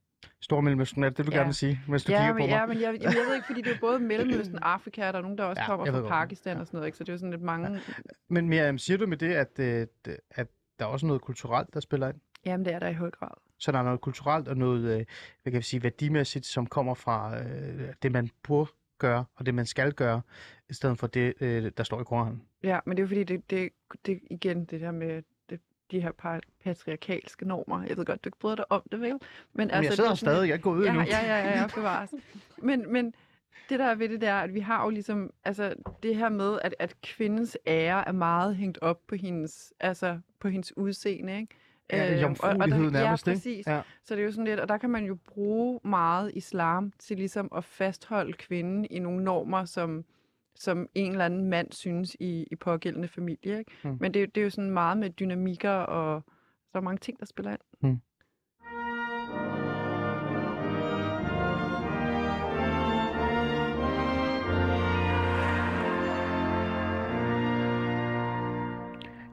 Stormellemøsten, 0.42 1.04
er 1.04 1.10
det 1.10 1.18
det, 1.18 1.26
du 1.26 1.32
Ja. 1.32 1.38
gerne 1.38 1.48
vil 1.48 1.56
sige, 1.56 1.80
mens 1.88 2.04
du 2.04 2.12
ja, 2.12 2.18
kigger 2.18 2.34
på 2.34 2.38
men, 2.38 2.50
mig? 2.50 2.56
ja, 2.56 2.66
men 2.66 2.82
jeg, 2.82 2.98
jeg, 3.02 3.14
ved 3.14 3.36
ikke, 3.36 3.48
fordi 3.48 3.62
det 3.62 3.72
er 3.76 3.80
både 3.80 4.00
Mellemøsten, 4.00 4.60
Afrika, 4.62 5.08
og 5.08 5.14
der 5.14 5.20
er 5.20 5.24
nogen, 5.24 5.38
der 5.38 5.44
også 5.44 5.62
Ja, 5.62 5.72
ja, 5.72 5.78
kommer 5.86 6.02
fra. 6.02 6.08
Pakistan 6.10 6.58
og 6.58 6.68
sådan 6.68 6.78
noget, 6.78 6.88
ikke? 6.88 6.98
så 6.98 7.04
det 7.04 7.10
er 7.10 7.14
jo 7.14 7.18
sådan 7.18 7.32
lidt 7.32 7.42
mange... 7.42 7.82
Men 8.30 8.50
Miriam, 8.50 8.78
siger 8.78 8.98
du 8.98 9.08
med 9.08 9.18
det, 9.18 9.34
at, 9.34 9.60
øh, 9.60 9.88
at 10.32 10.48
der 10.80 10.86
er 10.86 10.90
også 10.90 11.06
noget 11.06 11.22
kulturelt, 11.22 11.74
der 11.74 11.80
spiller 11.80 12.08
ind? 12.08 12.18
Jamen, 12.46 12.66
det 12.66 12.74
er 12.74 12.80
der 12.80 12.88
i 12.88 12.94
høj 12.94 13.12
grad. 13.12 13.32
Så 13.60 13.72
der 13.72 13.80
er 13.80 13.84
noget 13.84 14.02
kulturelt 14.02 14.48
og 14.48 14.58
noget, 14.58 14.80
øh, 14.82 15.06
hvad 15.44 15.52
kan 15.52 15.54
jeg 15.54 15.64
sige, 15.64 15.84
værdimæssigt, 15.84 16.46
som 16.46 16.66
kommer 16.66 16.94
fra 16.94 17.40
øh, 17.40 17.94
det, 18.04 18.12
man 18.12 18.30
burde 18.44 18.72
gøre, 18.98 19.26
og 19.36 19.46
det, 19.46 19.56
man 19.56 19.66
skal 19.66 19.94
gøre, 19.94 20.22
i 20.70 20.74
stedet 20.74 20.98
for 21.00 21.08
det, 21.08 21.34
øh, 21.42 21.72
der 21.78 21.84
står 21.84 22.02
i 22.02 22.04
Koranen. 22.04 22.42
Ja, 22.64 22.80
men 22.86 22.98
det 22.98 23.02
er 23.02 23.04
jo 23.04 23.08
fordi, 23.08 23.24
det, 23.24 23.50
det, 23.50 23.70
det 24.06 24.20
igen 24.32 24.66
det 24.66 24.82
der 24.82 24.92
med 24.92 25.24
det, 25.50 25.60
de 25.92 26.02
her 26.02 26.12
par, 26.12 26.42
patriarkalske 26.64 27.48
normer. 27.48 27.84
Jeg 27.84 27.98
ved 27.98 28.06
godt, 28.06 28.24
du 28.24 28.28
ikke 28.28 28.40
bryder 28.40 28.56
dig 28.56 28.72
om 28.72 28.82
det, 28.92 29.02
vel? 29.02 29.10
Men, 29.10 29.20
Men 29.54 29.72
altså, 29.72 29.76
jeg 29.82 29.90
det 29.90 29.96
sidder 29.96 30.12
er 30.12 30.16
sådan 30.16 30.34
stadig, 30.34 30.48
jeg 30.48 30.54
er 30.54 30.58
gået 30.62 30.78
ud 30.78 30.84
ja, 30.84 30.90
endnu. 30.90 31.06
ja, 31.06 31.26
ja, 31.26 31.50
ja, 31.50 31.60
ja, 31.62 31.68
bevares. 31.76 32.14
Men, 32.58 32.94
men 32.94 33.14
det 33.70 33.80
der 33.80 33.86
er 33.86 33.96
ved 33.96 34.10
det, 34.10 34.22
der 34.22 34.30
er, 34.32 34.42
at 34.42 34.54
vi 34.54 34.60
har 34.60 34.84
jo 34.84 34.90
ligesom, 34.90 35.34
altså 35.44 35.76
det 36.04 36.16
her 36.16 36.30
med, 36.30 36.60
at, 36.62 36.76
at 36.80 37.02
kvindens 37.02 37.58
ære 37.68 38.08
er 38.08 38.12
meget 38.12 38.56
hængt 38.56 38.78
op 38.82 39.02
på 39.08 39.16
hendes, 39.16 39.74
altså 39.80 40.20
på 40.40 40.48
hendes 40.48 40.78
udseende, 40.78 41.38
ikke? 41.38 41.56
Ja, 41.92 42.14
Øhm, 42.14 42.22
jomfruelighed 42.22 42.92
nærmest, 42.92 43.28
ja, 43.28 43.34
præcis. 43.34 43.68
Ja. 43.68 43.82
Så 44.04 44.16
det 44.16 44.22
er 44.22 44.26
jo 44.26 44.32
sådan 44.32 44.46
lidt, 44.46 44.60
og 44.60 44.70
der 44.70 44.78
kan 44.78 44.90
man 44.90 45.06
jo 45.06 45.16
bruge 45.16 45.80
meget 45.84 46.32
islam 46.36 46.92
til 47.00 47.18
ligesom 47.18 47.52
at 47.56 47.64
fastholde 47.64 48.34
kvinden 48.34 48.86
i 48.90 49.00
nogle 49.00 49.24
normer, 49.24 49.66
som, 49.66 50.06
som 50.56 50.88
en 50.96 51.12
eller 51.12 51.26
anden 51.26 51.50
mand 51.50 51.72
synes 51.72 52.16
i, 52.20 52.48
i 52.52 52.56
pågældende 52.56 53.08
familie. 53.08 53.60
Ikke? 53.60 53.72
Mm. 53.84 53.98
Men 54.00 54.14
det, 54.14 54.36
det 54.36 54.42
er 54.42 54.46
jo 54.46 54.50
sådan 54.50 54.72
meget 54.72 54.98
med 54.98 55.10
dynamikker, 55.10 55.72
og 55.72 56.24
der 56.74 56.80
er 56.80 56.84
mange 56.84 56.98
ting, 57.00 57.20
der 57.20 57.26
spiller 57.26 57.52
ind. 57.52 57.60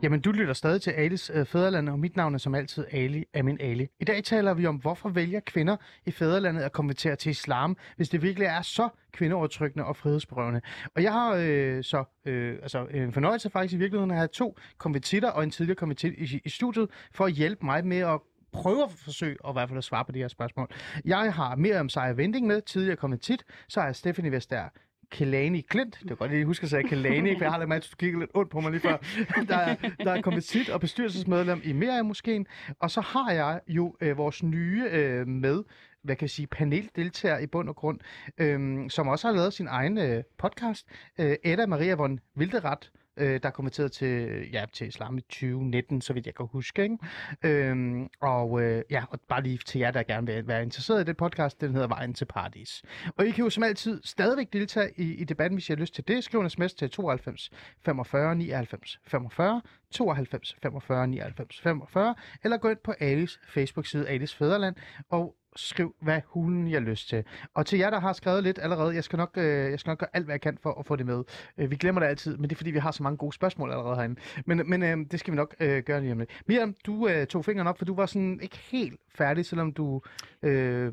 Jamen, 0.05 0.21
du 0.21 0.33
lytter 0.33 0.55
stadig 0.55 0.83
til 0.83 0.91
Alis 0.91 1.31
øh, 1.35 1.47
Fæderlandet, 1.47 1.93
og 1.93 1.99
mit 1.99 2.17
navn 2.17 2.35
er 2.35 2.39
som 2.39 2.55
altid 2.55 2.85
Ali 2.91 3.25
Amin 3.35 3.61
Ali. 3.61 3.89
I 4.01 4.05
dag 4.05 4.25
taler 4.25 4.55
vi 4.55 4.67
om, 4.67 4.77
hvorfor 4.77 5.09
vælger 5.09 5.41
kvinder 5.41 5.77
i 6.07 6.11
Fæderlandet 6.11 6.63
at 6.63 6.73
konvertere 6.73 7.17
til 7.17 7.31
islam, 7.31 7.77
hvis 7.97 8.09
det 8.09 8.23
virkelig 8.23 8.47
er 8.47 8.63
så 8.63 8.89
kvindeovertrykkende 9.13 9.85
og 9.85 9.97
frihedsberøvende. 9.97 10.61
Og 10.97 11.03
jeg 11.03 11.13
har 11.13 11.35
øh, 11.41 11.85
så 11.85 12.05
øh, 12.25 12.59
altså, 12.63 12.87
en 12.87 13.13
fornøjelse 13.13 13.51
faktisk 13.51 13.75
i 13.75 13.79
virkeligheden 13.79 14.11
at 14.11 14.17
have 14.17 14.29
to 14.29 14.59
konvertitter 14.79 15.31
og 15.31 15.45
en 15.45 15.51
tidligere 15.51 15.77
konvertit 15.77 16.13
i, 16.13 16.41
i 16.45 16.49
studiet, 16.49 16.91
for 17.13 17.25
at 17.25 17.33
hjælpe 17.33 17.67
mig 17.67 17.87
med 17.87 17.99
at 17.99 18.21
prøve 18.53 18.83
at 18.83 18.91
forsøge 18.91 19.37
at 19.45 19.51
i 19.51 19.53
hvert 19.53 19.69
fald 19.69 19.79
at 19.79 19.85
svare 19.85 20.05
på 20.05 20.13
de 20.13 20.19
her 20.19 20.29
spørgsmål. 20.29 20.71
Jeg 21.05 21.35
har 21.35 21.57
Miriam 21.57 21.89
Sejer 21.89 22.13
Vending 22.13 22.47
med, 22.47 22.63
tidligere 22.63 22.97
konvertit, 22.97 23.45
så 23.69 23.81
er 23.81 23.93
Stephanie 23.93 24.33
Vester 24.33 24.69
Kelani 25.11 25.61
Klint. 25.61 25.99
Det 26.03 26.11
var 26.11 26.17
godt, 26.17 26.31
at 26.31 26.39
jeg 26.39 26.47
husker 26.47 26.65
at 26.65 26.71
sige 26.71 26.83
Kelani, 26.89 27.35
for 27.35 27.45
jeg 27.45 27.53
har 27.53 27.59
lidt 27.59 27.73
at 27.73 27.89
du 27.93 27.97
kiggede 27.97 28.21
lidt 28.21 28.31
ondt 28.35 28.51
på 28.51 28.61
mig 28.61 28.71
lige 28.71 28.81
før. 28.81 28.97
Der 29.49 29.57
er, 29.57 29.77
der 29.99 30.13
er 30.13 30.23
konvertit 30.23 30.69
og 30.69 30.81
bestyrelsesmedlem 30.81 31.61
i 31.65 31.73
Miriam 31.73 32.07
Moskeen. 32.07 32.47
Og 32.79 32.91
så 32.91 33.01
har 33.01 33.33
jeg 33.33 33.61
jo 33.69 33.97
øh, 34.01 34.19
vores 34.19 34.43
nye 34.43 34.85
øh, 34.91 35.29
med, 35.29 35.63
hvad 36.03 36.17
kan 36.17 36.25
jeg 36.25 36.31
sige, 36.31 36.47
paneldeltager 36.47 37.39
i 37.39 37.47
bund 37.47 37.69
og 37.69 37.77
grund, 37.77 38.01
øh, 38.39 38.91
som 38.91 39.09
også 39.09 39.29
har 39.29 39.35
lavet 39.35 39.53
sin 39.53 39.67
egen 39.67 39.99
øh, 39.99 40.23
podcast. 40.39 40.87
Øh, 41.19 41.37
Edda 41.45 41.67
Maria 41.67 41.95
von 41.95 42.21
Wilderet, 42.37 42.91
øh, 43.17 43.41
der 43.43 43.49
er 43.49 43.51
konverteret 43.51 43.93
til, 43.93 44.45
ja, 44.53 44.65
til 44.73 44.87
islam 44.87 45.19
i 45.19 45.21
2019, 45.21 46.01
så 46.01 46.13
vidt 46.13 46.27
jeg 46.27 46.35
kan 46.35 46.47
huske. 46.47 46.83
Ikke? 46.83 46.99
Øhm, 47.43 48.09
og 48.21 48.63
øh, 48.63 48.83
ja, 48.91 49.05
og 49.11 49.21
bare 49.29 49.43
lige 49.43 49.59
til 49.67 49.79
jer, 49.79 49.91
der 49.91 50.03
gerne 50.03 50.27
vil 50.27 50.47
være 50.47 50.63
interesseret 50.63 51.01
i 51.01 51.05
det 51.05 51.17
podcast, 51.17 51.61
den 51.61 51.73
hedder 51.73 51.89
Vejen 51.89 52.15
til 52.15 52.25
Paradis. 52.25 52.83
Og 53.17 53.27
I 53.27 53.31
kan 53.31 53.45
jo 53.45 53.51
som 53.51 53.63
altid 53.63 54.01
stadigvæk 54.05 54.53
deltage 54.53 54.91
i, 54.97 55.15
i 55.15 55.25
debatten, 55.25 55.57
hvis 55.57 55.69
I 55.69 55.73
har 55.73 55.77
lyst 55.77 55.95
til 55.95 56.09
det. 56.09 56.25
Skriv 56.25 56.41
en 56.41 56.51
sms 56.51 56.75
til 56.75 56.91
92 56.91 57.51
45 57.85 58.37
99 58.37 59.01
45, 59.07 59.63
92 59.91 60.57
45 60.63 61.07
99 61.07 61.61
45, 61.61 62.15
eller 62.45 62.57
gå 62.57 62.69
ind 62.69 62.79
på 62.85 62.95
Alis 63.01 63.41
Facebook-side, 63.49 64.09
Alis 64.09 64.35
Fæderland, 64.35 64.75
og 65.11 65.37
skriv, 65.57 65.95
hvad 66.01 66.21
hulen 66.27 66.69
jeg 66.71 66.81
har 66.81 66.87
lyst 66.89 67.09
til. 67.09 67.25
Og 67.55 67.67
til 67.67 67.79
jer, 67.79 67.91
der 67.91 68.01
har 68.01 68.13
skrevet 68.13 68.43
lidt 68.43 68.59
allerede, 68.63 68.95
jeg 68.95 69.05
skal 69.05 69.17
nok, 69.17 69.31
øh, 69.37 69.71
jeg 69.71 69.81
skal 69.81 69.91
nok 69.91 69.99
gøre 69.99 70.09
alt, 70.13 70.25
hvad 70.25 70.33
jeg 70.35 70.41
kan 70.41 70.59
for 70.63 70.73
at 70.79 70.87
få 70.87 70.97
det 70.97 71.07
med. 71.07 71.25
Øh, 71.59 71.71
vi 71.71 71.77
glemmer 71.77 72.01
det 72.01 72.07
altid, 72.09 72.37
men 72.37 72.43
det 72.51 72.53
er 72.53 72.57
fordi, 72.57 72.71
vi 72.71 72.79
har 72.79 72.91
så 72.91 73.03
mange 73.03 73.17
gode 73.17 73.33
spørgsmål 73.33 73.71
allerede 73.71 73.97
herinde. 73.97 74.21
Men, 74.47 74.71
men 74.71 74.83
øh, 74.83 74.97
det 75.11 75.21
skal 75.21 75.33
vi 75.33 75.37
nok 75.37 75.55
øh, 75.61 75.83
gøre 75.83 76.01
lige 76.01 76.13
om 76.13 76.19
lidt. 76.19 76.43
Miriam, 76.47 76.75
du 76.87 77.09
øh, 77.09 77.27
tog 77.27 77.45
fingeren 77.45 77.67
op, 77.69 77.79
for 77.79 77.85
du 77.85 77.95
var 77.95 78.07
sådan 78.07 78.41
ikke 78.43 78.57
helt 78.57 79.01
færdig, 79.15 79.47
selvom 79.47 79.73
du 79.73 80.03
øh, 80.43 80.93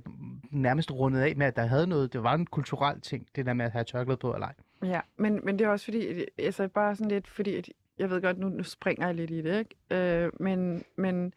nærmest 0.51 0.91
rundede 0.91 1.25
af 1.25 1.35
med, 1.35 1.45
at 1.45 1.55
der 1.55 1.65
havde 1.65 1.87
noget, 1.87 2.13
det 2.13 2.23
var 2.23 2.33
en 2.33 2.45
kulturel 2.45 3.01
ting, 3.01 3.27
det 3.35 3.45
der 3.45 3.53
med 3.53 3.65
at 3.65 3.71
have 3.71 3.83
tørklæde 3.83 4.17
på 4.17 4.33
eller 4.33 4.47
ej. 4.47 4.53
Ja, 4.83 4.99
men, 5.17 5.39
men 5.43 5.59
det 5.59 5.65
er 5.65 5.69
også 5.69 5.85
fordi, 5.85 6.07
at- 6.07 6.25
altså 6.37 6.67
bare 6.67 6.95
sådan 6.95 7.07
lidt, 7.11 7.27
fordi 7.27 7.55
at, 7.55 7.69
jeg 7.99 8.09
ved 8.09 8.21
godt, 8.21 8.37
nu, 8.39 8.49
nu 8.49 8.63
springer 8.63 9.05
jeg 9.05 9.15
lidt 9.15 9.31
i 9.31 9.41
det, 9.41 9.59
ikke? 9.59 10.23
Øh, 10.25 10.31
men, 10.39 10.83
men 10.97 11.33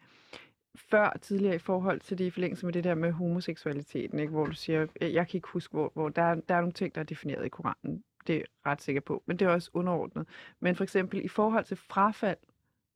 før 0.75 1.17
tidligere 1.21 1.55
i 1.55 1.59
forhold 1.59 1.99
til 1.99 2.17
det 2.17 2.25
i 2.25 2.29
forlængelse 2.29 2.65
med 2.65 2.73
det 2.73 2.83
der 2.83 2.95
med 2.95 3.11
homoseksualiteten, 3.11 4.19
ikke? 4.19 4.31
hvor 4.31 4.45
du 4.45 4.51
siger, 4.51 4.87
jeg 5.01 5.27
kan 5.27 5.37
ikke 5.37 5.47
huske, 5.47 5.71
hvor, 5.71 5.91
hvor 5.93 6.09
der, 6.09 6.21
er, 6.21 6.35
der 6.35 6.55
er 6.55 6.59
nogle 6.59 6.73
ting, 6.73 6.95
der 6.95 7.01
er 7.01 7.05
defineret 7.05 7.45
i 7.45 7.49
Koranen, 7.49 8.03
det 8.27 8.35
er 8.35 8.39
jeg 8.39 8.45
ret 8.65 8.81
sikker 8.81 9.01
på, 9.01 9.23
men 9.25 9.39
det 9.39 9.45
er 9.45 9.49
også 9.49 9.69
underordnet. 9.73 10.27
Men 10.59 10.75
for 10.75 10.83
eksempel 10.83 11.25
i 11.25 11.27
forhold 11.27 11.65
til 11.65 11.77
frafald, 11.77 12.37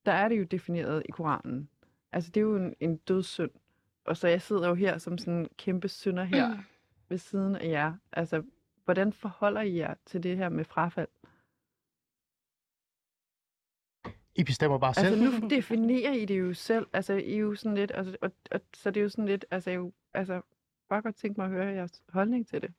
der 0.05 0.11
er 0.11 0.29
det 0.29 0.39
jo 0.39 0.43
defineret 0.43 1.03
i 1.09 1.11
Koranen. 1.11 1.69
Altså 2.11 2.31
det 2.31 2.39
er 2.39 2.45
jo 2.45 2.55
en, 2.55 2.73
en 2.79 2.97
dødssynd. 2.97 3.51
Og 4.05 4.17
så 4.17 4.27
jeg 4.27 4.41
sidder 4.41 4.67
jo 4.67 4.73
her 4.75 4.97
som 4.97 5.17
sådan 5.17 5.33
en 5.33 5.47
kæmpe 5.57 5.87
synder 5.87 6.23
her 6.23 6.57
ved 7.09 7.17
siden 7.17 7.55
af 7.55 7.69
jer. 7.69 7.93
Altså, 8.11 8.43
hvordan 8.85 9.13
forholder 9.13 9.61
I 9.61 9.77
jer 9.77 9.93
til 10.05 10.23
det 10.23 10.37
her 10.37 10.49
med 10.49 10.65
frafald? 10.65 11.07
I 14.35 14.43
bestemmer 14.43 14.77
bare 14.77 14.93
selv. 14.93 15.07
Altså, 15.07 15.39
nu 15.39 15.47
definerer 15.55 16.11
I 16.11 16.25
det 16.25 16.39
jo 16.39 16.53
selv. 16.53 16.87
Altså, 16.93 17.13
I 17.13 17.33
er 17.33 17.37
jo 17.37 17.55
sådan 17.55 17.75
lidt, 17.75 17.91
altså, 17.95 18.15
og, 18.21 18.31
og, 18.51 18.61
så 18.73 18.91
det 18.91 18.99
er 18.99 19.03
jo 19.03 19.09
sådan 19.09 19.25
lidt, 19.25 19.45
altså, 19.51 19.71
jo, 19.71 19.91
altså, 20.13 20.41
bare 20.89 21.01
godt 21.01 21.15
tænke 21.15 21.41
mig 21.41 21.45
at 21.45 21.51
høre 21.51 21.67
jeres 21.67 22.01
holdning 22.09 22.47
til 22.47 22.61
det. 22.61 22.73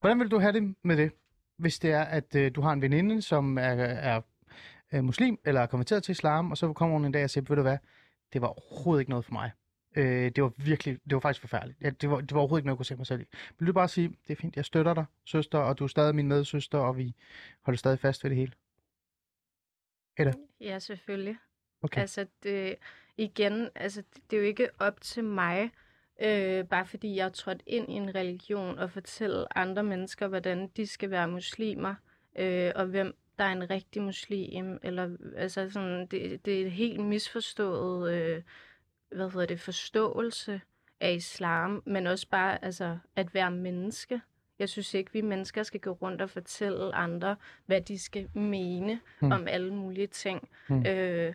Hvordan 0.00 0.20
vil 0.20 0.30
du 0.30 0.38
have 0.38 0.52
det 0.52 0.74
med 0.82 0.96
det, 0.96 1.12
hvis 1.56 1.78
det 1.78 1.92
er, 1.92 2.02
at 2.02 2.34
øh, 2.34 2.50
du 2.54 2.60
har 2.60 2.72
en 2.72 2.82
veninde, 2.82 3.22
som 3.22 3.58
er, 3.58 3.62
er, 3.62 4.20
er 4.90 5.00
muslim, 5.00 5.38
eller 5.44 5.60
er 5.60 5.66
konverteret 5.66 6.02
til 6.02 6.12
islam, 6.12 6.50
og 6.50 6.58
så 6.58 6.72
kommer 6.72 6.96
hun 6.96 7.04
en 7.04 7.12
dag 7.12 7.24
og 7.24 7.30
siger, 7.30 7.44
ved 7.48 7.56
du 7.56 7.62
hvad, 7.62 7.78
det 8.32 8.40
var 8.40 8.48
overhovedet 8.48 9.00
ikke 9.00 9.10
noget 9.10 9.24
for 9.24 9.32
mig. 9.32 9.50
Øh, 9.96 10.30
det 10.36 10.42
var 10.42 10.52
virkelig, 10.56 10.98
det 11.04 11.14
var 11.14 11.20
faktisk 11.20 11.40
forfærdeligt. 11.40 11.82
Ja, 11.82 11.90
det, 11.90 12.10
var, 12.10 12.20
det 12.20 12.32
var 12.32 12.38
overhovedet 12.40 12.60
ikke 12.60 12.66
noget, 12.66 12.74
jeg 12.74 12.78
kunne 12.78 12.86
se 12.86 12.96
mig 12.96 13.06
selv 13.06 13.20
i. 13.20 13.24
Vil 13.58 13.68
du 13.68 13.72
bare 13.72 13.88
sige, 13.88 14.08
det 14.08 14.32
er 14.32 14.36
fint, 14.40 14.56
jeg 14.56 14.64
støtter 14.64 14.94
dig, 14.94 15.04
søster, 15.24 15.58
og 15.58 15.78
du 15.78 15.84
er 15.84 15.88
stadig 15.88 16.14
min 16.14 16.28
medsøster, 16.28 16.78
og 16.78 16.96
vi 16.96 17.14
holder 17.62 17.78
stadig 17.78 17.98
fast 17.98 18.24
ved 18.24 18.30
det 18.30 18.38
hele. 18.38 18.52
Ja, 20.60 20.78
selvfølgelig. 20.78 21.36
Okay. 21.82 22.00
Altså, 22.00 22.26
det, 22.42 22.76
igen, 23.16 23.68
altså, 23.74 24.02
det, 24.14 24.30
det 24.30 24.36
er 24.36 24.40
jo 24.40 24.46
ikke 24.46 24.68
op 24.78 25.00
til 25.00 25.24
mig, 25.24 25.70
øh, 26.22 26.64
bare 26.64 26.86
fordi 26.86 27.16
jeg 27.16 27.24
er 27.24 27.28
trådt 27.28 27.62
ind 27.66 27.88
i 27.88 27.92
en 27.92 28.14
religion 28.14 28.78
og 28.78 28.90
fortælle 28.90 29.58
andre 29.58 29.82
mennesker, 29.82 30.28
hvordan 30.28 30.68
de 30.76 30.86
skal 30.86 31.10
være 31.10 31.28
muslimer, 31.28 31.94
øh, 32.38 32.72
og 32.74 32.86
hvem 32.86 33.16
der 33.38 33.44
er 33.44 33.52
en 33.52 33.70
rigtig 33.70 34.02
muslim, 34.02 34.78
eller 34.82 35.16
altså 35.36 35.70
sådan, 35.70 36.06
det, 36.06 36.44
det 36.44 36.62
er 36.62 36.66
et 36.66 36.72
helt 36.72 37.00
misforstået, 37.00 38.12
øh, 38.12 38.42
hvad 39.08 39.30
hedder 39.30 39.46
det, 39.46 39.60
forståelse 39.60 40.60
af 41.00 41.12
islam, 41.12 41.82
men 41.86 42.06
også 42.06 42.28
bare 42.28 42.64
altså, 42.64 42.98
at 43.16 43.34
være 43.34 43.50
menneske. 43.50 44.20
Jeg 44.58 44.68
synes 44.68 44.94
ikke, 44.94 45.12
vi 45.12 45.20
mennesker 45.20 45.62
skal 45.62 45.80
gå 45.80 45.90
rundt 45.90 46.22
og 46.22 46.30
fortælle 46.30 46.94
andre, 46.94 47.36
hvad 47.66 47.80
de 47.80 47.98
skal 47.98 48.28
mene 48.34 49.00
Hmm. 49.20 49.32
om 49.32 49.48
alle 49.48 49.74
mulige 49.74 50.06
ting. 50.06 50.48
Hmm. 50.68 50.86
Øh, 50.86 51.34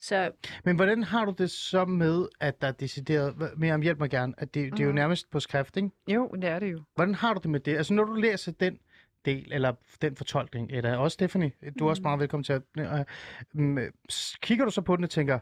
så 0.00 0.30
Men 0.64 0.76
hvordan 0.76 1.02
har 1.02 1.24
du 1.24 1.34
det 1.38 1.50
så 1.50 1.84
med, 1.84 2.28
at 2.40 2.60
der 2.62 2.68
er 2.68 2.72
decideret, 2.72 3.30
Hva- 3.32 3.54
Miriam, 3.56 3.80
hjælp 3.82 3.98
mig 3.98 4.10
gerne, 4.10 4.34
at 4.38 4.54
det, 4.54 4.72
det 4.72 4.80
er 4.80 4.84
jo 4.84 4.90
Mhm. 4.90 4.94
nærmest 4.96 5.30
på 5.30 5.40
skrift, 5.40 5.76
ikke? 5.76 5.90
Jo, 6.08 6.28
det 6.28 6.44
er 6.44 6.58
det 6.58 6.72
jo. 6.72 6.82
Hvordan 6.94 7.14
har 7.14 7.34
du 7.34 7.40
det 7.42 7.50
med 7.50 7.60
det? 7.60 7.76
Altså 7.76 7.94
når 7.94 8.04
du 8.04 8.12
læser 8.12 8.52
den 8.52 8.78
del, 9.24 9.52
eller 9.52 9.72
den 10.02 10.16
fortolkning, 10.16 10.70
eller 10.70 10.96
også 10.96 11.14
Stephanie, 11.14 11.52
du 11.78 11.84
er 11.86 11.90
også 11.90 12.00
Mhm. 12.00 12.06
meget 12.06 12.20
velkommen 12.20 12.44
til 12.44 12.52
at... 12.52 12.62
Øh, 12.78 13.84
øh, 13.84 13.90
s- 14.12 14.36
kigger 14.42 14.64
du 14.64 14.70
så 14.70 14.80
på 14.80 14.96
den 14.96 15.04
og 15.04 15.10
tænker, 15.10 15.38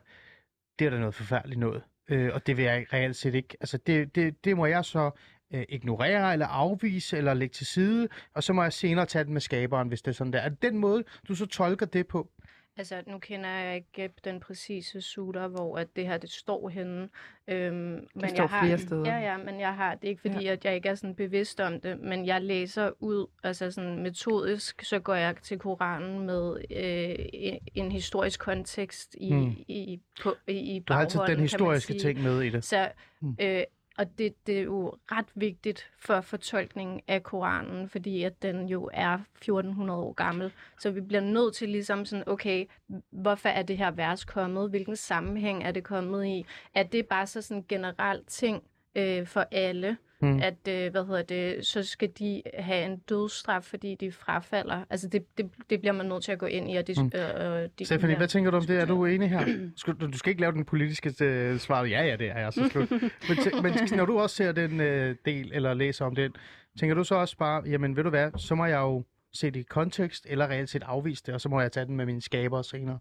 det 0.79 0.87
er 0.87 0.91
da 0.91 0.99
noget 0.99 1.15
forfærdeligt 1.15 1.61
noget, 1.61 1.83
øh, 2.09 2.31
og 2.35 2.47
det 2.47 2.57
vil 2.57 2.65
jeg 2.65 2.87
reelt 2.93 3.17
set 3.17 3.35
ikke. 3.35 3.57
Altså 3.61 3.77
det, 3.79 4.15
det, 4.15 4.45
det 4.45 4.57
må 4.57 4.67
jeg 4.67 4.85
så 4.85 5.11
øh, 5.55 5.65
ignorere, 5.69 6.33
eller 6.33 6.47
afvise, 6.47 7.17
eller 7.19 7.35
lægge 7.35 7.53
til 7.53 7.67
side, 7.67 8.09
og 8.35 8.43
så 8.43 8.53
må 8.53 8.63
jeg 8.63 8.73
senere 8.73 9.07
tage 9.07 9.25
den 9.25 9.33
med 9.33 9.41
skaberen, 9.41 9.89
hvis 9.89 10.03
det 10.03 10.11
er 10.11 10.15
sådan 10.15 10.33
der. 10.33 10.39
Er 10.39 10.49
det 10.49 10.63
den 10.63 10.79
måde, 10.79 11.05
du 11.29 11.35
så 11.35 11.47
tolker 11.47 11.87
det 11.87 12.07
på? 12.07 12.31
Altså, 12.77 13.03
nu 13.07 13.19
kender 13.19 13.51
jeg 13.51 13.77
ikke 13.77 14.11
den 14.25 14.41
præcise 14.41 15.01
sutter, 15.01 15.49
hvor 15.49 15.79
at 15.79 15.87
det 15.97 16.07
her 16.07 16.19
det 16.19 16.31
står 16.31 16.69
henne. 16.69 17.09
Øhm, 17.49 17.75
men 17.75 18.07
står 18.15 18.37
jeg 18.37 18.49
har, 18.49 18.65
flere 18.65 18.79
steder. 18.79 19.05
Ja, 19.19 19.19
ja, 19.19 19.37
men 19.37 19.61
jeg 19.61 19.75
har 19.75 19.95
det 19.95 20.05
er 20.05 20.09
ikke 20.09 20.21
fordi, 20.21 20.45
ja. 20.45 20.53
at 20.53 20.65
jeg 20.65 20.75
ikke 20.75 20.89
er 20.89 20.95
sådan 20.95 21.15
bevidst 21.15 21.61
om 21.61 21.81
det, 21.81 22.01
men 22.01 22.27
jeg 22.27 22.43
læser 22.43 22.91
ud, 23.01 23.27
altså 23.43 23.71
sådan 23.71 24.03
metodisk, 24.03 24.85
så 24.85 24.99
går 24.99 25.15
jeg 25.15 25.37
til 25.43 25.59
Koranen 25.59 26.27
med 26.27 26.57
øh, 26.71 27.27
en, 27.33 27.59
en 27.75 27.93
historisk 27.93 28.41
kontekst 28.41 29.17
i, 29.21 29.33
Mm. 29.33 29.51
i, 29.69 30.01
på, 30.23 30.35
i, 30.49 30.53
i 30.53 30.79
Du 30.79 30.93
har 30.93 31.01
altid 31.01 31.19
baghånden, 31.19 31.37
den 31.37 31.43
historiske 31.45 31.99
ting 31.99 32.23
med 32.23 32.43
i 32.43 32.49
det. 32.51 32.65
Så, 32.65 32.89
Mm. 33.21 33.37
øh, 33.41 33.63
og 33.99 34.19
det, 34.19 34.47
det 34.47 34.59
er 34.59 34.63
jo 34.63 34.95
ret 35.13 35.27
vigtigt 35.35 35.91
for 35.99 36.21
fortolkningen 36.21 37.01
af 37.09 37.23
Koranen, 37.23 37.89
fordi 37.89 38.23
at 38.23 38.43
den 38.43 38.69
jo 38.69 38.91
er 38.93 39.15
1400 39.15 40.01
år 40.01 40.13
gammel. 40.13 40.53
Så 40.79 40.91
vi 40.91 41.01
bliver 41.01 41.21
nødt 41.21 41.55
til 41.55 41.69
ligesom 41.69 42.05
sådan, 42.05 42.29
okay, 42.29 42.67
hvorfor 43.11 43.49
er 43.49 43.63
det 43.63 43.79
her 43.79 43.91
vers 43.91 44.25
kommet? 44.25 44.71
Hvilken 44.71 44.97
sammenhæng 44.97 45.65
er 45.65 45.73
det 45.73 45.85
kommet 45.85 46.27
i? 46.27 46.47
Er 46.75 46.83
det 46.83 47.07
bare 47.07 47.27
så 47.27 47.43
sådan 47.43 47.65
generelt 47.69 48.29
ting 48.29 48.63
øh, 48.95 49.27
for 49.27 49.47
alle? 49.51 49.97
Mm. 50.23 50.41
At, 50.43 50.69
øh, 50.69 50.91
hvad 50.91 51.07
hedder 51.07 51.23
det, 51.23 51.67
så 51.67 51.83
skal 51.83 52.11
de 52.19 52.43
have 52.55 52.85
en 52.85 52.99
dødsstraf, 52.99 53.63
fordi 53.65 53.95
de 53.95 54.13
frafalder. 54.13 54.85
Altså 54.91 55.09
det, 55.09 55.39
det, 55.39 55.51
det 55.71 55.81
bliver 55.81 55.93
man 55.93 56.07
nødt 56.07 56.25
til 56.25 56.33
at 56.33 56.39
gå 56.39 56.47
ind 56.47 56.71
i. 56.71 56.77
Og 56.77 56.85
dis- 56.91 57.03
Mm. 57.03 57.11
øh, 57.21 57.69
de, 57.79 57.85
Stephanie, 57.85 58.17
hvad 58.17 58.29
tænker 58.29 58.51
du 58.51 58.57
om 58.57 58.65
det? 58.67 58.81
Er 58.81 58.85
du 58.85 59.05
enig 59.05 59.31
her? 59.31 59.47
Skal, 59.77 59.95
du, 59.95 60.07
du 60.07 60.19
skal 60.19 60.31
ikke 60.31 60.41
lave 60.41 60.53
den 60.53 60.65
politiske 60.65 61.15
øh, 61.25 61.59
svar. 61.59 61.85
Ja, 61.85 62.03
ja, 62.07 62.17
det 62.17 62.31
er 62.31 62.39
jeg 62.39 62.53
så 62.53 62.69
slut. 62.69 62.91
men, 62.91 63.01
tæ- 63.39 63.63
men 63.63 63.73
når 63.97 64.05
du 64.07 64.19
også 64.19 64.37
ser 64.37 64.53
den 64.53 64.81
øh, 64.81 65.17
del, 65.25 65.51
eller 65.55 65.75
læser 65.75 66.05
om 66.05 66.15
den, 66.15 66.33
tænker 66.81 66.95
du 66.95 67.05
så 67.05 67.15
også 67.15 67.37
bare, 67.37 67.63
jamen 67.67 67.97
ved 67.97 68.05
du 68.05 68.11
hvad, 68.11 68.31
så 68.37 68.55
må 68.55 68.65
jeg 68.67 68.79
jo 68.79 69.05
se 69.33 69.51
det 69.51 69.61
i 69.61 69.63
kontekst, 69.63 70.27
eller 70.29 70.47
reelt 70.47 70.71
set 70.71 70.83
afvise 70.83 71.23
det, 71.27 71.35
og 71.35 71.41
så 71.41 71.49
må 71.49 71.61
jeg 71.61 71.73
tage 71.73 71.87
den 71.87 71.97
med 71.97 72.07
mine 72.07 72.23
skaber 72.23 72.63
senere. 72.63 72.99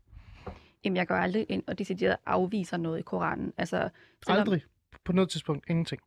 Jamen, 0.86 0.98
jeg 0.98 1.08
går 1.08 1.16
aldrig 1.16 1.46
ind 1.50 1.64
og 1.68 1.80
decideret 1.80 2.16
afviser 2.26 2.78
noget 2.78 3.00
i 3.00 3.02
Koranen. 3.02 3.54
Altså, 3.58 3.90
selvom- 4.26 4.42
Aldrig. 4.42 4.62
På 5.06 5.14
noget 5.14 5.30
tidspunkt. 5.30 5.66
Ingenting. 5.70 6.02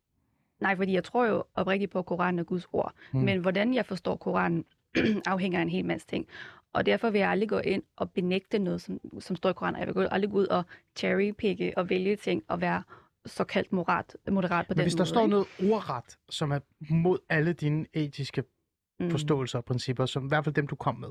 Nej, 0.63 0.75
fordi 0.75 0.93
jeg 0.93 1.03
tror 1.03 1.25
jo 1.25 1.43
oprigtigt 1.55 1.91
på, 1.91 1.99
at 1.99 2.05
Koranen 2.05 2.39
er 2.39 2.43
Guds 2.43 2.67
ord. 2.73 2.93
Mm. 3.13 3.19
Men 3.19 3.39
hvordan 3.39 3.73
jeg 3.73 3.85
forstår 3.85 4.15
Koranen, 4.15 4.65
afhænger 5.25 5.59
af 5.59 5.61
en 5.63 5.69
hel 5.69 5.85
masse 5.85 6.07
ting. 6.07 6.27
Og 6.73 6.85
derfor 6.85 7.09
vil 7.09 7.19
jeg 7.19 7.29
aldrig 7.29 7.49
gå 7.49 7.57
ind 7.59 7.83
og 7.95 8.11
benægte 8.11 8.59
noget, 8.59 8.81
som, 8.81 8.99
som 9.19 9.35
står 9.35 9.49
i 9.49 9.53
Koranen. 9.53 9.79
Jeg 9.79 9.95
vil 9.95 10.07
aldrig 10.11 10.31
gå 10.31 10.37
ud 10.37 10.47
og 10.47 10.63
cherrypicke 10.97 11.73
og 11.77 11.89
vælge 11.89 12.15
ting 12.15 12.43
og 12.47 12.61
være 12.61 12.83
såkaldt 13.25 13.71
moderat, 13.73 14.15
moderat 14.31 14.65
på 14.67 14.71
Men 14.73 14.77
den 14.77 14.83
hvis 14.83 14.93
der 14.95 14.99
måde. 15.01 15.09
står 15.09 15.21
ikke? 15.21 15.29
noget 15.29 15.47
ordret, 15.73 16.17
som 16.29 16.51
er 16.51 16.59
mod 16.89 17.17
alle 17.29 17.53
dine 17.53 17.85
etiske 17.93 18.43
Mm. 18.99 19.11
forståelser 19.11 19.57
og 19.59 19.65
principper, 19.65 20.05
som 20.05 20.25
i 20.25 20.27
hvert 20.27 20.43
fald 20.43 20.55
dem, 20.55 20.67
du 20.67 20.75
kom 20.75 20.95
med. 20.95 21.07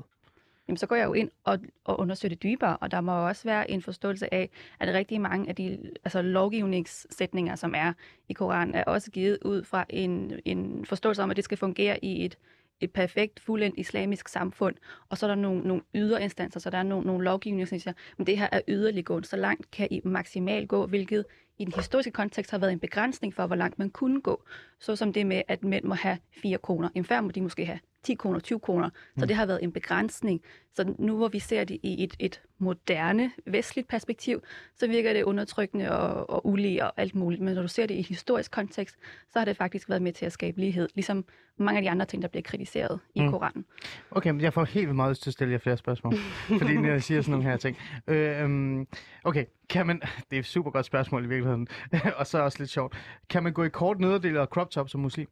Jamen, 0.67 0.77
så 0.77 0.87
går 0.87 0.95
jeg 0.95 1.05
jo 1.05 1.13
ind 1.13 1.31
og, 1.43 1.59
og 1.83 1.99
undersøger 1.99 2.29
det 2.29 2.43
dybere, 2.43 2.77
og 2.77 2.91
der 2.91 3.01
må 3.01 3.11
jo 3.11 3.27
også 3.27 3.43
være 3.43 3.71
en 3.71 3.81
forståelse 3.81 4.33
af, 4.33 4.49
at 4.79 4.93
rigtig 4.93 5.21
mange 5.21 5.49
af 5.49 5.55
de 5.55 5.91
altså, 6.03 6.21
lovgivningssætninger, 6.21 7.55
som 7.55 7.73
er 7.77 7.93
i 8.29 8.33
Koranen, 8.33 8.75
er 8.75 8.83
også 8.83 9.11
givet 9.11 9.37
ud 9.45 9.63
fra 9.63 9.85
en, 9.89 10.39
en 10.45 10.85
forståelse 10.85 11.23
om, 11.23 11.29
at 11.29 11.35
det 11.35 11.43
skal 11.43 11.57
fungere 11.57 12.05
i 12.05 12.25
et, 12.25 12.37
et 12.79 12.91
perfekt, 12.91 13.39
fuldendt 13.39 13.79
islamisk 13.79 14.27
samfund, 14.27 14.75
og 15.09 15.17
så 15.17 15.25
er 15.25 15.27
der 15.27 15.35
nogle, 15.35 15.61
nogle 15.61 15.83
yderinstanser, 15.93 16.59
så 16.59 16.69
der 16.69 16.77
er 16.77 16.83
nogle, 16.83 17.07
nogle 17.07 17.23
lovgivninger, 17.23 17.65
som 17.65 17.79
siger, 17.79 17.93
men 18.17 18.27
det 18.27 18.37
her 18.37 18.49
er 18.51 18.61
yderliggående, 18.67 19.27
så 19.27 19.37
langt 19.37 19.71
kan 19.71 19.87
I 19.91 20.01
maksimalt 20.03 20.69
gå, 20.69 20.85
hvilket 20.85 21.25
i 21.57 21.65
den 21.65 21.73
historiske 21.73 22.11
kontekst 22.11 22.51
har 22.51 22.57
været 22.57 22.71
en 22.71 22.79
begrænsning 22.79 23.33
for, 23.33 23.47
hvor 23.47 23.55
langt 23.55 23.79
man 23.79 23.89
kunne 23.89 24.21
gå. 24.21 24.43
Så 24.79 24.95
som 24.95 25.13
det 25.13 25.25
med, 25.25 25.41
at 25.47 25.63
mænd 25.63 25.85
må 25.85 25.93
have 25.93 26.17
fire 26.41 26.57
koner, 26.57 26.89
En 26.95 27.05
færd 27.05 27.23
må 27.23 27.31
de 27.31 27.41
måske 27.41 27.65
have 27.65 27.79
10 28.03 28.13
kroner, 28.15 28.39
20 28.39 28.59
kroner. 28.59 28.89
Så 29.17 29.25
det 29.25 29.35
har 29.35 29.45
været 29.45 29.63
en 29.63 29.71
begrænsning. 29.71 30.41
Så 30.75 30.93
nu 30.99 31.17
hvor 31.17 31.27
vi 31.27 31.39
ser 31.39 31.63
det 31.63 31.79
i 31.83 32.03
et, 32.03 32.15
et 32.19 32.41
moderne, 32.57 33.31
vestligt 33.45 33.87
perspektiv, 33.87 34.41
så 34.75 34.87
virker 34.87 35.13
det 35.13 35.23
undertrykkende 35.23 35.91
og, 35.91 36.29
og 36.29 36.47
ulige 36.47 36.85
og 36.85 36.93
alt 36.97 37.15
muligt. 37.15 37.41
Men 37.41 37.55
når 37.55 37.61
du 37.61 37.67
ser 37.67 37.85
det 37.85 37.95
i 37.95 38.01
historisk 38.01 38.51
kontekst, 38.51 38.95
så 39.29 39.39
har 39.39 39.45
det 39.45 39.57
faktisk 39.57 39.89
været 39.89 40.01
med 40.01 40.13
til 40.13 40.25
at 40.25 40.31
skabe 40.31 40.59
lighed. 40.59 40.89
Ligesom 40.95 41.25
mange 41.57 41.77
af 41.77 41.83
de 41.83 41.89
andre 41.89 42.05
ting, 42.05 42.21
der 42.21 42.27
bliver 42.27 42.43
kritiseret 42.43 42.99
i 43.15 43.21
Mm. 43.21 43.29
Koranen. 43.29 43.65
Okay, 44.11 44.29
men 44.29 44.41
jeg 44.41 44.53
får 44.53 44.63
helt 44.63 44.87
vildt 44.87 44.95
meget 44.95 45.09
lyst 45.09 45.23
til 45.23 45.29
at 45.29 45.33
stille 45.33 45.51
jer 45.51 45.57
flere 45.59 45.77
spørgsmål, 45.77 46.13
fordi 46.59 46.77
når 46.77 46.89
jeg 46.89 47.03
siger 47.03 47.21
sådan 47.21 47.31
nogle 47.31 47.49
her 47.49 47.57
ting. 47.57 47.77
Øh, 48.07 48.43
øhm, 48.43 48.87
okay, 49.23 49.45
kan 49.69 49.87
man... 49.87 50.01
Det 50.29 50.35
er 50.35 50.39
et 50.39 50.45
super 50.45 50.71
godt 50.71 50.85
spørgsmål 50.85 51.25
i 51.25 51.27
virkeligheden, 51.27 51.67
og 52.19 52.27
så 52.27 52.39
også 52.39 52.59
lidt 52.59 52.69
sjovt. 52.69 52.95
Kan 53.29 53.43
man 53.43 53.53
gå 53.53 53.63
i 53.63 53.69
kort 53.69 53.99
nederdel 53.99 54.37
og 54.37 54.47
crop 54.47 54.69
top 54.69 54.89
som 54.89 55.01
muslim? 55.01 55.27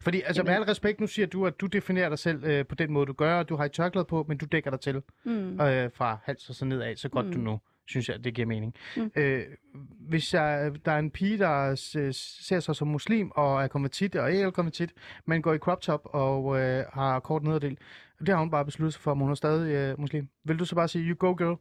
Fordi, 0.00 0.22
altså 0.26 0.42
med 0.42 0.52
al 0.52 0.62
respekt, 0.62 1.00
nu 1.00 1.06
siger 1.06 1.26
du, 1.26 1.46
at 1.46 1.60
du 1.60 1.66
definerer 1.66 2.08
dig 2.08 2.18
selv 2.18 2.44
øh, 2.44 2.66
på 2.66 2.74
den 2.74 2.92
måde, 2.92 3.06
du 3.06 3.12
gør, 3.12 3.38
og 3.38 3.48
du 3.48 3.56
har 3.56 3.64
et 3.64 3.72
tørklæde 3.72 4.04
på, 4.04 4.24
men 4.28 4.38
du 4.38 4.46
dækker 4.46 4.70
dig 4.70 4.80
til 4.80 5.02
Mm. 5.24 5.60
øh, 5.60 5.90
fra 5.94 6.18
hals 6.24 6.48
og 6.48 6.54
så 6.54 6.64
nedad, 6.64 6.96
så 6.96 7.08
godt 7.08 7.26
mm. 7.26 7.32
du 7.32 7.38
nu 7.38 7.60
synes 7.88 8.08
jeg, 8.08 8.24
det 8.24 8.34
giver 8.34 8.46
mening. 8.46 8.74
Mm. 8.96 9.10
Øh, 9.16 9.44
hvis 10.08 10.34
jeg, 10.34 10.72
der 10.84 10.92
er 10.92 10.98
en 10.98 11.10
pige, 11.10 11.38
der 11.38 11.74
ser 12.48 12.60
sig 12.60 12.76
som 12.76 12.88
muslim 12.88 13.30
og 13.34 13.62
er 13.62 13.66
konvertit, 13.66 14.16
og 14.16 14.32
ikke 14.32 14.44
er 14.44 14.50
konvertit, 14.50 14.92
men 15.26 15.42
går 15.42 15.54
i 15.54 15.58
crop 15.58 15.80
top 15.80 16.00
og 16.04 16.60
øh, 16.60 16.84
har 16.92 17.20
kort 17.20 17.42
nederdel, 17.42 17.78
det 18.20 18.28
har 18.28 18.36
hun 18.36 18.50
bare 18.50 18.64
besluttet 18.64 18.92
sig 18.92 19.02
for, 19.02 19.10
om 19.10 19.18
hun 19.18 19.30
er 19.30 19.34
stadig 19.34 19.74
øh, 19.74 20.00
muslim. 20.00 20.28
Vil 20.44 20.58
du 20.58 20.64
så 20.64 20.74
bare 20.74 20.88
sige, 20.88 21.04
you 21.04 21.16
go 21.18 21.34
girl? 21.38 21.56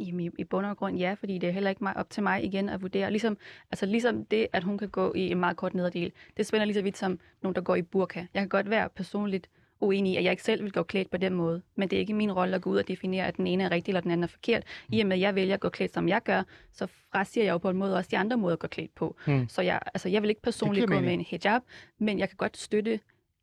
Jamen, 0.00 0.20
i, 0.20 0.30
i 0.38 0.44
bund 0.44 0.66
og 0.66 0.76
grund 0.76 0.98
ja, 0.98 1.14
fordi 1.18 1.38
det 1.38 1.48
er 1.48 1.52
heller 1.52 1.70
ikke 1.70 1.84
mig, 1.84 1.96
op 1.96 2.10
til 2.10 2.22
mig 2.22 2.44
igen 2.44 2.68
at 2.68 2.82
vurdere. 2.82 3.10
Ligesom, 3.10 3.36
altså, 3.70 3.86
ligesom 3.86 4.24
det, 4.24 4.46
at 4.52 4.64
hun 4.64 4.78
kan 4.78 4.88
gå 4.88 5.12
i 5.14 5.30
en 5.30 5.40
meget 5.40 5.56
kort 5.56 5.74
nederdel, 5.74 6.12
det 6.36 6.46
spænder 6.46 6.64
lige 6.64 6.74
så 6.74 6.82
vidt 6.82 6.98
som 6.98 7.18
nogen, 7.42 7.54
der 7.54 7.60
går 7.60 7.76
i 7.76 7.82
burka. 7.82 8.20
Jeg 8.34 8.40
kan 8.40 8.48
godt 8.48 8.70
være 8.70 8.88
personligt 8.88 9.48
uenig 9.80 10.12
i, 10.12 10.16
at 10.16 10.24
jeg 10.24 10.30
ikke 10.30 10.42
selv 10.42 10.62
vil 10.62 10.72
gå 10.72 10.82
klædt 10.82 11.10
på 11.10 11.16
den 11.16 11.34
måde, 11.34 11.62
men 11.76 11.90
det 11.90 11.96
er 11.96 12.00
ikke 12.00 12.14
min 12.14 12.32
rolle 12.32 12.56
at 12.56 12.62
gå 12.62 12.70
ud 12.70 12.76
og 12.76 12.88
definere, 12.88 13.26
at 13.26 13.36
den 13.36 13.46
ene 13.46 13.64
er 13.64 13.70
rigtig 13.70 13.92
eller 13.92 14.00
den 14.00 14.10
anden 14.10 14.24
er 14.24 14.28
forkert. 14.28 14.62
I 14.88 15.00
og 15.00 15.06
med, 15.06 15.16
at 15.16 15.20
jeg 15.20 15.34
vælger 15.34 15.54
at 15.54 15.60
gå 15.60 15.68
klædt, 15.68 15.94
som 15.94 16.08
jeg 16.08 16.22
gør, 16.22 16.42
så 16.72 16.86
frasiger 17.12 17.44
jeg 17.44 17.52
jo 17.52 17.58
på 17.58 17.70
en 17.70 17.76
måde 17.76 17.96
også 17.96 18.08
de 18.10 18.18
andre 18.18 18.36
måder 18.36 18.52
at 18.52 18.58
gå 18.58 18.66
klædt 18.66 18.94
på. 18.94 19.16
Mm. 19.26 19.48
Så 19.48 19.62
jeg, 19.62 19.80
altså, 19.94 20.08
jeg 20.08 20.22
vil 20.22 20.30
ikke 20.30 20.42
personligt 20.42 20.86
gå 20.86 21.00
med 21.00 21.14
en 21.14 21.20
hijab, 21.20 21.62
men 21.98 22.18
jeg 22.18 22.28
kan 22.28 22.36
godt 22.36 22.56
støtte 22.56 23.00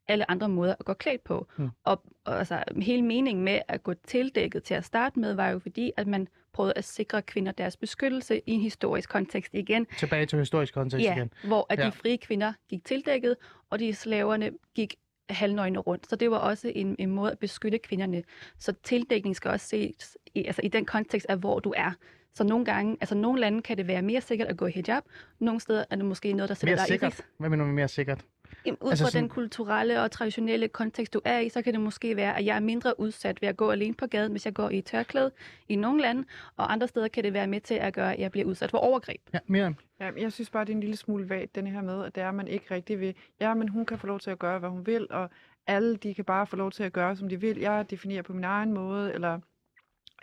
alle 0.08 0.32
andre 0.32 0.50
måder 0.50 0.76
at 0.80 0.86
gå 0.86 0.94
klædt 0.94 1.24
på. 1.24 1.48
Mm. 1.58 1.70
Og, 1.84 2.04
og 2.26 2.38
altså, 2.38 2.64
hele 2.82 3.02
meningen 3.02 3.44
med 3.44 3.60
at 3.68 3.84
gå 3.84 3.94
tildækket 3.94 4.64
til 4.64 4.74
at 4.74 4.86
starte 4.86 5.20
med, 5.20 5.34
var 5.34 5.50
jo 5.50 5.60
fordi, 5.60 5.92
at 5.98 6.08
man 6.08 6.28
prøvede 6.58 6.74
at 6.76 6.84
sikre 6.84 7.22
kvinder 7.22 7.52
deres 7.52 7.78
beskyttelse 7.78 8.42
i 8.46 8.52
en 8.52 8.62
historisk 8.62 9.10
kontekst 9.10 9.54
igen. 9.54 9.86
Tilbage 9.98 10.26
til 10.26 10.40
historisk 10.40 10.74
kontekst 10.74 11.04
Ja, 11.06 11.16
igen. 11.16 11.34
hvor 11.44 11.66
at 11.70 11.80
Ja. 11.80 11.86
de 11.86 11.92
frie 11.92 12.18
kvinder 12.18 12.54
gik 12.70 12.86
tildækket, 12.86 13.36
og 13.70 13.80
de 13.80 13.94
slaverne 13.94 14.52
gik 14.76 14.96
halvnøgne 15.30 15.80
rundt. 15.80 16.10
Så 16.10 16.16
det 16.16 16.32
var 16.32 16.38
også 16.38 16.72
en, 16.76 16.96
en 17.00 17.10
måde 17.12 17.32
at 17.32 17.40
beskytte 17.40 17.78
kvinderne. 17.78 18.24
Så 18.60 18.74
tildækning 18.84 19.36
skal 19.36 19.52
også 19.52 19.68
ses 19.68 20.18
i, 20.36 20.46
altså 20.46 20.62
i 20.64 20.68
den 20.68 20.86
kontekst 20.86 21.28
af, 21.30 21.38
hvor 21.38 21.60
du 21.60 21.74
er. 21.78 21.92
Så 22.36 22.44
nogle 22.44 22.66
gange, 22.66 22.98
altså 23.02 23.16
nogle 23.16 23.40
lande 23.42 23.62
kan 23.62 23.78
det 23.78 23.88
være 23.88 24.02
mere 24.02 24.22
sikkert 24.22 24.48
at 24.48 24.58
gå 24.58 24.66
i 24.66 24.72
hijab. 24.72 25.04
Nogle 25.40 25.60
steder 25.60 25.84
er 25.90 25.96
det 25.96 26.06
måske 26.06 26.34
noget, 26.34 26.50
der 26.50 26.56
sætter 26.56 26.76
Mere 26.76 26.78
dig 26.78 26.84
i 26.84 26.88
sikkert? 26.88 27.22
Hvad 27.38 27.50
mener 27.50 27.64
du 27.64 27.68
med 27.68 27.76
mere 27.76 27.88
sikkert? 27.88 28.26
Jamen, 28.66 28.78
Ud 28.82 28.90
Altså 28.90 29.04
fra 29.04 29.12
sådan- 29.12 29.24
den 29.24 29.30
kulturelle 29.30 30.02
og 30.02 30.12
traditionelle 30.12 30.68
kontekst, 30.68 31.14
du 31.14 31.22
er 31.26 31.40
i, 31.40 31.50
så 31.50 31.62
kan 31.62 31.74
det 31.74 31.82
måske 31.82 32.16
være, 32.16 32.38
at 32.38 32.46
jeg 32.46 32.56
er 32.56 32.60
mindre 32.60 33.00
udsat 33.00 33.42
ved 33.42 33.50
at 33.50 33.58
gå 33.58 33.72
alene 33.72 33.94
på 33.94 34.08
gaden, 34.08 34.32
hvis 34.32 34.46
jeg 34.46 34.54
går 34.54 34.70
i 34.70 34.78
et 34.78 34.86
tørklæde 34.86 35.32
i 35.70 35.76
nogle 35.76 36.02
lande, 36.02 36.24
og 36.58 36.72
andre 36.72 36.88
steder 36.88 37.08
kan 37.08 37.24
det 37.24 37.34
være 37.34 37.48
med 37.48 37.62
til 37.62 37.76
at 37.76 37.94
gøre, 37.94 38.14
at 38.14 38.20
jeg 38.20 38.32
bliver 38.32 38.46
udsat 38.48 38.72
for 38.72 38.78
overgreb. 38.78 39.22
Ja, 39.34 39.40
Miriam. 39.48 39.76
Ja, 40.00 40.12
jeg 40.18 40.32
synes 40.34 40.50
bare, 40.50 40.66
det 40.66 40.72
er 40.72 40.76
en 40.76 40.82
lille 40.82 40.96
smule 40.98 41.30
vagt, 41.30 41.56
den 41.56 41.68
her 41.68 41.82
med, 41.82 42.06
at 42.06 42.16
det 42.16 42.24
er, 42.24 42.30
at 42.30 42.36
man 42.36 42.48
ikke 42.48 42.66
rigtig 42.72 43.00
vil. 43.00 43.16
Ja, 43.40 43.54
men 43.54 43.68
hun 43.70 43.86
kan 43.86 43.98
få 43.98 44.08
lov 44.08 44.20
til 44.20 44.32
at 44.32 44.40
gøre, 44.40 44.60
hvad 44.60 44.70
hun 44.70 44.86
vil, 44.86 45.08
og 45.10 45.30
alle 45.68 45.96
de 45.98 46.14
kan 46.14 46.26
bare 46.26 46.48
få 46.48 46.56
lov 46.56 46.72
til 46.72 46.84
at 46.84 46.94
gøre, 46.94 47.16
som 47.16 47.30
de 47.30 47.42
vil. 47.42 47.58
Jeg 47.60 47.86
definerer 47.90 48.22
på 48.22 48.34
min 48.34 48.44
egen 48.44 48.74
måde, 48.74 49.14
eller... 49.14 49.40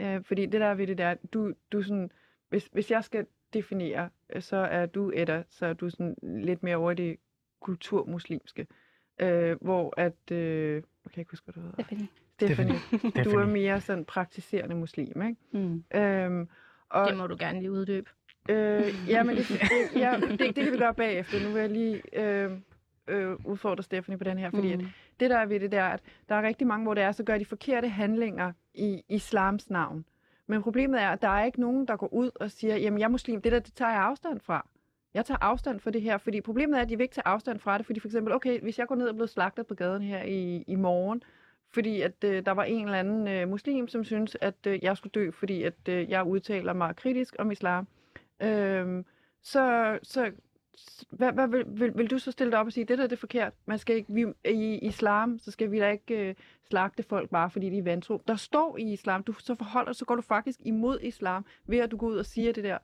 Øh, 0.01 0.25
fordi 0.25 0.47
det 0.47 0.61
der 0.61 0.75
ved 0.75 0.87
det 0.87 0.99
der, 0.99 1.15
du, 1.33 1.53
du 1.73 1.83
sådan... 1.83 2.11
Hvis, 2.49 2.69
hvis 2.73 2.91
jeg 2.91 3.05
skal 3.05 3.27
definere, 3.55 4.09
øh, 4.35 4.43
så 4.43 4.57
er 4.57 4.87
du, 4.87 5.13
Edda, 5.15 5.43
så 5.51 5.67
er 5.67 5.73
du 5.73 5.91
sådan 5.91 6.15
lidt 6.23 6.63
mere 6.63 6.77
over 6.77 6.91
i 6.91 6.95
det 6.95 7.17
kulturmuslimske. 7.65 8.67
Øh, 9.21 9.57
hvor 9.61 9.95
at... 9.97 10.31
Øh, 10.33 10.75
jeg 10.75 11.13
kan 11.13 11.21
ikke 11.21 11.33
huske, 11.33 11.45
hvad 11.45 11.55
du 11.55 11.61
hedder. 11.61 11.83
Stephanie. 11.83 12.09
Stephanie. 12.35 12.79
Du 13.03 13.07
er 13.07 13.23
Stephanie. 13.23 13.53
mere 13.53 13.81
sådan 13.81 14.05
praktiserende 14.05 14.77
muslim, 14.77 15.23
ikke? 15.23 15.37
Mm. 15.53 15.85
Øhm, 15.95 16.49
og, 16.89 17.09
Det 17.09 17.17
må 17.17 17.27
du 17.27 17.37
gerne 17.39 17.59
lige 17.59 17.73
uddybe. 17.73 18.11
Øh, 18.49 18.95
ja, 19.09 19.23
men 19.23 19.37
det, 19.37 19.49
det, 19.49 20.01
ja, 20.01 20.21
det, 20.21 20.39
det 20.39 20.55
kan 20.55 20.73
vi 20.73 20.79
gøre 20.79 20.95
bagefter. 20.95 21.47
Nu 21.47 21.53
vil 21.53 21.61
jeg 21.61 21.71
lige 21.71 22.03
øh, 22.13 22.51
øh, 23.09 23.37
udfordre 23.45 23.83
Stephanie 23.83 24.19
på 24.19 24.25
den 24.25 24.39
her, 24.39 24.51
fordi 24.51 24.77
mm. 24.77 24.81
at 24.81 24.87
det 25.21 25.31
der 25.31 25.39
er 25.39 25.47
ved 25.47 25.61
det, 25.61 25.73
der, 25.73 25.83
er, 25.83 25.89
at 25.89 26.01
der 26.29 26.35
er 26.35 26.43
rigtig 26.43 26.67
mange, 26.67 26.85
hvor 26.85 26.95
det 26.95 27.03
er, 27.03 27.13
så 27.13 27.25
gør 27.25 27.39
de 27.39 27.45
forkerte 27.45 27.89
handlinger 27.89 28.53
i 28.75 29.03
islams 29.09 29.71
navn. 29.71 30.05
Men 30.47 30.63
problemet 30.63 31.03
er, 31.03 31.09
at 31.09 31.23
der 31.23 31.29
er 31.29 31.45
ikke 31.45 31.61
nogen, 31.61 31.89
der 31.89 31.97
går 31.97 32.15
ud 32.15 32.31
og 32.35 32.51
siger, 32.51 32.77
jamen 32.77 32.99
jeg 32.99 33.05
er 33.05 33.11
muslim, 33.11 33.43
det 33.43 33.53
der, 33.53 33.59
det 33.59 33.75
tager 33.75 33.91
jeg 33.91 34.03
afstand 34.03 34.41
fra. 34.41 34.69
Jeg 35.15 35.25
tager 35.25 35.39
afstand 35.41 35.81
fra 35.81 35.91
det 35.91 36.03
her, 36.03 36.19
fordi 36.19 36.41
problemet 36.41 36.79
er, 36.79 36.83
at 36.83 36.89
de 36.89 36.97
vil 36.97 37.05
ikke 37.05 37.15
tage 37.15 37.27
afstand 37.27 37.59
fra 37.59 37.79
det, 37.79 37.87
fordi 37.87 38.01
for 38.01 38.09
eksempel, 38.09 38.35
okay, 38.35 38.61
hvis 38.61 38.79
jeg 38.79 38.87
går 38.87 38.95
ned 38.95 39.09
og 39.09 39.15
bliver 39.15 39.27
slagtet 39.27 39.67
på 39.67 39.75
gaden 39.75 40.03
her 40.03 40.23
i, 40.23 40.65
i 40.67 40.75
morgen, 40.75 41.23
fordi 41.75 42.01
at 42.01 42.25
øh, 42.25 42.47
der 42.47 42.53
var 42.53 42.65
en 42.65 42.85
eller 42.85 42.99
anden 42.99 43.29
øh, 43.29 43.49
muslim, 43.49 43.89
som 43.89 44.05
synes, 44.05 44.37
at 44.41 44.67
øh, 44.67 44.85
jeg 44.85 44.97
skulle 44.97 45.13
dø, 45.13 45.31
fordi 45.31 45.63
at 45.63 45.89
øh, 45.89 46.11
jeg 46.11 46.25
udtaler 46.25 46.73
mig 46.73 46.97
kritisk 46.97 47.37
om 47.39 47.51
islam, 47.51 47.87
øh, 48.43 49.05
så, 49.43 49.99
så 50.03 50.33
hvad, 51.11 51.33
hvad 51.33 51.49
vil, 51.49 51.65
vil, 51.69 51.93
vil 51.97 52.11
du 52.11 52.19
så 52.19 52.31
stille 52.31 52.51
dig 52.51 52.61
op 52.61 52.67
og 52.67 52.73
sige, 52.73 52.85
det 52.85 52.99
der 52.99 53.07
det 53.07 53.13
er 53.13 53.21
forkert? 53.21 53.53
Man 53.67 53.79
skal 53.79 53.97
ikke, 53.97 54.13
vi, 54.13 54.27
I 54.45 54.79
islam, 54.79 55.39
så 55.39 55.51
skal 55.51 55.71
vi 55.71 55.79
da 55.79 55.91
ikke 55.91 56.29
øh, 56.29 56.35
slagte 56.69 57.03
folk 57.03 57.31
bare, 57.31 57.51
fordi 57.51 57.71
de 57.71 57.79
er 57.79 57.83
vantro. 57.83 58.23
Der 58.29 58.37
står 58.37 58.77
i 58.77 58.93
islam, 58.93 59.23
du 59.23 59.33
så 59.33 59.55
forholder, 59.55 59.93
så 59.93 60.05
går 60.05 60.17
du 60.17 60.23
faktisk 60.23 60.61
imod 60.65 60.99
islam, 61.03 61.47
ved 61.67 61.79
at 61.79 61.91
du 61.91 61.97
går 61.97 62.07
ud 62.07 62.17
og 62.17 62.27
siger 62.27 62.53
det 62.53 62.65
der. 62.65 62.79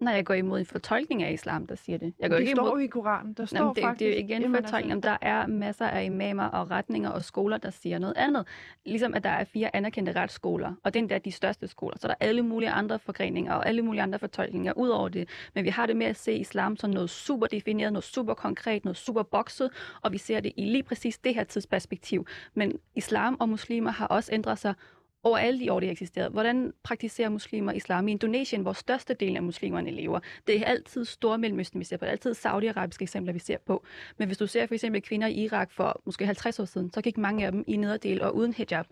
Når 0.00 0.12
jeg 0.12 0.26
går 0.26 0.34
imod 0.34 0.58
en 0.58 0.66
fortolkning 0.66 1.22
af 1.22 1.32
islam, 1.32 1.66
der 1.66 1.74
siger 1.74 1.98
det. 1.98 2.14
Jeg 2.18 2.30
går 2.30 2.36
det 2.36 2.42
ikke 2.42 2.52
står 2.52 2.68
imod... 2.68 2.80
i 2.80 2.86
Koranen. 2.86 3.32
Der 3.32 3.44
står 3.44 3.58
Nå, 3.58 3.64
men 3.64 3.74
det, 3.74 3.82
faktisk... 3.82 3.98
det 3.98 4.08
er 4.08 4.12
jo 4.12 4.24
igen 4.24 4.42
Jamen, 4.42 4.64
fortolkning. 4.64 4.92
Altså... 4.92 5.10
Der 5.10 5.16
er 5.28 5.46
masser 5.46 5.86
af 5.86 6.04
imamer 6.04 6.44
og 6.44 6.70
retninger 6.70 7.10
og 7.10 7.24
skoler, 7.24 7.58
der 7.58 7.70
siger 7.70 7.98
noget 7.98 8.16
andet. 8.16 8.46
Ligesom 8.86 9.14
at 9.14 9.24
der 9.24 9.30
er 9.30 9.44
fire 9.44 9.76
anerkendte 9.76 10.12
retsskoler, 10.12 10.74
og 10.84 10.94
det 10.94 10.98
er 10.98 11.02
endda 11.02 11.18
de 11.18 11.32
største 11.32 11.68
skoler. 11.68 11.96
Så 11.98 12.08
der 12.08 12.14
er 12.20 12.26
alle 12.26 12.42
mulige 12.42 12.70
andre 12.70 12.98
forgreninger 12.98 13.52
og 13.52 13.66
alle 13.66 13.82
mulige 13.82 14.02
andre 14.02 14.18
fortolkninger 14.18 14.72
ud 14.72 14.88
over 14.88 15.08
det. 15.08 15.28
Men 15.54 15.64
vi 15.64 15.68
har 15.68 15.86
det 15.86 15.96
med 15.96 16.06
at 16.06 16.16
se 16.16 16.32
islam 16.32 16.76
som 16.76 16.90
noget 16.90 17.10
super 17.10 17.46
defineret, 17.46 17.92
noget 17.92 18.04
super 18.04 18.34
konkret, 18.34 18.84
noget 18.84 18.96
super 18.96 19.22
bokset, 19.22 19.70
og 20.02 20.12
vi 20.12 20.18
ser 20.18 20.40
det 20.40 20.52
i 20.56 20.64
lige 20.64 20.82
præcis 20.82 21.18
det 21.18 21.34
her 21.34 21.44
tidsperspektiv. 21.44 22.26
Men 22.54 22.72
islam 22.94 23.36
og 23.40 23.48
muslimer 23.48 23.90
har 23.90 24.06
også 24.06 24.32
ændret 24.32 24.58
sig 24.58 24.74
over 25.22 25.38
alle 25.38 25.60
de 25.60 25.72
år, 25.72 25.80
det 25.80 25.86
har 25.86 25.92
eksisteret. 25.92 26.32
Hvordan 26.32 26.72
praktiserer 26.82 27.28
muslimer 27.28 27.72
islam 27.72 28.08
i 28.08 28.10
Indonesien, 28.10 28.62
hvor 28.62 28.72
størstedelen 28.72 29.36
af 29.36 29.42
muslimerne 29.42 29.90
lever? 29.90 30.20
Det 30.46 30.60
er 30.60 30.64
altid 30.64 31.04
Stormellemøsten, 31.04 31.80
vi 31.80 31.84
ser 31.84 31.96
på. 31.96 32.04
Det 32.04 32.08
er 32.08 32.12
altid 32.12 32.34
saudiarabiske 32.34 33.02
eksempler, 33.02 33.32
vi 33.32 33.38
ser 33.38 33.56
på. 33.66 33.84
Men 34.18 34.28
hvis 34.28 34.38
du 34.38 34.46
ser 34.46 34.66
for 34.66 34.74
eksempel 34.74 35.02
kvinder 35.02 35.26
i 35.26 35.34
Irak 35.34 35.72
for 35.72 36.02
måske 36.04 36.26
50 36.26 36.60
år 36.60 36.64
siden, 36.64 36.92
så 36.92 37.00
gik 37.00 37.18
mange 37.18 37.46
af 37.46 37.52
dem 37.52 37.64
i 37.66 37.76
nederdel 37.76 38.22
og 38.22 38.36
uden 38.36 38.52
hijab. 38.52 38.86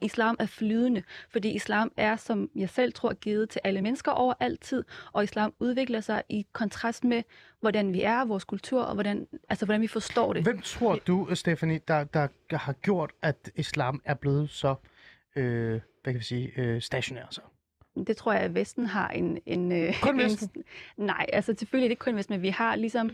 Islam 0.00 0.36
er 0.38 0.46
flydende, 0.46 1.02
fordi 1.30 1.54
islam 1.54 1.92
er, 1.96 2.16
som 2.16 2.50
jeg 2.54 2.70
selv 2.70 2.92
tror, 2.92 3.12
givet 3.12 3.50
til 3.50 3.60
alle 3.64 3.82
mennesker 3.82 4.12
over 4.12 4.34
altid, 4.40 4.84
og 5.12 5.24
islam 5.24 5.54
udvikler 5.60 6.00
sig 6.00 6.22
i 6.28 6.46
kontrast 6.52 7.04
med, 7.04 7.22
hvordan 7.60 7.92
vi 7.92 8.02
er, 8.02 8.24
vores 8.24 8.44
kultur, 8.44 8.82
og 8.82 8.94
hvordan, 8.94 9.26
altså, 9.48 9.64
hvordan 9.64 9.80
vi 9.80 9.86
forstår 9.86 10.32
det. 10.32 10.42
Hvem 10.42 10.60
tror 10.60 10.96
du, 11.06 11.28
Stephanie, 11.34 11.80
der, 11.88 12.04
der 12.50 12.56
har 12.56 12.72
gjort, 12.72 13.12
at 13.22 13.50
islam 13.56 14.00
er 14.04 14.14
blevet 14.14 14.50
så, 14.50 14.68
øh, 14.68 14.74
hvad 15.34 16.12
kan 16.12 16.14
vi 16.14 16.24
sige, 16.24 16.52
øh, 16.56 16.82
stationær 16.82 17.24
så? 17.30 17.40
Det 18.06 18.16
tror 18.16 18.32
jeg, 18.32 18.42
at 18.42 18.54
Vesten 18.54 18.86
har 18.86 19.08
en... 19.08 19.38
en 19.46 19.72
øh, 19.72 20.00
Kun 20.02 20.20
en, 20.20 20.24
Vesten? 20.24 20.64
Nej, 20.96 21.26
altså 21.32 21.54
selvfølgelig 21.58 21.84
er 21.84 21.88
det 21.88 21.92
ikke 21.92 22.00
kun 22.00 22.16
Vesten, 22.16 22.34
men 22.34 22.42
vi 22.42 22.48
har 22.48 22.76
ligesom 22.76 23.10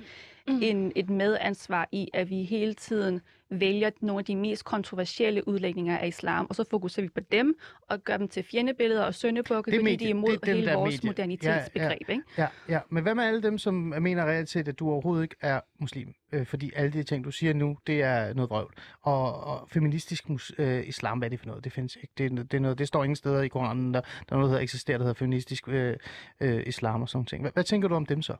en, 0.63 0.93
et 0.97 1.11
medansvar 1.11 1.89
i, 1.93 2.09
at 2.15 2.31
vi 2.31 2.43
hele 2.45 2.75
tiden 2.75 3.21
vælger 3.51 3.91
nogle 4.01 4.19
af 4.19 4.25
de 4.25 4.37
mest 4.37 4.65
kontroversielle 4.65 5.49
udlægninger 5.49 5.99
af 5.99 6.07
islam, 6.07 6.47
og 6.51 6.55
så 6.55 6.65
fokuserer 6.71 7.05
vi 7.07 7.09
på 7.15 7.21
dem 7.33 7.55
og 7.89 7.99
gør 8.05 8.17
dem 8.17 8.29
til 8.29 8.43
fjendebilleder 8.43 9.05
og 9.05 9.15
søndebukke, 9.15 9.71
fordi 9.71 9.85
medie- 9.85 9.97
de 9.99 10.05
er 10.05 10.09
imod 10.09 10.37
det 10.37 10.49
er 10.49 10.55
hele 10.55 10.73
vores 10.73 10.95
medie. 10.95 11.09
modernitetsbegreb. 11.09 12.09
Ikke? 12.09 12.23
Ja, 12.39 12.47
ja. 12.69 12.81
Men 12.91 13.03
hvad 13.03 13.15
med 13.15 13.25
alle 13.25 13.43
dem, 13.43 13.59
som 13.59 13.75
mener 13.75 14.25
reelt 14.25 14.49
set, 14.49 14.69
at 14.69 14.79
du 14.79 14.91
overhovedet 14.91 15.23
ikke 15.23 15.37
er 15.41 15.61
muslim? 15.81 16.15
Øh, 16.33 16.47
fordi 16.47 16.71
alle 16.77 16.93
de 16.93 17.03
ting, 17.03 17.25
du 17.25 17.31
siger 17.31 17.55
nu, 17.55 17.79
det 17.87 18.03
er 18.03 18.35
noget 18.35 18.51
vrøvl. 18.51 18.75
Og, 19.03 19.45
og 19.45 19.69
feministisk 19.73 20.29
mus, 20.29 20.53
øh, 20.59 20.89
islam, 20.89 21.19
hvad 21.19 21.29
er 21.29 21.31
det 21.31 21.41
for 21.41 21.47
noget? 21.47 21.65
Det 21.65 21.73
findes 21.73 21.97
ikke. 21.97 22.13
Det, 22.19 22.51
det, 22.51 22.55
er 22.55 22.61
noget, 22.61 22.79
det 22.79 22.89
står 22.89 23.05
ingen 23.05 23.17
steder 23.17 23.43
i 23.43 23.49
Koranen. 23.49 23.95
Der, 23.95 24.01
der 24.01 24.37
er 24.37 24.41
noget, 24.41 24.53
der 24.55 24.59
eksisterer, 24.61 24.99
der 24.99 25.05
hedder 25.05 25.19
feministisk 25.19 25.69
øh, 25.69 25.97
øh, 26.41 26.63
islam 26.67 27.03
og 27.03 27.09
sådan 27.09 27.25
ting. 27.27 27.43
Hvad, 27.43 27.51
hvad 27.55 27.65
tænker 27.65 27.89
du 27.89 27.95
om 27.95 28.07
dem 28.07 28.23
så? 28.23 28.37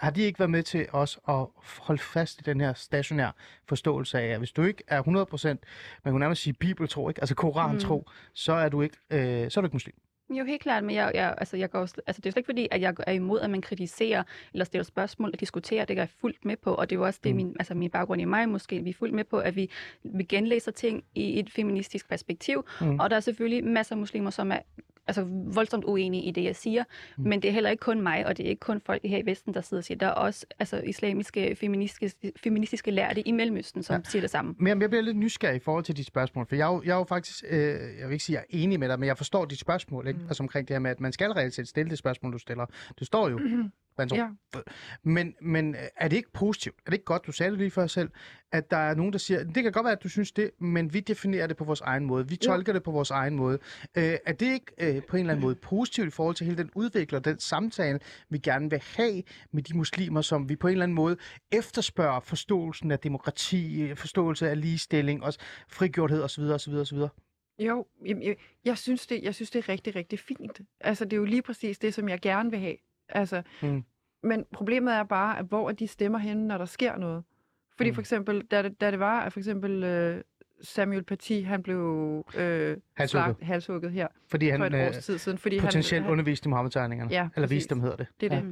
Har 0.00 0.10
de 0.10 0.22
ikke 0.22 0.38
været 0.38 0.50
med 0.50 0.62
til 0.62 0.86
os 0.92 1.18
at 1.28 1.46
holde 1.80 2.02
fast 2.02 2.40
i 2.40 2.42
den 2.42 2.60
her 2.60 2.72
stationær 2.74 3.30
forståelse 3.68 4.18
af, 4.20 4.26
at 4.26 4.38
hvis 4.38 4.52
du 4.52 4.62
ikke 4.62 4.82
er 4.88 5.02
100%, 5.02 5.46
man 6.04 6.12
kunne 6.12 6.18
nærmest 6.20 6.42
sige 6.42 6.52
bibeltro, 6.54 7.08
ikke? 7.08 7.20
altså 7.20 7.34
koran-tro, 7.34 7.98
mm. 7.98 8.12
så 8.34 8.52
er 8.52 8.68
du 8.68 8.82
ikke, 8.82 8.96
øh, 9.10 9.50
så 9.50 9.60
er 9.60 9.62
du 9.62 9.66
ikke 9.66 9.74
muslim. 9.74 9.94
Jo, 10.30 10.44
helt 10.44 10.62
klart, 10.62 10.84
men 10.84 10.94
jeg, 10.96 11.10
jeg, 11.14 11.34
altså, 11.38 11.56
jeg 11.56 11.70
går, 11.70 11.80
altså, 11.80 11.96
det 12.06 12.08
er 12.08 12.12
jo 12.26 12.30
slet 12.30 12.36
ikke 12.36 12.46
fordi, 12.46 12.68
at 12.70 12.80
jeg 12.80 12.94
er 13.06 13.12
imod, 13.12 13.40
at 13.40 13.50
man 13.50 13.60
kritiserer 13.62 14.22
eller 14.52 14.64
stiller 14.64 14.84
spørgsmål 14.84 15.30
og 15.34 15.40
diskuterer. 15.40 15.84
Det 15.84 15.98
er 15.98 16.00
jeg 16.02 16.08
fuldt 16.20 16.44
med 16.44 16.56
på, 16.56 16.74
og 16.74 16.90
det 16.90 16.96
er 16.96 17.00
jo 17.00 17.04
også 17.06 17.20
det, 17.24 17.30
Mm. 17.32 17.36
min, 17.36 17.56
altså, 17.58 17.74
min 17.74 17.90
baggrund 17.90 18.20
i 18.20 18.24
mig 18.24 18.48
måske. 18.48 18.80
Vi 18.84 18.90
er 18.90 18.94
fuldt 18.94 19.14
med 19.14 19.24
på, 19.24 19.38
at 19.38 19.56
vi, 19.56 19.70
vi 20.04 20.24
genlæser 20.24 20.72
ting 20.72 21.04
i 21.14 21.38
et 21.38 21.50
feministisk 21.50 22.08
perspektiv, 22.08 22.66
Mm. 22.80 23.00
og 23.00 23.10
der 23.10 23.16
er 23.16 23.20
selvfølgelig 23.20 23.64
masser 23.64 23.94
af 23.94 23.98
muslimer, 23.98 24.30
som 24.30 24.52
er 24.52 24.58
altså, 25.06 25.26
voldsomt 25.54 25.84
uenige 25.84 26.22
i 26.22 26.30
det, 26.30 26.44
jeg 26.44 26.56
siger, 26.56 26.84
Mm. 27.16 27.24
men 27.28 27.42
det 27.42 27.48
er 27.48 27.52
heller 27.52 27.70
ikke 27.70 27.80
kun 27.80 28.00
mig, 28.00 28.26
og 28.26 28.36
det 28.36 28.46
er 28.46 28.50
ikke 28.50 28.60
kun 28.60 28.80
folk 28.80 29.02
her 29.04 29.18
i 29.18 29.26
Vesten, 29.26 29.54
der 29.54 29.60
sidder 29.60 29.80
og 29.80 29.84
siger. 29.84 29.98
Der 29.98 30.06
er 30.06 30.10
også 30.10 30.46
altså, 30.58 30.76
islamiske, 30.80 31.56
feministiske, 31.60 32.32
feministiske 32.42 32.90
lærte 32.90 33.28
i 33.28 33.32
Mellemøsten, 33.32 33.82
som 33.82 33.96
Ja. 33.96 34.00
siger 34.10 34.20
det 34.20 34.30
samme. 34.30 34.54
Men 34.58 34.80
jeg 34.80 34.90
bliver 34.90 35.02
lidt 35.02 35.16
nysgerrig 35.16 35.56
i 35.56 35.58
forhold 35.58 35.84
til 35.84 35.96
dit 35.96 36.06
spørgsmål, 36.06 36.46
for 36.46 36.56
jeg 36.56 36.68
er 36.68 36.74
jo, 36.74 36.82
jeg 36.84 36.92
er 36.92 36.96
jo 36.96 37.04
faktisk, 37.04 37.44
øh, 37.50 37.58
jeg 37.60 38.06
vil 38.06 38.12
ikke 38.12 38.24
sige, 38.24 38.36
jeg 38.36 38.40
er 38.42 38.62
enig 38.62 38.80
med 38.80 38.88
dig, 38.88 38.98
men 39.00 39.06
jeg 39.06 39.16
forstår 39.16 39.44
dit 39.44 39.58
spørgsmål, 39.58 40.06
ikke? 40.08 40.20
Mm. 40.20 40.26
Altså 40.26 40.42
omkring 40.42 40.68
det 40.68 40.74
her 40.74 40.78
med, 40.80 40.90
at 40.90 41.00
man 41.00 41.12
skal 41.12 41.30
reelt 41.30 41.54
set 41.54 41.68
stille 41.68 41.90
det 41.90 41.98
spørgsmål, 41.98 42.32
du 42.32 42.38
stiller. 42.38 42.66
Du 43.00 43.04
står 43.04 43.28
jo 43.28 43.40
Ja. 43.98 44.28
Men, 45.02 45.34
men 45.40 45.74
øh, 45.74 45.80
er 45.96 46.08
det 46.08 46.16
ikke 46.16 46.32
positivt? 46.32 46.76
Er 46.86 46.90
det 46.90 46.92
ikke 46.92 47.04
godt, 47.04 47.26
du 47.26 47.32
sagde 47.32 47.50
det 47.50 47.58
lige 47.58 47.70
før 47.70 47.86
selv, 47.86 48.10
at 48.52 48.70
der 48.70 48.76
er 48.76 48.94
nogen, 48.94 49.12
der 49.12 49.18
siger, 49.18 49.44
det 49.44 49.62
kan 49.62 49.72
godt 49.72 49.84
være, 49.84 49.92
at 49.92 50.02
du 50.02 50.08
synes 50.08 50.32
det, 50.32 50.50
men 50.58 50.94
vi 50.94 51.00
definerer 51.00 51.46
det 51.46 51.56
på 51.56 51.64
vores 51.64 51.80
egen 51.80 52.04
måde. 52.04 52.28
Vi 52.28 52.36
tolker 52.36 52.72
det 52.72 52.82
på 52.82 52.90
vores 52.90 53.10
egen 53.10 53.34
måde. 53.34 53.58
Øh, 53.94 54.16
er 54.26 54.32
det 54.32 54.52
ikke 54.52 54.72
øh, 54.78 55.02
på 55.02 55.16
en 55.16 55.20
eller 55.20 55.32
anden 55.32 55.44
måde 55.44 55.54
positivt 55.54 56.06
i 56.06 56.10
forhold 56.10 56.36
til 56.36 56.44
hele 56.44 56.58
den 56.58 56.70
udvikler, 56.74 57.18
den 57.18 57.38
samtale, 57.38 57.98
vi 58.30 58.38
gerne 58.38 58.70
vil 58.70 58.82
have 58.96 59.22
med 59.52 59.62
de 59.62 59.76
muslimer, 59.76 60.20
som 60.20 60.48
vi 60.48 60.56
på 60.56 60.66
en 60.66 60.72
eller 60.72 60.82
anden 60.82 60.94
måde 60.94 61.16
efterspørger 61.52 62.20
forståelsen 62.20 62.90
af 62.90 62.98
demokrati, 62.98 63.94
forståelse 63.94 64.50
af 64.50 64.60
ligestilling, 64.60 65.22
også 65.22 65.38
frigjorthed 65.68 66.22
osv. 66.22 66.42
osv., 66.42 66.72
osv. 66.72 66.98
Jo, 67.58 67.86
jeg, 68.06 68.36
jeg, 68.64 68.78
synes 68.78 69.06
det, 69.06 69.22
jeg 69.22 69.34
synes, 69.34 69.50
det 69.50 69.58
er 69.58 69.68
rigtig, 69.68 69.96
rigtig 69.96 70.18
fint. 70.18 70.60
Altså, 70.80 71.04
det 71.04 71.12
er 71.12 71.16
jo 71.16 71.24
lige 71.24 71.42
præcis 71.42 71.78
det, 71.78 71.94
som 71.94 72.08
jeg 72.08 72.20
gerne 72.20 72.50
vil 72.50 72.58
have. 72.58 72.76
Altså, 73.08 73.42
Mm. 73.62 73.84
Men 74.22 74.44
problemet 74.52 74.94
er 74.94 75.02
bare, 75.02 75.38
at 75.38 75.44
hvor 75.44 75.68
er 75.68 75.72
de 75.72 75.86
stemmer 75.86 76.18
henne, 76.18 76.46
når 76.46 76.58
der 76.58 76.64
sker 76.64 76.96
noget? 76.96 77.24
Fordi 77.76 77.90
Mm. 77.90 77.94
for 77.94 78.00
eksempel, 78.02 78.40
da 78.44 78.62
det, 78.62 78.80
da 78.80 78.90
det 78.90 78.98
var, 79.00 79.20
at 79.20 79.32
for 79.32 79.40
eksempel 79.40 79.84
øh, 79.84 80.22
Samuel 80.62 81.02
Paty, 81.02 81.40
han 81.42 81.62
blev 81.62 81.78
øh, 82.36 82.76
Halshugget. 82.94 83.36
slagt- 83.36 83.44
halshugget 83.44 83.92
her 83.92 84.08
Fordi 84.30 84.50
for 84.50 84.58
han 84.64 84.74
et 84.74 84.80
øh, 84.80 84.86
års 84.88 85.04
tid 85.04 85.18
siden. 85.18 85.38
Fordi 85.38 85.60
potentielt 85.60 85.92
han, 85.92 86.02
han, 86.02 86.12
underviste 86.12 86.46
i 86.46 86.50
Mohammed-tegningerne. 86.50 87.10
Ja, 87.10 87.28
Eller 87.36 87.46
præcis. 87.46 87.50
viste 87.56 87.74
dem, 87.74 87.80
hedder 87.82 87.96
det. 87.96 88.06
Det 88.20 88.32
er 88.32 88.36
Ja. 88.36 88.42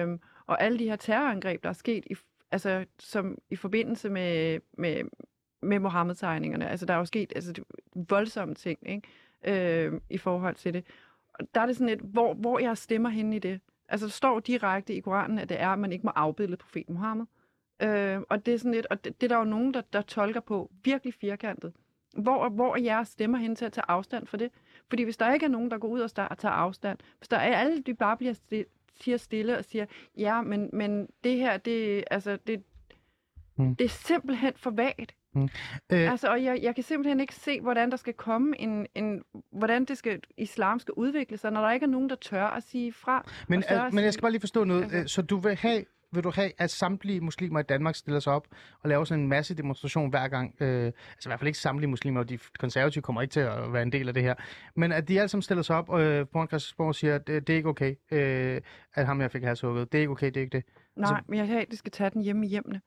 det. 0.00 0.02
Øhm, 0.02 0.20
og 0.46 0.62
alle 0.62 0.78
de 0.78 0.84
her 0.84 0.96
terrorangreb, 0.96 1.62
der 1.62 1.68
er 1.68 1.72
sket 1.72 2.04
i, 2.10 2.14
altså, 2.50 2.84
som 2.98 3.38
i 3.50 3.56
forbindelse 3.56 4.10
med, 4.10 4.58
med, 4.78 5.02
med 5.62 5.78
Mohammed-tegningerne. 5.78 6.68
Altså, 6.68 6.86
der 6.86 6.94
er 6.94 6.98
jo 6.98 7.04
sket 7.04 7.32
altså, 7.36 7.54
voldsomme 7.94 8.54
ting 8.54 8.78
ikke? 8.86 9.84
Øhm, 9.86 10.00
i 10.10 10.18
forhold 10.18 10.54
til 10.54 10.74
det. 10.74 10.84
Og 11.34 11.46
der 11.54 11.60
er 11.60 11.66
det 11.66 11.76
sådan 11.76 11.88
lidt, 11.88 12.00
hvor, 12.00 12.34
hvor 12.34 12.58
jeg 12.58 12.76
stemmer 12.78 13.08
henne 13.08 13.36
i 13.36 13.38
det. 13.38 13.60
Altså, 13.88 14.06
der 14.06 14.10
står 14.12 14.40
direkte 14.40 14.94
i 14.94 15.00
Koranen, 15.00 15.38
at 15.38 15.48
det 15.48 15.60
er, 15.60 15.68
at 15.68 15.78
man 15.78 15.92
ikke 15.92 16.06
må 16.06 16.10
afbilde 16.14 16.56
profeten 16.56 16.94
Mohammed. 16.94 17.26
Øh, 17.82 18.20
og 18.28 18.46
det 18.46 18.54
er 18.54 18.58
sådan 18.58 18.72
lidt, 18.72 18.86
og 18.86 19.04
det, 19.04 19.20
det 19.20 19.26
er 19.32 19.34
der 19.36 19.38
jo 19.38 19.50
nogen, 19.50 19.74
der, 19.74 19.82
der 19.92 20.02
tolker 20.02 20.40
på 20.40 20.70
virkelig 20.84 21.14
firkantet. 21.14 21.72
Hvor, 22.16 22.48
hvor 22.48 22.76
er 22.76 22.80
jeres 22.80 23.08
stemmer 23.08 23.38
hen 23.38 23.56
til 23.56 23.64
at 23.64 23.72
tage 23.72 23.84
afstand 23.88 24.26
for 24.26 24.36
det? 24.36 24.50
Fordi 24.88 25.02
hvis 25.02 25.16
der 25.16 25.32
ikke 25.32 25.46
er 25.46 25.50
nogen, 25.50 25.70
der 25.70 25.78
går 25.78 25.88
ud 25.88 26.00
og 26.00 26.06
sta- 26.10 26.34
tager 26.34 26.52
afstand, 26.52 26.98
hvis 27.18 27.28
der 27.28 27.36
er 27.36 27.56
alle, 27.56 27.82
de 27.82 27.94
bare 27.94 28.16
bliver 28.16 28.32
stille, 28.32 28.64
siger 29.00 29.16
stille 29.16 29.58
og 29.58 29.64
siger, 29.64 29.86
ja, 30.16 30.42
men, 30.42 30.70
men 30.72 31.08
det 31.24 31.36
her, 31.36 31.56
det, 31.56 32.04
altså, 32.10 32.38
det, 32.46 32.62
Mm. 33.56 33.76
det 33.76 33.84
er 33.84 33.88
simpelthen 33.88 34.52
for 34.56 34.70
vagt. 34.70 35.14
Øh, 35.92 36.10
Altså, 36.10 36.28
og 36.28 36.44
jeg, 36.44 36.58
jeg 36.62 36.74
kan 36.74 36.84
simpelthen 36.84 37.20
ikke 37.20 37.34
se, 37.34 37.60
hvordan 37.60 37.90
der 37.90 37.96
skal 37.96 38.14
komme 38.14 38.60
en, 38.60 38.86
en 38.94 39.22
hvordan 39.52 39.84
det 39.84 39.98
skal, 39.98 40.20
islam 40.36 40.78
skal 40.78 40.94
udvikle 40.96 41.36
sig, 41.38 41.50
når 41.52 41.60
der 41.60 41.72
ikke 41.72 41.84
er 41.84 41.90
nogen, 41.90 42.08
der 42.10 42.16
tør 42.16 42.44
at 42.46 42.62
sige 42.62 42.92
fra. 42.92 43.26
Men, 43.48 43.64
al, 43.68 43.78
at 43.78 43.92
men 43.92 43.96
jeg 43.98 44.04
sige- 44.04 44.12
skal 44.12 44.22
bare 44.22 44.32
lige 44.32 44.40
forstå 44.40 44.64
noget. 44.64 44.82
Altså- 44.82 44.96
Altså... 44.96 45.14
Så 45.14 45.22
du 45.22 45.36
vil 45.36 45.54
have, 45.56 45.84
vil 46.12 46.24
du 46.24 46.30
have, 46.34 46.52
at 46.58 46.70
samtlige 46.70 47.20
muslimer 47.20 47.60
i 47.60 47.62
Danmark 47.62 47.94
stiller 47.94 48.20
sig 48.20 48.32
op 48.32 48.46
og 48.80 48.88
laver 48.88 49.04
sådan 49.04 49.22
en 49.22 49.28
masse 49.28 49.54
demonstration 49.54 50.10
hver 50.10 50.28
gang? 50.28 50.54
Øh, 50.60 50.84
altså 50.86 51.28
i 51.28 51.28
hvert 51.28 51.38
fald 51.40 51.46
ikke 51.48 51.58
samtlige 51.58 51.90
muslimer, 51.90 52.20
og 52.20 52.28
de 52.28 52.38
konservative 52.58 53.02
kommer 53.02 53.22
ikke 53.22 53.32
til 53.32 53.40
at 53.40 53.72
være 53.72 53.82
en 53.82 53.92
del 53.92 54.08
af 54.08 54.14
det 54.14 54.22
her. 54.22 54.34
Men 54.76 54.92
at 54.92 55.08
de 55.08 55.18
alle 55.20 55.28
sammen 55.28 55.42
stiller 55.42 55.62
sig 55.62 55.76
op 55.76 56.00
øh, 56.00 56.26
foran 56.32 56.48
Christiansborg 56.48 56.88
og 56.88 56.94
siger, 56.94 57.14
at 57.14 57.26
det, 57.26 57.46
det 57.46 57.52
er 57.52 57.56
ikke 57.56 57.68
okay, 57.68 57.94
øh, 58.12 58.60
at 58.94 59.06
ham 59.06 59.20
jeg 59.20 59.30
fik 59.30 59.42
halshugget. 59.42 59.92
Det 59.92 59.98
er 59.98 60.02
ikke 60.02 60.10
okay, 60.12 60.26
det 60.26 60.36
er 60.36 60.40
ikke 60.40 60.56
det. 60.56 60.64
Nej, 60.96 61.10
altså- 61.10 61.24
men 61.28 61.36
jeg 61.38 61.42
vil 61.42 61.50
have, 61.52 61.62
at 61.62 61.70
de 61.70 61.76
skal 61.76 61.92
tage 61.92 62.10
den 62.10 62.22
hjemme 62.22 62.46
i 62.46 62.48
hjemmene. 62.48 62.80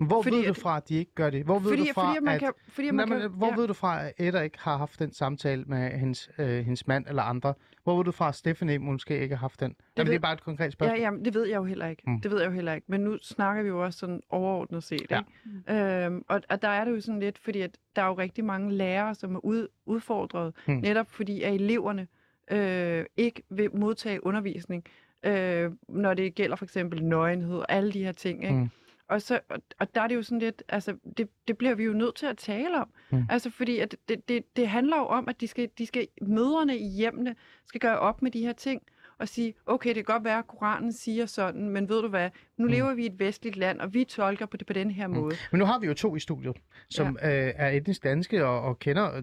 Hvor 0.00 0.22
Fordi 0.22 0.36
ved 0.36 0.46
du 0.46 0.52
fra, 0.52 0.76
at 0.76 0.88
de 0.88 0.94
ikke 0.94 1.14
gør 1.14 1.30
det? 1.30 1.44
Hvor 1.44 1.58
ved 1.58 1.68
Fordi, 1.70 1.86
du 1.88 1.92
fra, 1.94 2.06
fordi, 2.06 2.16
at 2.16 2.22
man 2.22 2.34
at... 2.34 2.40
kan, 2.40 2.52
fordi 2.68 2.86
Nej, 2.90 2.92
man 3.06 3.08
men, 3.08 3.20
kan, 3.20 3.30
hvor 3.30 3.46
ja. 3.46 3.56
ved 3.56 3.66
du 3.66 3.72
fra, 3.72 4.06
at 4.06 4.12
Edda 4.18 4.40
ikke 4.40 4.58
har 4.60 4.76
haft 4.76 4.98
den 4.98 5.12
samtale 5.12 5.64
med 5.64 5.90
hendes, 5.90 6.30
øh, 6.38 6.48
hendes 6.64 6.86
mand 6.86 7.06
eller 7.08 7.22
andre? 7.22 7.54
Hvor 7.84 7.96
ved 7.96 8.04
du 8.04 8.10
fra, 8.12 8.28
at 8.28 8.34
Stephanie 8.34 8.78
måske 8.78 9.20
ikke 9.20 9.34
har 9.36 9.40
haft 9.40 9.60
den? 9.60 9.70
Det, 9.70 9.76
Jamen, 9.96 10.06
ved- 10.06 10.12
det 10.12 10.18
er 10.18 10.22
bare 10.22 10.32
et 10.32 10.42
konkret 10.42 10.72
spørgsmål. 10.72 10.98
Ja, 10.98 11.04
jamen, 11.04 11.24
det 11.24 11.34
ved 11.34 11.46
jeg 11.46 11.56
jo 11.56 11.64
heller 11.64 11.86
ikke. 11.86 12.02
Mm. 12.06 12.20
Det 12.20 12.30
ved 12.30 12.38
jeg 12.40 12.46
jo 12.46 12.52
heller 12.52 12.72
ikke. 12.74 12.86
Men 12.88 13.00
nu 13.00 13.18
snakker 13.22 13.62
vi 13.62 13.68
jo 13.68 13.84
også 13.84 13.98
sådan 13.98 14.20
overordnet 14.30 14.82
set. 14.82 15.06
Ja. 15.10 15.20
Ikke? 15.68 16.04
Øhm, 16.06 16.24
og, 16.28 16.42
og 16.50 16.62
der 16.62 16.68
er 16.68 16.84
det 16.84 16.92
jo 16.92 17.00
sådan 17.00 17.20
lidt, 17.20 17.38
fordi 17.38 17.60
at 17.60 17.78
der 17.96 18.02
er 18.02 18.06
jo 18.06 18.14
rigtig 18.14 18.44
mange 18.44 18.72
lærere, 18.72 19.14
som 19.14 19.34
er 19.34 19.44
ud, 19.44 19.68
udfordret, 19.86 20.54
mm. 20.68 20.74
netop 20.74 21.10
fordi 21.10 21.42
at 21.42 21.54
eleverne 21.54 22.06
øh, 22.50 23.04
ikke 23.16 23.42
vil 23.50 23.76
modtage 23.76 24.26
undervisning, 24.26 24.84
øh, 25.22 25.70
når 25.88 26.14
det 26.14 26.34
gælder 26.34 26.56
for 26.56 26.64
eksempel 26.64 27.04
nøgenhed 27.04 27.56
og 27.58 27.66
alle 27.72 27.92
de 27.92 28.04
her 28.04 28.12
ting. 28.12 28.42
Ikke? 28.44 28.54
Mm. 28.56 28.70
Mm. 29.10 29.14
Og, 29.14 29.22
så, 29.22 29.40
og, 29.48 29.58
og 29.78 29.94
der 29.94 30.00
er 30.00 30.08
det 30.08 30.14
jo 30.14 30.22
sådan 30.22 30.38
lidt, 30.38 30.62
altså 30.68 30.96
det, 31.16 31.28
det 31.48 31.58
bliver 31.58 31.74
vi 31.74 31.84
jo 31.84 31.92
nødt 31.92 32.14
til 32.14 32.26
at 32.26 32.36
tale 32.36 32.80
om. 32.80 32.88
Mm. 33.10 33.18
Mm. 33.18 33.24
Altså 33.30 33.50
fordi 33.50 33.78
at 33.78 33.96
det, 34.08 34.28
det, 34.28 34.56
det 34.56 34.68
handler 34.68 34.96
jo 34.96 35.04
om, 35.06 35.28
at 35.28 35.40
de 35.40 35.48
skal, 35.48 35.68
de 35.78 35.86
skal, 35.86 36.08
mødrene 36.22 36.78
i 36.78 36.88
hjemmene 36.88 37.34
skal 37.66 37.80
gøre 37.80 37.98
op 37.98 38.22
med 38.22 38.30
de 38.30 38.40
her 38.40 38.52
ting 38.52 38.82
og 39.18 39.28
sige, 39.28 39.54
okay, 39.66 39.88
det 39.88 39.94
kan 40.06 40.14
godt 40.14 40.24
være, 40.24 40.38
at 40.38 40.46
Koranen 40.46 40.92
siger 40.92 41.26
sådan, 41.26 41.68
men 41.68 41.88
ved 41.88 42.02
du 42.02 42.08
hvad, 42.08 42.30
nu 42.30 42.64
Mm. 42.64 42.64
mm. 42.64 42.70
lever 42.72 42.94
vi 42.94 43.02
i 43.02 43.06
et 43.06 43.18
vestligt 43.18 43.56
land, 43.56 43.80
og 43.80 43.94
vi 43.94 44.04
tolker 44.04 44.46
på 44.46 44.56
det 44.56 44.66
på 44.66 44.72
den 44.72 44.90
her 44.90 45.06
Mm. 45.06 45.14
måde. 45.14 45.36
Men 45.50 45.58
nu 45.58 45.64
har 45.64 45.78
vi 45.78 45.86
jo 45.86 45.94
to 45.94 46.16
i 46.16 46.20
studiet, 46.20 46.56
som 46.90 47.18
ja. 47.22 47.46
øh, 47.46 47.52
er 47.56 47.68
etnisk 47.68 48.02
danske 48.04 48.46
og, 48.46 48.60
og 48.60 48.78
kender 48.78 49.16
øh, 49.16 49.22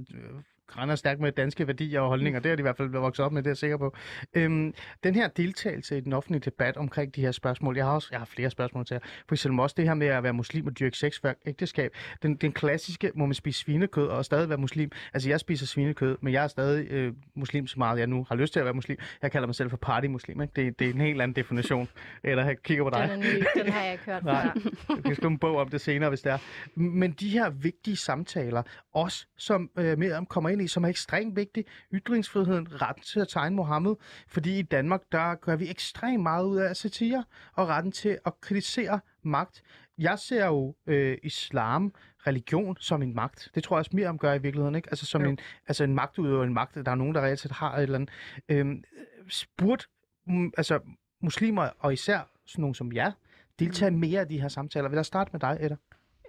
render 0.70 0.95
stærkt 0.95 1.20
med 1.20 1.32
danske 1.32 1.68
værdier 1.68 2.01
og 2.01 2.07
holdninger. 2.07 2.39
Det 2.39 2.51
er 2.51 2.55
de 2.55 2.61
i 2.61 2.61
hvert 2.61 2.78
fald 2.78 2.89
blevet 2.89 3.03
vokset 3.03 3.26
op 3.26 3.32
med, 3.32 3.43
det 3.43 3.47
er 3.47 3.51
jeg 3.51 3.57
sikker 3.57 3.78
på. 3.78 3.95
Øhm, 4.34 4.74
den 5.03 5.16
her 5.16 5.28
deltagelse 5.28 5.97
i 5.97 6.01
den 6.01 6.14
offentlige 6.14 6.41
debat 6.41 6.78
omkring 6.78 7.16
de 7.16 7.22
her 7.22 7.32
spørgsmål, 7.32 7.78
jeg 7.78 7.86
har 7.86 7.93
også 7.93 8.07
jeg 8.11 8.20
har 8.20 8.26
flere 8.26 8.49
spørgsmål 8.49 8.86
til 8.86 8.93
jer. 8.95 8.99
For 9.28 9.36
eksempel 9.36 9.59
også 9.59 9.74
det 9.78 9.86
her 9.86 9.93
med 9.93 10.07
at 10.07 10.24
være 10.24 10.34
muslim 10.34 10.68
og 10.68 10.80
dyrke 10.80 10.97
sex 10.97 11.22
før 11.22 11.34
ægteskab. 11.45 11.91
Den, 12.24 12.36
den 12.36 12.51
klassiske, 12.51 13.11
må 13.16 13.26
man 13.26 13.34
spise 13.34 13.59
svinekød 13.59 14.07
og 14.07 14.26
stadig 14.26 14.49
være 14.49 14.57
muslim. 14.57 14.91
Altså 15.14 15.30
jeg 15.30 15.39
spiser 15.39 15.66
svinekød, 15.66 16.18
men 16.22 16.34
jeg 16.34 16.43
er 16.43 16.47
stadig 16.47 16.91
øh, 16.91 17.14
muslim 17.36 17.68
så 17.68 17.76
meget, 17.80 17.99
jeg 17.99 18.07
nu 18.07 18.26
har 18.30 18.36
lyst 18.36 18.53
til 18.53 18.59
at 18.59 18.66
være 18.66 18.74
muslim. 18.74 18.97
Jeg 19.22 19.32
kalder 19.32 19.47
mig 19.47 19.55
selv 19.55 19.70
for 19.70 19.78
partymuslim. 19.78 20.41
Ikke? 20.41 20.51
Det, 20.55 20.80
det 20.80 20.89
er 20.89 20.93
en 20.93 21.01
helt 21.01 21.22
anden 21.22 21.36
definition. 21.36 21.88
Eller 22.24 22.45
jeg 22.45 22.61
kigger 22.64 22.84
på 22.84 22.89
dig. 22.89 23.09
Den 23.11 23.24
er 23.24 23.64
den 23.64 23.72
har 23.72 23.84
jeg 23.84 23.91
ikke 23.91 24.03
hørt 24.05 24.24
Nej. 24.24 24.51
Jeg 24.89 25.03
kan 25.05 25.16
skrive 25.16 25.32
en 25.32 25.38
bog 25.38 25.57
om 25.57 25.70
det 25.70 25.82
senere, 25.82 26.09
hvis 26.09 26.22
det 26.22 26.32
er. 26.32 26.38
Men 26.76 27.11
de 27.11 27.30
her 27.30 27.49
vigtige 27.49 27.95
samtaler, 27.97 28.64
også 28.93 29.26
som 29.38 29.70
øh, 29.78 29.97
Miriam 29.97 30.26
kommer 30.26 30.49
ind 30.54 30.62
i, 30.62 30.68
som 30.68 30.84
er 30.84 30.88
ekstremt 30.89 31.36
vigtige, 31.36 31.66
ytringsfriheden, 31.93 32.82
retten 32.82 33.04
til 33.04 33.20
at 33.20 33.28
tegne 33.28 33.56
Mohammed, 33.56 33.95
fordi 34.28 34.60
i 34.60 34.62
Danmark, 34.62 35.01
der 35.12 35.36
gør 35.36 35.56
vi 35.56 35.70
ekstremt 35.70 36.24
meget 36.24 36.45
ud 36.45 36.58
af 36.58 36.76
satire, 36.76 37.24
og 37.54 37.68
retten 37.68 37.91
til 37.91 38.18
at 38.26 38.41
kritisere 38.41 38.99
magt. 39.24 39.64
Jeg 39.97 40.20
ser 40.20 40.45
jo 40.45 40.76
øh, 40.88 41.18
islam, 41.24 41.93
religion, 42.28 42.78
som 42.80 43.01
en 43.01 43.16
magt. 43.16 43.51
Det 43.56 43.64
tror 43.64 43.76
jeg 43.76 43.80
også 43.80 43.91
Miriam 43.93 44.18
gør 44.18 44.34
i 44.34 44.41
virkeligheden, 44.41 44.76
ikke? 44.76 44.89
Altså 44.91 45.06
som 45.06 45.22
Jo. 45.22 45.30
en, 45.30 45.38
altså 45.68 45.84
en 45.84 45.95
magtudøver, 45.95 46.43
en 46.43 46.54
magt. 46.54 46.76
Der 46.76 46.91
er 46.91 46.95
nogen, 46.95 47.16
der 47.16 47.22
reelt 47.22 47.39
set 47.39 47.51
har 47.51 47.78
et 47.78 47.84
eller 47.84 47.95
andet. 47.95 48.10
Øhm, 48.49 48.84
spurgt, 49.30 49.89
mm, 50.28 50.51
altså 50.58 50.80
muslimer, 51.22 51.70
og 51.80 51.93
især 51.93 52.30
sådan 52.45 52.62
nogen 52.62 52.76
som 52.76 52.93
jer, 52.93 53.12
deltage 53.60 53.91
mere 53.91 54.22
i 54.22 54.26
de 54.26 54.41
her 54.41 54.47
samtaler. 54.47 54.89
Vil 54.89 54.95
jeg 54.95 55.06
starte 55.06 55.30
med 55.34 55.39
dig, 55.39 55.58
Edda? 55.62 55.76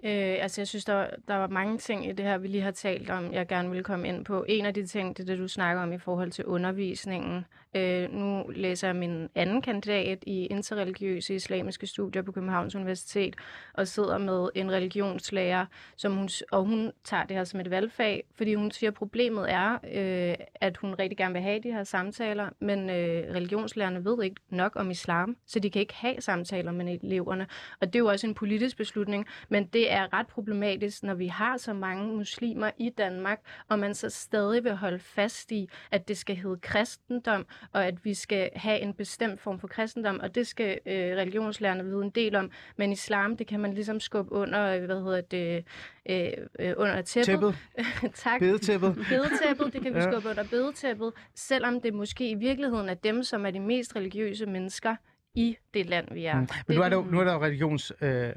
Øh, 0.03 0.37
altså, 0.41 0.61
jeg 0.61 0.67
synes, 0.67 0.85
der, 0.85 1.07
der 1.27 1.35
var 1.35 1.47
mange 1.47 1.77
ting 1.77 2.09
i 2.09 2.11
det 2.11 2.25
her, 2.25 2.37
vi 2.37 2.47
lige 2.47 2.61
har 2.61 2.71
talt 2.71 3.09
om, 3.09 3.33
jeg 3.33 3.47
gerne 3.47 3.71
vil 3.71 3.83
komme 3.83 4.07
ind 4.07 4.25
på. 4.25 4.45
En 4.47 4.65
af 4.65 4.73
de 4.73 4.85
ting, 4.85 5.17
det 5.17 5.23
er 5.23 5.27
det, 5.27 5.39
du 5.39 5.47
snakker 5.47 5.83
om 5.83 5.93
i 5.93 5.97
forhold 5.97 6.31
til 6.31 6.45
undervisningen. 6.45 7.45
Øh, 7.75 8.13
nu 8.13 8.45
læser 8.55 8.87
jeg 8.87 8.95
min 8.95 9.29
anden 9.35 9.61
kandidat 9.61 10.23
i 10.27 10.45
interreligiøse 10.45 11.35
islamiske 11.35 11.87
studier 11.87 12.21
på 12.21 12.31
Københavns 12.31 12.75
Universitet, 12.75 13.35
og 13.73 13.87
sidder 13.87 14.17
med 14.17 14.49
en 14.55 14.71
religionslærer, 14.71 15.65
som 15.95 16.11
hun, 16.11 16.29
og 16.51 16.65
hun 16.65 16.91
tager 17.03 17.23
det 17.23 17.37
her 17.37 17.43
som 17.43 17.59
et 17.59 17.69
valgfag, 17.69 18.23
fordi 18.35 18.53
hun 18.53 18.71
siger, 18.71 18.89
at 18.89 18.93
problemet 18.93 19.51
er, 19.51 19.73
øh, 19.73 20.35
at 20.55 20.77
hun 20.77 20.95
rigtig 20.99 21.17
gerne 21.17 21.33
vil 21.33 21.41
have 21.41 21.59
de 21.59 21.71
her 21.71 21.83
samtaler, 21.83 22.49
men 22.59 22.89
øh, 22.89 23.35
religionslærerne 23.35 24.05
ved 24.05 24.23
ikke 24.23 24.41
nok 24.49 24.71
om 24.75 24.91
islam, 24.91 25.37
så 25.45 25.59
de 25.59 25.69
kan 25.69 25.79
ikke 25.79 25.95
have 25.95 26.21
samtaler 26.21 26.71
med 26.71 26.99
eleverne. 27.03 27.47
Og 27.81 27.87
det 27.87 27.95
er 27.95 27.99
jo 27.99 28.07
også 28.07 28.27
en 28.27 28.33
politisk 28.33 28.77
beslutning, 28.77 29.25
men 29.49 29.65
det 29.65 29.91
er 29.91 30.13
ret 30.13 30.27
problematisk, 30.27 31.03
når 31.03 31.13
vi 31.13 31.27
har 31.27 31.57
så 31.57 31.73
mange 31.73 32.17
muslimer 32.17 32.71
i 32.77 32.89
Danmark, 32.89 33.41
og 33.69 33.79
man 33.79 33.95
så 33.95 34.09
stadig 34.09 34.63
vil 34.63 34.75
holde 34.75 34.99
fast 34.99 35.51
i, 35.51 35.69
at 35.91 36.07
det 36.07 36.17
skal 36.17 36.35
hedde 36.35 36.57
kristendom, 36.61 37.45
og 37.71 37.85
at 37.85 38.05
vi 38.05 38.13
skal 38.13 38.49
have 38.55 38.79
en 38.79 38.93
bestemt 38.93 39.41
form 39.41 39.59
for 39.59 39.67
kristendom, 39.67 40.19
og 40.19 40.35
det 40.35 40.47
skal 40.47 40.79
øh, 40.85 40.93
religionslærerne 40.93 41.83
vide 41.85 42.01
en 42.03 42.09
del 42.09 42.35
om. 42.35 42.51
Men 42.77 42.91
islam, 42.91 43.37
det 43.37 43.47
kan 43.47 43.59
man 43.59 43.73
ligesom 43.73 43.99
skubbe 43.99 44.31
under, 44.31 44.65
øh, 44.75 44.85
hvad 44.85 45.01
hedder 45.03 45.21
det, 45.21 45.65
øh, 46.09 46.31
øh, 46.59 46.73
under 46.77 47.01
tæppet. 47.01 47.25
Tæppet, 47.25 47.55
tak. 48.23 48.39
bedetæppet. 48.39 48.95
Bedetæppet, 49.09 49.73
det 49.73 49.81
kan 49.81 49.93
vi 49.93 49.99
Ja. 49.99 50.11
skubbe 50.11 50.29
under 50.29 50.43
bedetæppet, 50.49 51.13
selvom 51.35 51.81
det 51.81 51.93
måske 51.93 52.29
i 52.29 52.35
virkeligheden 52.35 52.89
er 52.89 52.93
dem, 52.93 53.23
som 53.23 53.45
er 53.45 53.51
de 53.51 53.59
mest 53.59 53.95
religiøse 53.95 54.45
mennesker 54.45 54.95
i 55.35 55.57
det 55.73 55.85
land, 55.89 56.13
vi 56.13 56.25
er. 56.25 56.39
Mm. 56.39 56.47
Men 56.67 56.77
nu 56.77 56.83
er 56.83 56.89
der 56.89 56.95
jo, 56.95 57.03
nu 57.03 57.19
er 57.19 57.23
der 57.23 57.33
jo 57.33 57.43
religions... 57.43 57.93
Øh, 58.01 58.33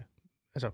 altså, 0.54 0.70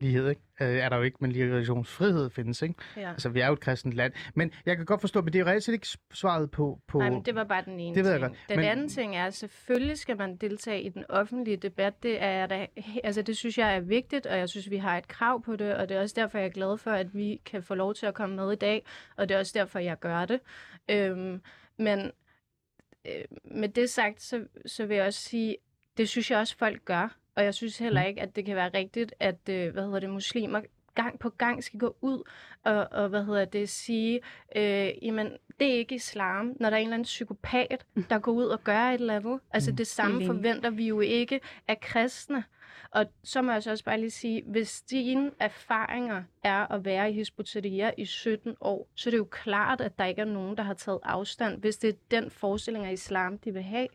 lighed, 0.00 0.28
ikke? 0.28 0.40
Øh, 0.60 0.68
er 0.76 0.88
der 0.88 0.96
jo 0.96 1.02
ikke, 1.02 1.16
men 1.20 1.32
lige 1.32 1.52
religionsfrihed 1.54 2.30
findes, 2.30 2.62
ikke? 2.62 2.74
Ja. 2.96 3.10
Altså, 3.10 3.28
vi 3.28 3.40
er 3.40 3.46
jo 3.46 3.52
et 3.52 3.60
kristent 3.60 3.94
land. 3.94 4.12
Men 4.34 4.52
jeg 4.66 4.76
kan 4.76 4.86
godt 4.86 5.00
forstå, 5.00 5.20
men 5.20 5.32
det 5.32 5.38
er 5.38 5.40
jo 5.40 5.46
reelt 5.50 5.64
set 5.64 5.72
ikke 5.72 5.86
svaret 6.14 6.50
på... 6.50 6.80
på... 6.86 6.98
Nej, 6.98 7.10
men 7.10 7.22
det 7.24 7.34
var 7.34 7.44
bare 7.44 7.64
den 7.64 7.80
ene 7.80 7.94
Det 7.96 8.04
ved 8.04 8.10
jeg 8.10 8.20
ting. 8.20 8.30
godt, 8.30 8.48
Den 8.48 8.56
men- 8.58 8.66
anden 8.68 8.88
ting 8.88 9.16
er, 9.16 9.26
at 9.26 9.34
selvfølgelig 9.34 9.98
skal 9.98 10.16
man 10.16 10.36
deltage 10.36 10.82
i 10.82 10.88
den 10.88 11.04
offentlige 11.08 11.56
debat. 11.56 12.02
Det, 12.02 12.22
er 12.22 12.46
da, 12.46 12.66
altså, 13.04 13.22
det 13.22 13.36
synes 13.36 13.58
jeg 13.58 13.76
er 13.76 13.80
vigtigt, 13.80 14.26
og 14.26 14.38
jeg 14.38 14.48
synes, 14.48 14.70
vi 14.70 14.76
har 14.76 14.98
et 14.98 15.08
krav 15.08 15.42
på 15.42 15.56
det, 15.56 15.74
og 15.74 15.88
det 15.88 15.96
er 15.96 16.00
også 16.00 16.14
derfor, 16.18 16.38
jeg 16.38 16.46
er 16.46 16.50
glad 16.50 16.78
for, 16.78 16.90
at 16.90 17.14
vi 17.14 17.40
kan 17.46 17.62
få 17.62 17.74
lov 17.74 17.94
til 17.94 18.06
at 18.06 18.14
komme 18.14 18.36
med 18.36 18.52
i 18.52 18.56
dag, 18.56 18.86
og 19.16 19.28
det 19.28 19.34
er 19.34 19.38
også 19.38 19.52
derfor, 19.54 19.78
jeg 19.78 19.98
gør 20.00 20.24
det. 20.24 20.40
Øhm, 20.90 21.40
men 21.78 22.10
øh, 23.06 23.24
med 23.44 23.68
det 23.68 23.90
sagt, 23.90 24.22
så, 24.22 24.44
så 24.66 24.86
vil 24.86 24.96
jeg 24.96 25.06
også 25.06 25.20
sige, 25.20 25.56
det 25.96 26.08
synes 26.08 26.30
jeg 26.30 26.38
også, 26.38 26.56
folk 26.58 26.84
gør. 26.84 27.16
Og 27.36 27.44
jeg 27.44 27.54
synes 27.54 27.78
heller 27.78 28.02
ikke, 28.02 28.22
at 28.22 28.36
det 28.36 28.44
kan 28.44 28.56
være 28.56 28.70
rigtigt, 28.74 29.14
at 29.20 29.48
øh, 29.50 29.72
hvad 29.72 29.84
hedder 29.84 30.00
det, 30.00 30.10
muslimer 30.10 30.60
gang 30.94 31.18
på 31.18 31.30
gang 31.30 31.64
skal 31.64 31.80
gå 31.80 31.96
ud 32.00 32.22
og, 32.64 32.88
og 32.90 33.08
hvad 33.08 33.24
hedder 33.24 33.44
det, 33.44 33.68
sige, 33.68 34.20
øh, 34.56 34.90
jamen, 35.02 35.32
det 35.60 35.68
er 35.68 35.74
ikke 35.74 35.94
islam, 35.94 36.56
når 36.60 36.70
der 36.70 36.76
er 36.76 36.80
en 36.80 36.86
eller 36.86 36.94
anden 36.94 37.04
psykopat, 37.04 37.86
der 38.10 38.18
går 38.18 38.32
ud 38.32 38.44
og 38.44 38.64
gør 38.64 38.80
et 38.80 39.00
eller 39.00 39.16
andet. 39.16 39.40
Altså 39.50 39.72
det 39.72 39.86
samme 39.86 40.26
forventer 40.26 40.70
vi 40.70 40.86
jo 40.88 41.00
ikke 41.00 41.40
af 41.68 41.80
kristne. 41.80 42.44
Og 42.90 43.06
så 43.24 43.42
må 43.42 43.52
jeg 43.52 43.62
så 43.62 43.70
også 43.70 43.84
bare 43.84 44.00
lige 44.00 44.10
sige, 44.10 44.42
hvis 44.46 44.82
dine 44.82 45.30
erfaringer 45.40 46.22
er 46.42 46.72
at 46.72 46.84
være 46.84 47.10
i 47.10 47.14
Hisbutteria 47.14 47.90
i 47.98 48.04
17 48.04 48.56
år, 48.60 48.88
så 48.94 49.08
er 49.08 49.10
det 49.10 49.18
jo 49.18 49.28
klart, 49.30 49.80
at 49.80 49.98
der 49.98 50.04
ikke 50.04 50.20
er 50.20 50.24
nogen, 50.24 50.56
der 50.56 50.62
har 50.62 50.74
taget 50.74 51.00
afstand, 51.02 51.60
hvis 51.60 51.76
det 51.76 51.88
er 51.88 51.98
den 52.10 52.30
forestilling 52.30 52.86
af 52.86 52.92
islam, 52.92 53.38
de 53.38 53.52
vil 53.52 53.62
have. 53.62 53.88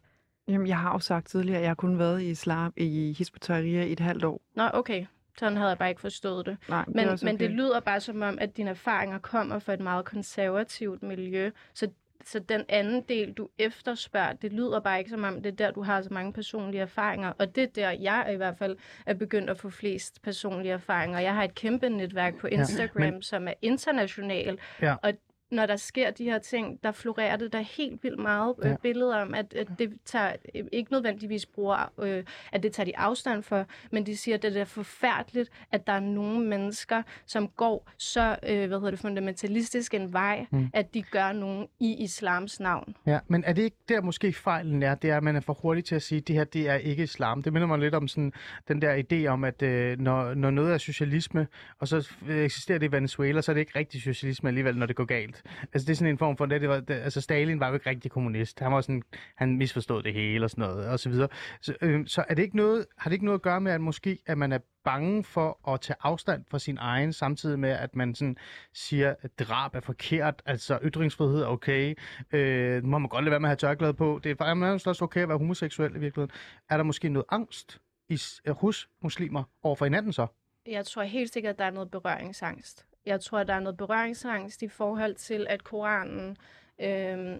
Jamen, 0.51 0.67
jeg 0.67 0.77
har 0.77 0.91
jo 0.93 0.99
sagt 0.99 1.27
tidligere, 1.27 1.57
at 1.57 1.61
jeg 1.61 1.69
har 1.69 1.75
kun 1.75 1.99
været 1.99 2.21
i 2.21 2.29
islam 2.29 2.73
i 2.77 3.15
Hizb 3.17 3.35
ut-Tahrir 3.35 3.81
i 3.83 3.91
et 3.91 3.99
halvt 3.99 4.23
år. 4.23 4.41
Nå, 4.55 4.63
okay. 4.73 5.05
Sådan 5.37 5.57
havde 5.57 5.69
jeg 5.69 5.77
bare 5.77 5.89
ikke 5.89 6.01
forstået 6.01 6.45
det. 6.45 6.57
Nej, 6.69 6.85
det 6.85 6.95
Men, 6.95 7.07
er 7.07 7.11
også 7.11 7.25
men 7.25 7.35
okay. 7.35 7.45
det 7.45 7.51
lyder 7.55 7.79
bare 7.79 7.99
som 7.99 8.21
om, 8.21 8.37
at 8.41 8.57
dine 8.57 8.69
erfaringer 8.69 9.17
kommer 9.19 9.59
fra 9.59 9.73
et 9.73 9.79
meget 9.79 10.05
konservativt 10.05 11.03
miljø. 11.03 11.51
Så, 11.73 11.87
så 12.25 12.39
den 12.39 12.63
anden 12.69 13.01
del, 13.09 13.33
du 13.33 13.49
efterspørger, 13.57 14.33
det 14.33 14.53
lyder 14.53 14.79
bare 14.79 14.99
ikke 14.99 15.09
som 15.09 15.23
om, 15.23 15.35
det 15.35 15.45
er 15.45 15.55
der, 15.55 15.71
du 15.71 15.81
har 15.83 16.01
så 16.01 16.09
mange 16.11 16.33
personlige 16.33 16.81
erfaringer. 16.81 17.33
Og 17.39 17.55
det 17.55 17.63
er 17.63 17.67
der, 17.75 17.89
jeg 17.91 18.29
i 18.33 18.35
hvert 18.35 18.57
fald 18.57 18.77
er 19.05 19.13
begyndt 19.13 19.49
at 19.49 19.57
få 19.59 19.69
flest 19.69 20.21
personlige 20.21 20.73
erfaringer. 20.73 21.19
Jeg 21.19 21.35
har 21.35 21.43
et 21.43 21.55
kæmpe 21.55 21.89
netværk 21.89 22.37
på 22.37 22.47
Instagram, 22.47 23.01
men- 23.01 23.13
men... 23.13 23.21
som 23.21 23.47
er 23.47 23.53
international. 23.61 24.59
Ja. 24.81 24.95
Og 25.03 25.13
når 25.51 25.65
der 25.65 25.75
sker 25.75 26.11
de 26.11 26.23
her 26.23 26.39
ting, 26.39 26.79
der 26.83 26.91
florerer 26.91 27.35
det 27.35 27.53
der 27.53 27.59
helt 27.59 28.03
vildt 28.03 28.19
meget 28.19 28.55
øh, 28.63 28.69
Ja. 28.69 28.75
billeder 28.81 29.21
om, 29.21 29.33
at, 29.33 29.53
at 29.53 29.67
det 29.79 29.93
tager 30.05 30.33
øh, 30.55 30.63
ikke 30.71 30.91
nødvendigvis 30.91 31.45
bruger, 31.45 31.91
øh, 32.01 32.23
at 32.51 32.63
det 32.63 32.71
tager 32.73 32.85
de 32.85 32.97
afstand 32.97 33.43
for, 33.43 33.65
men 33.91 34.05
de 34.05 34.17
siger, 34.17 34.35
at 34.37 34.41
det 34.43 34.57
er 34.57 34.65
forfærdeligt, 34.65 35.49
at 35.71 35.87
der 35.87 35.93
er 35.93 35.99
nogle 35.99 36.45
mennesker, 36.47 37.03
som 37.25 37.47
går 37.47 37.89
så 37.97 38.35
øh, 38.49 38.67
hvad 38.67 38.77
hedder 38.77 38.89
det, 38.91 38.99
fundamentalistisk 38.99 39.93
en 39.93 40.13
vej, 40.13 40.45
Mm. 40.51 40.69
at 40.73 40.93
de 40.93 41.01
gør 41.01 41.31
nogen 41.31 41.67
i 41.79 42.03
islams 42.03 42.59
navn. 42.59 42.95
Ja, 43.05 43.19
men 43.27 43.43
er 43.43 43.53
det 43.53 43.61
ikke 43.61 43.77
der 43.89 44.01
måske 44.01 44.33
fejlen 44.33 44.83
er? 44.83 44.95
Det 44.95 45.09
er, 45.09 45.17
at 45.17 45.23
man 45.23 45.35
er 45.35 45.39
for 45.39 45.53
hurtig 45.53 45.85
til 45.85 45.95
at 45.95 46.01
sige, 46.01 46.19
at 46.21 46.27
det 46.27 46.35
her 46.35 46.43
det 46.43 46.69
er 46.69 46.75
ikke 46.75 47.03
islam. 47.03 47.43
Det 47.43 47.53
minder 47.53 47.67
mig 47.67 47.79
lidt 47.79 47.95
om 47.95 48.07
sådan, 48.07 48.33
den 48.67 48.81
der 48.81 49.01
idé 49.11 49.27
om, 49.27 49.43
at 49.43 49.61
øh, 49.61 49.99
når, 49.99 50.33
når 50.33 50.51
noget 50.51 50.73
er 50.73 50.77
socialisme, 50.77 51.47
og 51.79 51.87
så 51.87 52.09
eksisterer 52.29 52.77
det 52.79 52.87
i 52.87 52.91
Venezuela, 52.91 53.41
så 53.41 53.51
er 53.51 53.53
det 53.53 53.59
ikke 53.59 53.79
rigtig 53.79 54.01
socialisme 54.01 54.49
alligevel, 54.49 54.77
når 54.77 54.85
det 54.85 54.95
går 54.95 55.05
galt. 55.05 55.40
Altså 55.73 55.85
det 55.85 55.89
er 55.89 55.95
sådan 55.95 56.11
en 56.11 56.17
form 56.17 56.37
for, 56.37 56.45
det, 56.45 56.61
det 56.61 56.69
var, 56.69 56.79
det, 56.79 56.93
altså 56.93 57.21
Stalin 57.21 57.59
var 57.59 57.67
jo 57.67 57.73
ikke 57.73 57.89
rigtig 57.89 58.11
kommunist. 58.11 58.59
Han 58.59 58.71
var 58.71 58.81
sådan, 58.81 59.03
han 59.35 59.57
misforstod 59.57 60.03
det 60.03 60.13
hele 60.13 60.45
og 60.45 60.49
sådan 60.49 60.61
noget, 60.61 60.87
og 60.87 60.99
så 60.99 61.09
videre. 61.09 61.27
Så, 61.61 61.75
øh, 61.81 62.07
så 62.07 62.23
er 62.29 62.33
det 62.33 62.43
ikke 62.43 62.55
noget, 62.55 62.85
har 62.97 63.09
det 63.09 63.13
ikke 63.13 63.25
noget 63.25 63.37
at 63.37 63.41
gøre 63.41 63.61
med, 63.61 63.71
at 63.71 63.81
måske, 63.81 64.19
at 64.25 64.37
man 64.37 64.51
er 64.51 64.59
bange 64.83 65.23
for 65.23 65.69
at 65.73 65.81
tage 65.81 65.97
afstand 66.01 66.45
fra 66.51 66.59
sin 66.59 66.77
egen, 66.81 67.13
samtidig 67.13 67.59
med, 67.59 67.69
at 67.69 67.95
man 67.95 68.15
sådan 68.15 68.37
siger, 68.73 69.15
at 69.21 69.39
drab 69.39 69.75
er 69.75 69.79
forkert, 69.79 70.41
altså 70.45 70.79
ytringsfrihed 70.83 71.41
er 71.41 71.47
okay, 71.47 71.95
øh, 72.31 72.83
må 72.83 72.99
man 72.99 73.09
godt 73.09 73.23
lade 73.23 73.31
være 73.31 73.39
med 73.39 73.49
at 73.49 73.51
have 73.51 73.69
tørklæde 73.69 73.93
på, 73.93 74.19
det 74.23 74.31
er 74.31 74.35
faktisk 74.35 74.87
også 74.87 75.03
okay 75.03 75.21
at 75.21 75.29
være 75.29 75.37
homoseksuel 75.37 75.95
i 75.95 75.99
virkeligheden. 75.99 76.31
Er 76.69 76.77
der 76.77 76.83
måske 76.83 77.09
noget 77.09 77.25
angst 77.29 77.81
i, 78.09 78.21
hos 78.47 78.89
muslimer 79.01 79.43
over 79.63 79.75
for 79.75 79.85
hinanden 79.85 80.13
så? 80.13 80.27
Jeg 80.65 80.85
tror 80.85 81.03
helt 81.03 81.33
sikkert, 81.33 81.53
at 81.53 81.59
der 81.59 81.65
er 81.65 81.71
noget 81.71 81.91
berøringsangst. 81.91 82.85
Jeg 83.05 83.21
tror, 83.21 83.39
at 83.39 83.47
der 83.47 83.53
er 83.53 83.59
noget 83.59 83.77
berøringsangst 83.77 84.61
i 84.61 84.67
forhold 84.67 85.15
til, 85.15 85.47
at 85.49 85.63
Koranen 85.63 86.37
øh, 86.79 87.39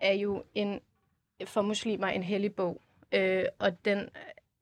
er 0.00 0.12
jo 0.12 0.44
en, 0.54 0.80
for 1.46 1.62
muslimer 1.62 2.06
en 2.06 2.22
hellig 2.22 2.54
bog. 2.54 2.82
Øh, 3.12 3.44
og 3.58 3.84
den 3.84 4.08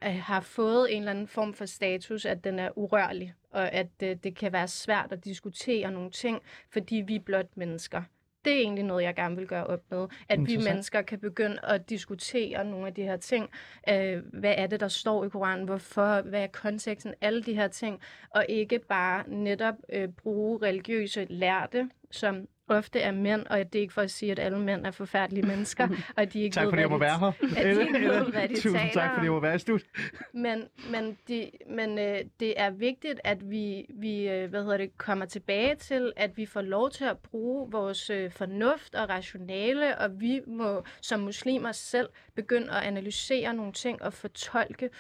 øh, 0.04 0.14
har 0.14 0.40
fået 0.40 0.92
en 0.92 0.98
eller 0.98 1.10
anden 1.10 1.28
form 1.28 1.54
for 1.54 1.66
status, 1.66 2.24
at 2.24 2.44
den 2.44 2.58
er 2.58 2.78
urørlig, 2.78 3.34
og 3.50 3.72
at 3.72 3.90
øh, 4.02 4.16
det 4.16 4.36
kan 4.36 4.52
være 4.52 4.68
svært 4.68 5.12
at 5.12 5.24
diskutere 5.24 5.90
nogle 5.90 6.10
ting, 6.10 6.42
fordi 6.70 6.96
vi 6.96 7.14
er 7.14 7.20
blot 7.20 7.56
mennesker. 7.56 8.02
Det 8.44 8.52
er 8.52 8.56
egentlig 8.60 8.84
noget, 8.84 9.04
jeg 9.04 9.14
gerne 9.14 9.36
vil 9.36 9.46
gøre 9.46 9.66
op 9.66 9.80
med. 9.90 10.06
At 10.28 10.46
vi 10.46 10.56
mennesker 10.56 11.02
kan 11.02 11.18
begynde 11.18 11.58
at 11.62 11.90
diskutere 11.90 12.64
nogle 12.64 12.86
af 12.86 12.94
de 12.94 13.02
her 13.02 13.16
ting. 13.16 13.50
Øh, 13.88 14.22
hvad 14.32 14.54
er 14.56 14.66
det, 14.66 14.80
der 14.80 14.88
står 14.88 15.24
i 15.24 15.28
Koranen? 15.28 15.64
Hvorfor? 15.64 16.20
Hvad 16.20 16.42
er 16.42 16.46
konteksten? 16.46 17.14
Alle 17.20 17.42
de 17.42 17.54
her 17.54 17.68
ting. 17.68 18.00
Og 18.30 18.46
ikke 18.48 18.78
bare 18.78 19.24
netop 19.28 19.74
øh, 19.92 20.08
bruge 20.08 20.58
religiøse 20.62 21.26
lærte, 21.30 21.90
som 22.10 22.48
ofte 22.68 23.00
er 23.00 23.12
mænd, 23.12 23.46
og 23.46 23.58
det 23.58 23.74
er 23.74 23.80
ikke 23.80 23.94
for 23.94 24.02
at 24.02 24.10
sige, 24.10 24.32
at 24.32 24.38
alle 24.38 24.58
mænd 24.58 24.86
er 24.86 24.90
forfærdelige 24.90 25.46
mennesker, 25.46 25.88
og 26.16 26.32
de 26.32 26.40
ikke 26.40 26.54
Tak 26.54 26.64
ved, 26.64 26.70
fordi 26.70 26.82
jeg 26.82 26.90
må 26.90 26.98
være 26.98 27.18
her. 27.18 27.26
at 27.56 27.76
de 27.76 27.80
ikke 27.80 28.08
ved, 28.08 28.32
hvad 28.32 28.48
de 28.48 28.54
Tusind 28.54 28.72
taler 28.72 28.92
tak 28.92 29.10
fordi 29.14 29.24
jeg 29.24 29.32
må 29.32 29.40
være 29.40 29.54
i 29.54 29.58
studiet. 29.58 29.90
Men, 30.34 30.68
men, 30.90 31.18
de, 31.28 31.50
men 31.70 31.98
øh, 31.98 32.18
det 32.40 32.54
er 32.56 32.70
vigtigt, 32.70 33.20
at 33.24 33.50
vi, 33.50 33.86
vi 33.88 34.28
øh, 34.28 34.50
hvad 34.50 34.62
hedder 34.62 34.76
det, 34.76 34.98
kommer 34.98 35.24
tilbage 35.24 35.74
til, 35.74 36.12
at 36.16 36.36
vi 36.36 36.46
får 36.46 36.62
lov 36.62 36.90
til 36.90 37.04
at 37.04 37.18
bruge 37.18 37.72
vores 37.72 38.10
øh, 38.10 38.30
fornuft 38.30 38.94
og 38.94 39.08
rationale, 39.08 39.98
og 39.98 40.20
vi 40.20 40.40
må 40.46 40.84
som 41.00 41.20
muslimer 41.20 41.72
selv 41.72 42.08
begynde 42.34 42.70
at 42.70 42.82
analysere 42.82 43.54
nogle 43.54 43.72
ting 43.72 44.02
og 44.02 44.12
fortolke, 44.12 44.90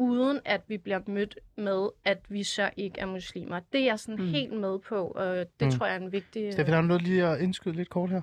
uden 0.00 0.40
at 0.44 0.60
vi 0.68 0.78
bliver 0.78 1.00
mødt 1.06 1.38
med, 1.56 1.88
at 2.04 2.18
vi 2.28 2.42
så 2.42 2.70
ikke 2.76 3.00
er 3.00 3.06
muslimer. 3.06 3.60
Det 3.72 3.80
er 3.80 3.84
jeg 3.84 3.98
sådan 3.98 4.24
Mm. 4.24 4.30
helt 4.30 4.52
med 4.52 4.78
på, 4.78 5.06
og 5.06 5.36
det 5.60 5.66
Mm. 5.66 5.70
tror 5.70 5.86
jeg 5.86 5.96
er 5.96 6.00
en 6.00 6.12
vigtig... 6.12 6.52
Stefan, 6.52 6.74
har 6.74 6.80
du 6.80 6.86
noget 6.86 7.02
lige 7.02 7.26
at 7.26 7.40
indskyde 7.40 7.74
lidt 7.74 7.90
kort 7.90 8.10
her? 8.10 8.20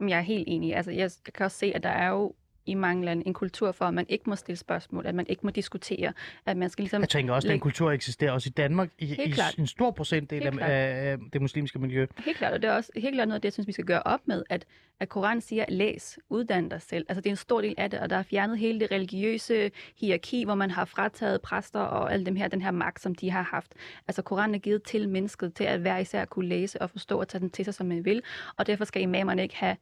Jamen, 0.00 0.10
jeg 0.10 0.16
er 0.18 0.22
helt 0.22 0.44
enig. 0.46 0.76
Altså, 0.76 0.90
jeg 0.90 1.10
kan 1.34 1.44
også 1.44 1.58
se, 1.58 1.72
at 1.74 1.82
der 1.82 1.88
er 1.88 2.08
jo 2.08 2.34
i 2.66 2.74
mange 2.74 3.04
lande 3.04 3.26
en 3.26 3.34
kultur 3.34 3.72
for, 3.72 3.84
at 3.84 3.94
man 3.94 4.06
ikke 4.08 4.24
må 4.30 4.36
stille 4.36 4.56
spørgsmål, 4.56 5.06
at 5.06 5.14
man 5.14 5.26
ikke 5.28 5.40
må 5.44 5.50
diskutere, 5.50 6.12
at 6.46 6.56
man 6.56 6.70
skal 6.70 6.82
ligesom... 6.82 7.00
Jeg 7.00 7.08
tænker 7.08 7.34
også, 7.34 7.48
at 7.48 7.52
den 7.52 7.60
kultur 7.60 7.92
eksisterer 7.92 8.32
også 8.32 8.48
i 8.48 8.50
Danmark 8.50 8.90
i, 8.98 9.06
Helt 9.06 9.20
i 9.20 9.30
klart. 9.30 9.54
en 9.58 9.66
stor 9.66 9.90
procentdel 9.90 10.42
af, 10.42 10.52
af 10.60 11.18
det 11.32 11.40
muslimske 11.40 11.78
miljø. 11.78 12.06
Helt 12.24 12.36
klart, 12.36 12.52
og 12.52 12.62
det 12.62 12.70
er 12.70 12.74
også 12.74 12.90
helt 12.96 13.14
klart 13.14 13.28
noget 13.28 13.34
af 13.34 13.40
det, 13.40 13.46
jeg 13.46 13.52
synes, 13.52 13.66
vi 13.66 13.72
skal 13.72 13.84
gøre 13.84 14.02
op 14.02 14.20
med, 14.26 14.42
at, 14.50 14.64
at 15.00 15.08
Koranen 15.08 15.40
siger, 15.40 15.64
læs, 15.68 16.18
uddan 16.28 16.68
dig 16.68 16.82
selv. 16.82 17.06
Altså 17.08 17.20
det 17.20 17.26
er 17.26 17.32
en 17.32 17.36
stor 17.36 17.60
del 17.60 17.74
af 17.78 17.90
det, 17.90 18.00
og 18.00 18.10
der 18.10 18.16
er 18.16 18.22
fjernet 18.22 18.58
hele 18.58 18.80
det 18.80 18.90
religiøse 18.90 19.70
hierarki, 20.00 20.44
hvor 20.44 20.54
man 20.54 20.70
har 20.70 20.84
frataget 20.84 21.40
præster 21.40 21.80
og 21.80 22.12
alle 22.12 22.26
dem 22.26 22.36
her, 22.36 22.48
den 22.48 22.62
her 22.62 22.70
magt, 22.70 23.00
som 23.00 23.14
de 23.14 23.30
har 23.30 23.42
haft. 23.42 23.74
Altså 24.08 24.22
Koranen 24.22 24.54
er 24.54 24.58
givet 24.58 24.82
til 24.82 25.08
mennesket, 25.08 25.54
til 25.54 25.64
at 25.64 25.80
hver 25.80 25.98
især 25.98 26.24
kunne 26.24 26.48
læse 26.48 26.82
og 26.82 26.90
forstå 26.90 27.20
og 27.20 27.28
tage 27.28 27.40
den 27.40 27.50
til 27.50 27.64
sig, 27.64 27.74
som 27.74 27.86
man 27.86 28.04
vil, 28.04 28.22
og 28.56 28.66
derfor 28.66 28.84
skal 28.84 29.02
imamerne 29.02 29.42
ikke 29.42 29.56
have 29.56 29.76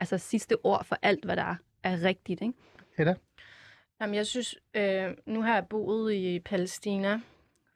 altså, 0.00 0.18
sidste 0.18 0.56
ord 0.64 0.84
for 0.84 0.98
alt, 1.02 1.24
hvad 1.24 1.36
der 1.36 1.42
er 1.42 1.54
rigtigt. 1.84 2.42
Ikke? 2.42 3.16
Jamen, 4.00 4.14
jeg 4.14 4.26
synes, 4.26 4.54
øh, 4.74 5.10
nu 5.26 5.42
har 5.42 5.54
jeg 5.54 5.66
boet 5.70 6.12
i 6.14 6.40
Palæstina. 6.40 7.20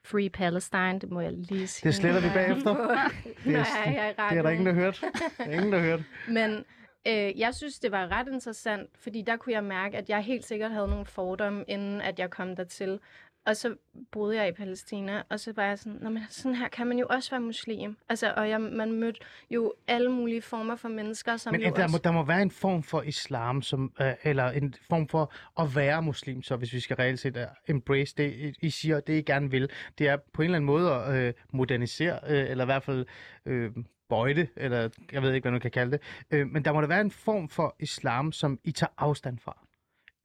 Free 0.05 0.31
Palestine, 0.31 0.99
det 0.99 1.11
må 1.11 1.21
jeg 1.21 1.33
lige 1.33 1.67
sige. 1.67 1.89
Det 1.89 1.95
sletter 1.95 2.21
vi 2.21 2.27
er 2.27 2.33
bagefter. 2.35 2.75
Det 3.45 3.55
er, 3.55 3.85
når 3.85 3.93
jeg 3.93 4.15
er 4.19 4.29
det 4.29 4.39
er 4.39 4.43
der 4.43 4.51
ingen, 4.51 4.67
der 4.67 4.73
hørt. 4.73 5.01
Der 5.39 5.45
er 5.45 5.53
ingen, 5.53 5.73
der 5.73 5.81
hørt. 5.81 6.01
Men 6.29 6.65
øh, 7.09 7.41
jeg 7.41 7.55
synes, 7.55 7.79
det 7.79 7.93
var 7.93 8.09
ret 8.13 8.29
interessant, 8.29 8.91
fordi 8.99 9.23
der 9.23 9.37
kunne 9.37 9.53
jeg 9.53 9.65
mærke, 9.65 9.97
at 9.97 10.09
jeg 10.09 10.21
helt 10.21 10.45
sikkert 10.45 10.71
havde 10.71 10.89
nogle 10.89 11.07
fordomme, 11.07 11.65
inden 11.69 12.01
at 12.01 12.19
jeg 12.19 12.31
kom 12.31 12.57
dertil. 12.57 13.01
Og 13.49 13.57
så 13.57 13.75
boede 14.13 14.37
jeg 14.37 14.49
i 14.49 14.53
Palæstina, 14.53 15.23
og 15.31 15.41
så 15.41 15.53
var 15.57 15.63
jeg 15.65 15.79
sådan, 15.79 15.99
Nå, 16.03 16.11
men 16.11 16.23
sådan 16.31 16.55
her 16.55 16.69
kan 16.69 16.87
man 16.87 16.99
jo 16.99 17.07
også 17.11 17.31
være 17.31 17.41
muslim. 17.41 17.97
Altså, 18.09 18.33
og 18.37 18.49
jeg, 18.49 18.61
man 18.61 18.93
mødte 18.93 19.21
jo 19.51 19.75
alle 19.87 20.13
mulige 20.13 20.43
former 20.43 20.77
for 20.77 20.89
mennesker, 20.89 21.37
som 21.37 21.53
Men 21.53 21.61
jo 21.61 21.67
at 21.69 21.77
der, 21.77 21.83
også... 21.83 21.93
må, 21.93 21.99
der 22.05 22.13
må 22.13 22.23
være 22.25 22.43
en 22.43 22.51
form 22.51 22.83
for 22.83 23.03
islam, 23.03 23.63
som, 23.63 23.93
øh, 24.01 24.13
eller 24.23 24.51
en 24.51 24.75
form 24.89 25.09
for 25.09 25.33
at 25.61 25.77
være 25.77 26.03
muslim, 26.03 26.43
så 26.43 26.57
hvis 26.57 26.73
vi 26.73 26.81
skal 26.81 26.97
reelt 26.97 27.21
set 27.21 27.37
uh, 27.37 27.43
embrace 27.69 28.15
det, 28.17 28.33
I- 28.33 28.67
I 28.67 28.71
siger, 28.71 29.01
det 29.01 29.19
I 29.19 29.23
gerne 29.23 29.51
vil, 29.51 29.71
det 29.99 30.09
er 30.09 30.17
på 30.33 30.43
en 30.43 30.45
eller 30.47 30.57
anden 30.57 30.67
måde 30.67 30.93
at 30.93 31.15
øh, 31.15 31.35
modernisere, 31.53 32.19
øh, 32.29 32.51
eller 32.51 32.65
i 32.65 32.67
hvert 32.67 32.83
fald 32.83 33.07
øh, 33.47 33.71
bøjte, 34.09 34.49
eller 34.57 34.89
jeg 35.13 35.23
ved 35.23 35.33
ikke, 35.35 35.45
hvad 35.45 35.53
man 35.53 35.61
kan 35.61 35.71
kalde 35.71 35.91
det. 35.93 36.01
Øh, 36.31 36.47
men 36.49 36.65
der 36.65 36.73
må 36.73 36.81
der 36.81 36.87
være 36.89 37.01
en 37.01 37.11
form 37.11 37.49
for 37.49 37.77
islam, 37.81 38.33
som 38.33 38.59
I 38.65 38.73
tager 38.73 38.93
afstand 38.99 39.39
fra. 39.39 39.59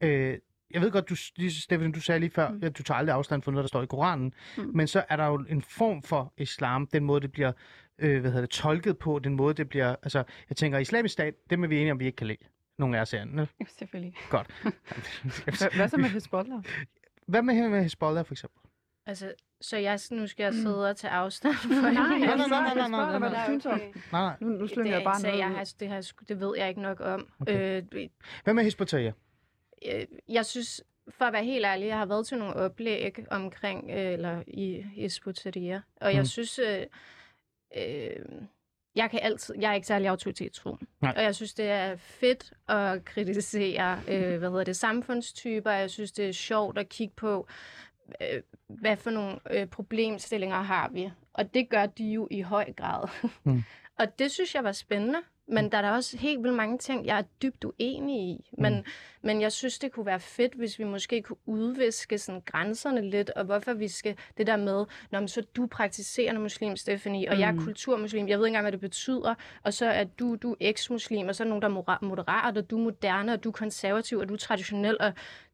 Øh, 0.04 0.38
jeg 0.74 0.82
ved 0.82 0.92
godt, 0.92 1.10
du, 1.10 1.16
Stefan, 1.50 1.92
du 1.92 2.02
sagde 2.02 2.20
lige 2.20 2.30
før, 2.30 2.50
mm. 2.50 2.60
at 2.64 2.78
du 2.78 2.84
tager 2.84 2.98
aldrig 2.98 3.16
afstand 3.16 3.42
fra 3.42 3.52
noget, 3.52 3.64
der 3.64 3.68
står 3.68 3.84
i 3.84 3.86
Koranen. 3.86 4.34
Mm. 4.58 4.72
Men 4.74 4.88
så 4.88 5.04
er 5.10 5.16
der 5.16 5.26
jo 5.26 5.46
en 5.50 5.62
form 5.62 6.04
for 6.04 6.34
islam, 6.38 6.88
den 6.88 7.04
måde, 7.04 7.22
det 7.22 7.32
bliver 7.32 7.52
øh, 8.00 8.22
hvad 8.22 8.32
hedder 8.32 8.42
det, 8.42 8.50
tolket 8.50 8.98
på, 8.98 9.20
den 9.20 9.36
måde, 9.36 9.54
det 9.54 9.70
bliver... 9.70 9.96
Altså, 10.04 10.24
jeg 10.50 10.58
tænker, 10.58 10.80
islamisk 10.80 11.14
stat, 11.14 11.34
det 11.50 11.64
er 11.64 11.68
vi 11.68 11.78
enige 11.78 11.92
om, 11.92 12.00
vi 12.00 12.06
ikke 12.06 12.16
kan 12.16 12.28
lide. 12.28 12.46
Nogle 12.78 12.98
af 12.98 13.02
os 13.02 13.12
herinde. 13.12 13.48
Ja, 13.60 13.66
selvfølgelig. 13.68 14.14
Godt. 14.30 14.48
Hvad, 15.76 15.90
så 15.90 15.98
med 15.98 16.10
Hezbollah? 16.10 16.64
Hvad 17.28 17.42
med, 17.42 17.70
med 17.70 17.84
Hezbollah, 17.84 18.26
for 18.26 18.34
eksempel? 18.34 18.60
Altså, 19.06 19.34
så 19.62 19.78
jeg, 19.78 20.00
nu 20.12 20.28
skal 20.28 20.44
jeg 20.44 20.54
sidde 20.54 20.90
og 20.90 20.98
tage 20.98 21.12
afstand 21.12 21.54
fra 21.82 21.92
Nej, 21.92 21.94
nej, 21.94 22.18
nej, 22.18 22.48
nej, 22.48 22.88
nej, 22.88 23.20
nej, 23.20 23.30
nej. 23.30 23.46
synes 23.46 23.66
om. 23.66 23.80
Nej, 23.80 23.92
nej. 24.12 24.36
Nu, 24.42 24.48
nu 24.48 24.68
slynger 24.68 24.92
er 24.92 24.98
jeg 24.98 25.04
bare 25.04 25.22
noget 25.22 25.38
jeg 25.38 25.50
har, 25.50 25.74
det, 25.80 25.90
har, 25.90 26.12
det 26.28 26.40
ved 26.40 26.54
jeg 26.58 26.70
ikke 26.70 26.82
nok 26.82 27.00
om. 27.00 27.28
Okay. 27.40 27.84
Øh, 27.94 28.10
Hvad 28.44 28.54
med 28.54 28.64
Hezbollah? 28.64 29.14
Øh, 29.92 30.06
jeg 30.30 30.46
synes, 30.46 30.84
for 31.10 31.26
at 31.26 31.34
være 31.34 31.44
helt 31.44 31.66
ærlig, 31.66 31.88
jeg 31.88 31.98
har 31.98 32.06
været 32.06 32.28
til 32.28 32.38
nogle 32.38 32.56
oplæg 32.56 33.16
omkring, 33.32 33.92
øh, 33.92 34.14
eller 34.14 34.44
i 34.48 34.84
ut-Tahrir, 35.28 35.80
og 36.02 36.14
jeg 36.14 36.22
Mm. 36.22 36.26
synes, 36.26 36.60
øh, 36.60 36.86
øh, 37.78 38.16
jeg 38.96 39.10
kan 39.12 39.20
altid, 39.24 39.56
jeg 39.60 39.70
er 39.72 39.76
ikke 39.76 39.88
særlig 39.88 40.08
autoritetsfuld. 40.08 40.80
Nej. 41.02 41.14
Og 41.18 41.24
jeg 41.24 41.36
synes, 41.36 41.54
det 41.54 41.70
er 41.70 41.96
fedt 41.96 42.54
at 42.70 43.06
kritisere, 43.06 44.02
øh, 44.08 44.38
hvad 44.40 44.50
hedder 44.50 44.64
det, 44.64 44.76
samfundstyper. 44.76 45.72
Jeg 45.72 45.90
synes, 45.90 46.12
det 46.12 46.28
er 46.30 46.32
sjovt 46.34 46.78
at 46.78 46.90
kigge 46.90 47.14
på, 47.16 47.48
øh, 48.22 48.42
hvad 48.68 48.98
for 48.98 49.10
nogle 49.10 49.40
øh, 49.52 49.68
problemstillinger 49.68 50.62
har 50.62 50.90
vi. 50.90 51.12
Og 51.34 51.54
det 51.54 51.70
gør 51.70 51.86
de 51.86 52.04
jo 52.04 52.28
i 52.32 52.42
høj 52.42 52.74
grad. 52.74 53.08
Mm. 53.44 53.64
og 54.00 54.20
det 54.20 54.32
synes 54.32 54.56
jeg 54.56 54.64
var 54.64 54.72
spændende. 54.72 55.20
Men 55.48 55.72
der 55.72 55.78
er 55.78 55.82
der 55.82 55.90
også 55.92 56.18
helt 56.18 56.44
vildt 56.44 56.56
mange 56.56 56.78
ting, 56.78 57.06
jeg 57.06 57.18
er 57.18 57.24
dybt 57.42 57.64
uenig 57.64 58.30
i. 58.30 58.50
Men, 58.58 58.74
Mm. 58.76 58.84
men 59.22 59.42
jeg 59.42 59.52
synes, 59.52 59.80
det 59.80 59.92
kunne 59.92 60.06
være 60.06 60.20
fedt, 60.20 60.54
hvis 60.54 60.80
vi 60.80 60.84
måske 60.84 61.22
kunne 61.22 61.38
udviske 61.46 62.18
sådan 62.18 62.42
grænserne 62.46 63.10
lidt, 63.10 63.30
og 63.30 63.46
hvorfor 63.46 63.74
vi 63.74 63.88
skal 63.88 64.16
det 64.38 64.48
der 64.48 64.58
med, 64.58 64.86
når 65.12 65.20
men 65.20 65.28
så 65.28 65.40
er 65.40 65.44
du 65.56 65.68
praktiserende 65.68 66.42
muslim, 66.42 66.76
Stephanie, 66.76 67.30
og 67.30 67.36
mm. 67.36 67.40
jeg 67.42 67.48
er 67.48 67.52
Mm. 67.52 67.64
kulturmuslim, 67.64 68.28
jeg 68.28 68.40
ved 68.40 68.46
ikke 68.46 68.50
engang, 68.50 68.64
hvad 68.64 68.72
det 68.72 68.80
betyder, 68.80 69.36
og 69.64 69.74
så 69.74 69.86
er 69.86 70.04
du, 70.04 70.36
du 70.36 70.56
eks-muslim, 70.60 71.28
og 71.28 71.36
så 71.36 71.44
er 71.44 71.48
nogen, 71.48 71.62
der 71.62 71.68
er 71.70 72.06
moderat, 72.06 72.58
og 72.58 72.70
du 72.70 72.78
er 72.78 72.84
moderne, 72.84 73.34
og 73.34 73.44
du 73.44 73.50
er 73.50 73.54
konservativ, 73.54 74.18
og 74.18 74.30
du 74.30 74.34
er 74.34 74.38
traditionel, 74.38 74.98
og 75.00 75.14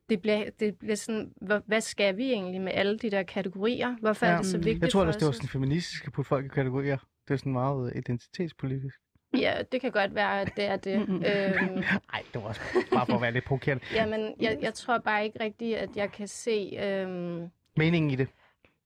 det 0.10 0.22
bliver, 0.22 0.50
det 0.60 0.78
bliver 0.80 0.96
sådan, 0.96 1.32
hvad, 1.42 1.62
hvad 1.66 1.82
skal 1.82 2.18
vi 2.18 2.32
egentlig 2.32 2.62
med 2.62 2.72
alle 2.76 2.98
de 2.98 3.12
der 3.12 3.24
kategorier? 3.24 3.96
Hvorfor 4.00 4.26
ja. 4.26 4.32
Er 4.32 4.38
det 4.38 4.46
så 4.46 4.58
Mm. 4.58 4.66
vigtigt 4.66 4.82
Jeg 4.84 4.92
tror 4.92 5.06
også, 5.06 5.20
det 5.20 5.26
var 5.26 5.32
sådan 5.32 5.50
feministisk 5.50 6.08
at 6.08 6.14
putte 6.14 6.30
folk 6.30 6.46
i 6.46 6.48
kategorier. 6.48 6.98
Det 7.28 7.34
er 7.34 7.38
sådan 7.38 7.52
meget 7.52 7.94
identitetspolitisk. 7.96 8.96
Ja, 9.38 9.62
det 9.72 9.82
kan 9.82 9.92
godt 9.92 10.16
være, 10.16 10.42
at 10.42 10.52
det 10.56 10.66
er 10.66 10.76
det. 10.76 10.96
Øhm, 10.96 11.20
Nej, 12.12 12.24
det 12.34 12.42
var 12.42 12.48
også 12.48 12.62
bare 12.94 13.06
for 13.06 13.14
at 13.16 13.22
være 13.22 13.32
lidt 13.32 13.46
provokerende. 13.46 13.84
jamen, 13.96 14.34
jeg, 14.40 14.58
jeg 14.62 14.74
tror 14.74 14.98
bare 14.98 15.24
ikke 15.26 15.40
rigtigt, 15.44 15.78
at 15.78 15.90
jeg 15.96 16.12
kan 16.12 16.28
se... 16.28 16.78
Øhm, 16.84 17.50
Meningen 17.78 18.12
i 18.12 18.16
det. 18.16 18.28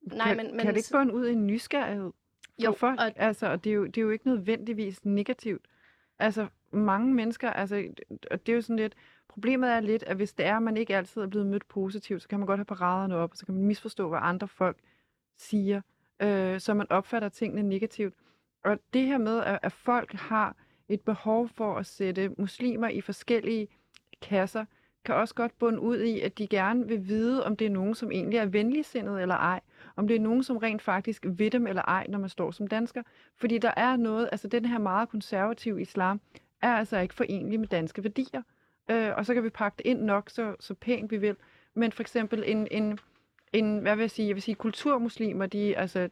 nej, 0.02 0.28
kan, 0.28 0.38
men, 0.38 0.48
men 0.52 0.60
kan 0.60 0.68
det 0.74 0.78
ikke 0.78 0.89
bunde 0.91 1.14
ud 1.14 1.28
i 1.28 1.32
en 1.32 1.48
nysgerrighed 1.48 2.12
for 2.60 2.64
Jo, 2.64 2.72
folk? 2.72 3.00
og- 3.00 3.12
Altså, 3.16 3.48
og 3.52 3.64
det 3.64 3.70
er, 3.70 3.74
jo, 3.74 3.86
det 3.86 3.98
er 3.98 4.02
jo 4.02 4.10
ikke 4.10 4.28
nødvendigvis 4.28 5.06
negativt. 5.06 5.66
Altså, 6.20 6.48
mange 6.72 7.14
mennesker, 7.14 7.50
altså, 7.50 7.84
og 8.32 8.46
det 8.46 8.52
er 8.52 8.56
jo 8.56 8.62
sådan 8.62 8.76
lidt, 8.76 8.94
problemet 9.28 9.70
er 9.72 9.80
lidt, 9.80 10.04
at 10.04 10.16
hvis 10.16 10.34
det 10.34 10.46
er, 10.46 10.56
at 10.58 10.64
man 10.64 10.78
ikke 10.78 10.98
altid 10.98 11.22
er 11.22 11.28
blevet 11.28 11.48
mødt 11.48 11.68
positivt, 11.68 12.22
så 12.22 12.28
kan 12.28 12.39
man 12.39 12.46
godt 12.46 12.58
have 12.58 12.66
paraderne 12.66 13.16
op, 13.16 13.32
og 13.32 13.38
så 13.38 13.46
kan 13.46 13.56
man 13.56 13.64
misforstå, 13.64 14.10
hvad 14.10 14.20
andre 14.22 14.48
folk 14.48 14.78
siger, 15.38 15.82
øh, 16.20 16.60
så 16.60 16.74
man 16.74 16.88
opfatter 16.91 17.30
tingene 17.30 17.64
negativt. 17.70 18.14
Og 18.64 18.80
det 18.93 19.05
her 19.05 19.18
med, 19.18 19.39
at, 19.43 19.59
at 19.61 19.72
folk 19.72 20.14
har 20.14 20.55
et 20.89 21.01
behov 21.01 21.49
for 21.49 21.76
at 21.76 21.86
sætte 21.86 22.32
muslimer 22.38 22.88
i 22.88 23.01
forskellige 23.01 23.68
kasser, 24.22 24.66
kan 25.05 25.16
også 25.16 25.36
godt 25.36 25.59
bunde 25.59 25.80
ud 25.80 25.99
i, 25.99 26.20
at 26.20 26.38
de 26.38 26.47
gerne 26.47 26.88
vil 26.88 27.07
vide, 27.07 27.45
om 27.45 27.55
det 27.55 27.66
er 27.66 27.70
nogen, 27.70 27.95
som 27.95 28.11
egentlig 28.11 28.38
er 28.38 28.45
venligsindet 28.45 29.22
eller 29.22 29.36
ej. 29.36 29.59
Om 29.95 30.07
det 30.07 30.16
er 30.16 30.20
nogen, 30.20 30.43
som 30.43 30.57
rent 30.57 30.82
faktisk 30.82 31.26
ved 31.28 31.51
dem 31.51 31.68
eller 31.68 31.82
ej, 31.82 32.05
når 32.09 32.20
man 32.20 32.30
står 32.30 32.51
som 32.51 32.68
dansker. 32.68 33.03
Fordi 33.36 33.57
der 33.57 33.74
er 33.78 33.95
noget, 33.95 34.30
altså 34.32 34.47
den 34.47 34.66
her 34.66 34.78
meget 34.78 35.09
konservative 35.09 35.82
islam, 35.82 36.22
er 36.61 36.74
altså 36.74 36.99
ikke 36.99 37.14
forenlig 37.14 37.59
med 37.59 37.68
danske 37.68 38.03
værdier. 38.03 38.41
Øh, 38.91 39.11
og 39.18 39.26
så 39.26 39.34
kan 39.34 39.43
vi 39.43 39.49
pakke 39.49 39.76
det 39.78 39.86
ind 39.86 40.01
nok, 40.01 40.30
så, 40.30 40.55
så 40.59 40.74
pænt 40.74 41.11
vi 41.11 41.18
vil. 41.18 41.36
Men 41.74 41.91
for 41.91 42.03
eksempel 42.03 42.43
en, 42.47 42.68
en, 42.72 42.99
en 43.53 43.80
hvad 43.80 43.95
vil 43.95 44.03
jeg 44.03 44.11
sige, 44.11 44.28
jeg 44.28 44.36
vil 44.36 44.43
sige 44.43 44.55
kulturmuslimer, 44.55 45.45
de, 45.45 45.78
altså, 45.78 46.09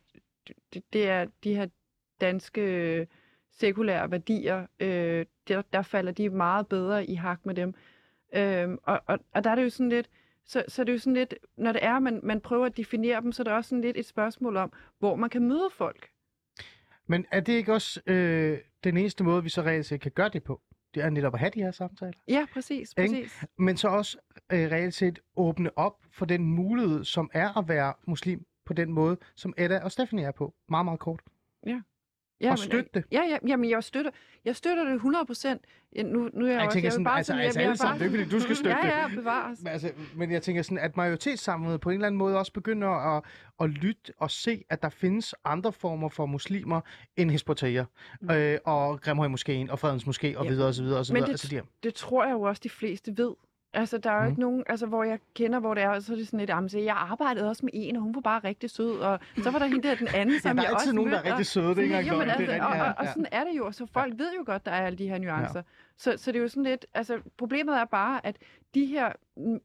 det, 0.73 0.83
det 0.93 1.09
er 1.09 1.25
de 1.43 1.55
her 1.55 1.67
danske 2.21 2.61
øh, 2.61 3.07
sekulære 3.51 4.11
værdier, 4.11 4.67
øh, 4.79 5.25
der, 5.47 5.61
der 5.73 5.81
falder 5.81 6.11
de 6.11 6.29
meget 6.29 6.67
bedre 6.67 7.05
i 7.05 7.15
hak 7.15 7.45
med 7.45 7.55
dem. 7.55 7.73
Øhm, 8.35 8.77
og, 8.83 9.01
og, 9.05 9.19
og 9.33 9.43
der 9.43 9.49
er 9.49 9.55
det 9.55 9.63
jo 9.63 9.69
sådan 9.69 9.89
lidt, 9.89 10.09
så, 10.45 10.63
så 10.67 10.81
er 10.81 10.83
det 10.83 10.93
jo 10.93 10.97
sådan 10.97 11.13
lidt, 11.13 11.33
når 11.57 11.71
det 11.71 11.83
er, 11.83 11.99
man, 11.99 12.19
man 12.23 12.41
prøver 12.41 12.65
at 12.65 12.77
definere 12.77 13.21
dem, 13.21 13.31
så 13.31 13.41
er 13.41 13.43
det 13.43 13.53
også 13.53 13.69
sådan 13.69 13.81
lidt 13.81 13.97
et 13.97 14.05
spørgsmål 14.05 14.57
om, 14.57 14.73
hvor 14.99 15.15
man 15.15 15.29
kan 15.29 15.47
møde 15.47 15.69
folk. 15.71 16.09
Men 17.07 17.25
er 17.31 17.39
det 17.39 17.53
ikke 17.53 17.73
også 17.73 18.01
øh, 18.05 18.57
den 18.83 18.97
eneste 18.97 19.23
måde, 19.23 19.43
vi 19.43 19.49
så 19.49 19.61
reelt 19.61 19.85
set 19.85 20.01
kan 20.01 20.11
gøre 20.11 20.29
det 20.29 20.43
på? 20.43 20.61
Det 20.93 21.03
er 21.03 21.09
netop 21.09 21.33
at 21.33 21.39
have 21.39 21.51
de 21.53 21.59
her 21.61 21.71
samtaler. 21.71 22.13
Ja, 22.27 22.45
præcis, 22.53 22.93
Ikke? 22.97 23.13
præcis. 23.13 23.45
Men 23.57 23.77
så 23.77 23.87
også 23.87 24.17
øh, 24.51 24.71
reelt 24.71 24.93
set 24.93 25.19
åbne 25.35 25.77
op 25.77 25.93
for 26.11 26.25
den 26.25 26.43
mulighed, 26.43 27.03
som 27.03 27.29
er 27.33 27.57
at 27.57 27.67
være 27.67 27.93
muslim 28.07 28.45
på 28.65 28.73
den 28.73 28.91
måde, 28.91 29.17
som 29.35 29.53
Edda 29.57 29.79
og 29.79 29.91
Stephanie 29.91 30.25
er 30.25 30.31
på. 30.31 30.53
Meget, 30.69 30.85
meget 30.85 30.99
kort. 30.99 31.21
Ja, 31.65 31.81
og 32.49 32.51
men- 32.51 32.57
støtte 32.57 32.89
det. 32.93 33.03
Ja, 33.11 33.21
ja, 33.29 33.37
jamen, 33.47 33.69
jeg 33.69 33.83
støtter, 33.83 34.11
jeg 34.45 34.55
støtter 34.55 34.83
det 34.83 34.93
100 34.93 35.25
procent. 35.25 35.61
Ja, 35.95 36.03
nu, 36.03 36.29
nu 36.33 36.45
er 36.45 36.49
jeg, 36.49 36.55
Jeg 36.57 36.65
også, 36.65 36.73
tænker 36.75 36.85
jeg 36.85 36.91
sådan, 36.93 37.03
bare 37.03 37.17
altså, 37.17 37.31
sådan, 37.31 37.45
altså 37.45 37.59
alle 37.59 37.77
sammen, 37.77 37.99
det 37.99 38.01
er 38.01 38.05
ikke, 38.11 38.17
fordi 38.25 38.35
du 38.37 38.39
skal 38.43 38.55
støtte 38.63 38.77
ja. 38.77 39.01
Ja, 39.01 39.07
bevares. 39.15 39.59
Men, 39.63 39.67
altså, 39.67 39.91
men 40.15 40.31
jeg 40.31 40.41
tænker 40.41 40.61
sådan, 40.61 40.77
at 40.77 40.97
majoritetssamfundet 40.97 41.81
på 41.81 41.89
en 41.89 41.93
eller 41.93 42.07
anden 42.07 42.17
måde 42.19 42.37
også 42.39 42.53
begynder 42.53 43.17
at, 43.17 43.23
at 43.61 43.69
lytte 43.69 44.13
og 44.17 44.31
se, 44.31 44.63
at 44.69 44.81
der 44.81 44.89
findes 44.89 45.35
andre 45.45 45.73
former 45.73 46.09
for 46.09 46.25
muslimer 46.25 46.81
end 47.17 47.31
Hezbollah, 47.31 47.85
Mm. 48.21 48.31
øh, 48.31 48.57
og 48.65 49.01
Grimhøj 49.01 49.27
Moskeen 49.27 49.69
og 49.69 49.79
Fredens 49.79 50.03
Moské 50.03 50.37
og 50.37 50.43
Ja. 50.45 50.49
videre 50.51 50.67
og 50.67 50.73
så 50.73 50.83
videre 50.83 50.99
og 50.99 51.05
så 51.05 51.13
Men 51.13 51.17
videre. 51.17 51.27
det- 51.27 51.33
Altså, 51.33 51.47
de 51.47 51.55
her. 51.55 51.63
Det 51.83 51.93
tror 51.93 52.25
jeg 52.25 52.33
jo 52.33 52.41
også, 52.41 52.59
de 52.63 52.69
fleste 52.69 53.13
ved. 53.17 53.31
Altså, 53.73 53.97
der 53.97 54.09
er 54.11 54.15
jo 54.15 54.21
Mhm. 54.21 54.29
ikke 54.29 54.41
nogen, 54.41 54.63
altså, 54.67 54.85
hvor 54.85 55.03
jeg 55.03 55.19
kender, 55.35 55.59
hvor 55.59 55.73
det 55.73 55.83
er, 55.83 55.99
så 55.99 56.13
er 56.13 56.17
det 56.17 56.27
sådan 56.27 56.39
lidt, 56.39 56.49
jamen, 56.49 56.69
så 56.69 56.79
jeg 56.79 56.95
arbejdede 56.95 57.49
også 57.49 57.65
med 57.65 57.71
en, 57.75 57.95
og 57.95 58.01
hun 58.01 58.15
var 58.15 58.21
bare 58.21 58.39
rigtig 58.43 58.69
sød, 58.69 58.99
og 58.99 59.19
så 59.43 59.51
var 59.51 59.59
der 59.59 59.65
hende 59.65 59.87
der, 59.87 59.95
den 59.95 60.07
anden, 60.15 60.35
Ja, 60.35 60.39
som 60.39 60.55
der 60.57 60.63
er 60.63 60.67
jeg 60.67 60.71
altid 60.73 60.87
også 60.89 60.95
nogen, 60.95 61.11
der 61.11 61.17
er 61.17 61.21
og- 61.21 61.27
rigtig 61.27 61.45
søde, 61.45 61.67
det 61.69 61.77
er 61.77 61.81
ikke 61.83 61.97
engang 61.97 62.17
løgn, 62.17 62.39
det 62.39 62.49
er 62.49 62.53
altså, 62.53 62.67
og, 62.67 62.87
og, 62.87 62.93
og 62.97 63.05
ja. 63.05 63.09
sådan 63.11 63.27
er 63.31 63.43
det 63.43 63.57
jo, 63.57 63.71
så 63.71 63.85
folk 63.93 64.13
ved 64.17 64.31
jo 64.37 64.43
godt, 64.45 64.65
der 64.65 64.71
er 64.71 64.85
alle 64.85 64.97
de 64.97 65.07
her 65.07 65.17
nuancer. 65.17 65.59
Ja. 65.59 65.63
Så, 65.97 66.13
så 66.17 66.31
det 66.31 66.37
er 66.39 66.41
jo 66.43 66.47
sådan 66.47 66.63
lidt, 66.63 66.85
altså 66.93 67.19
problemet 67.37 67.77
er 67.77 67.85
bare, 67.85 68.25
at 68.25 68.37
de 68.75 68.85
her 68.85 69.11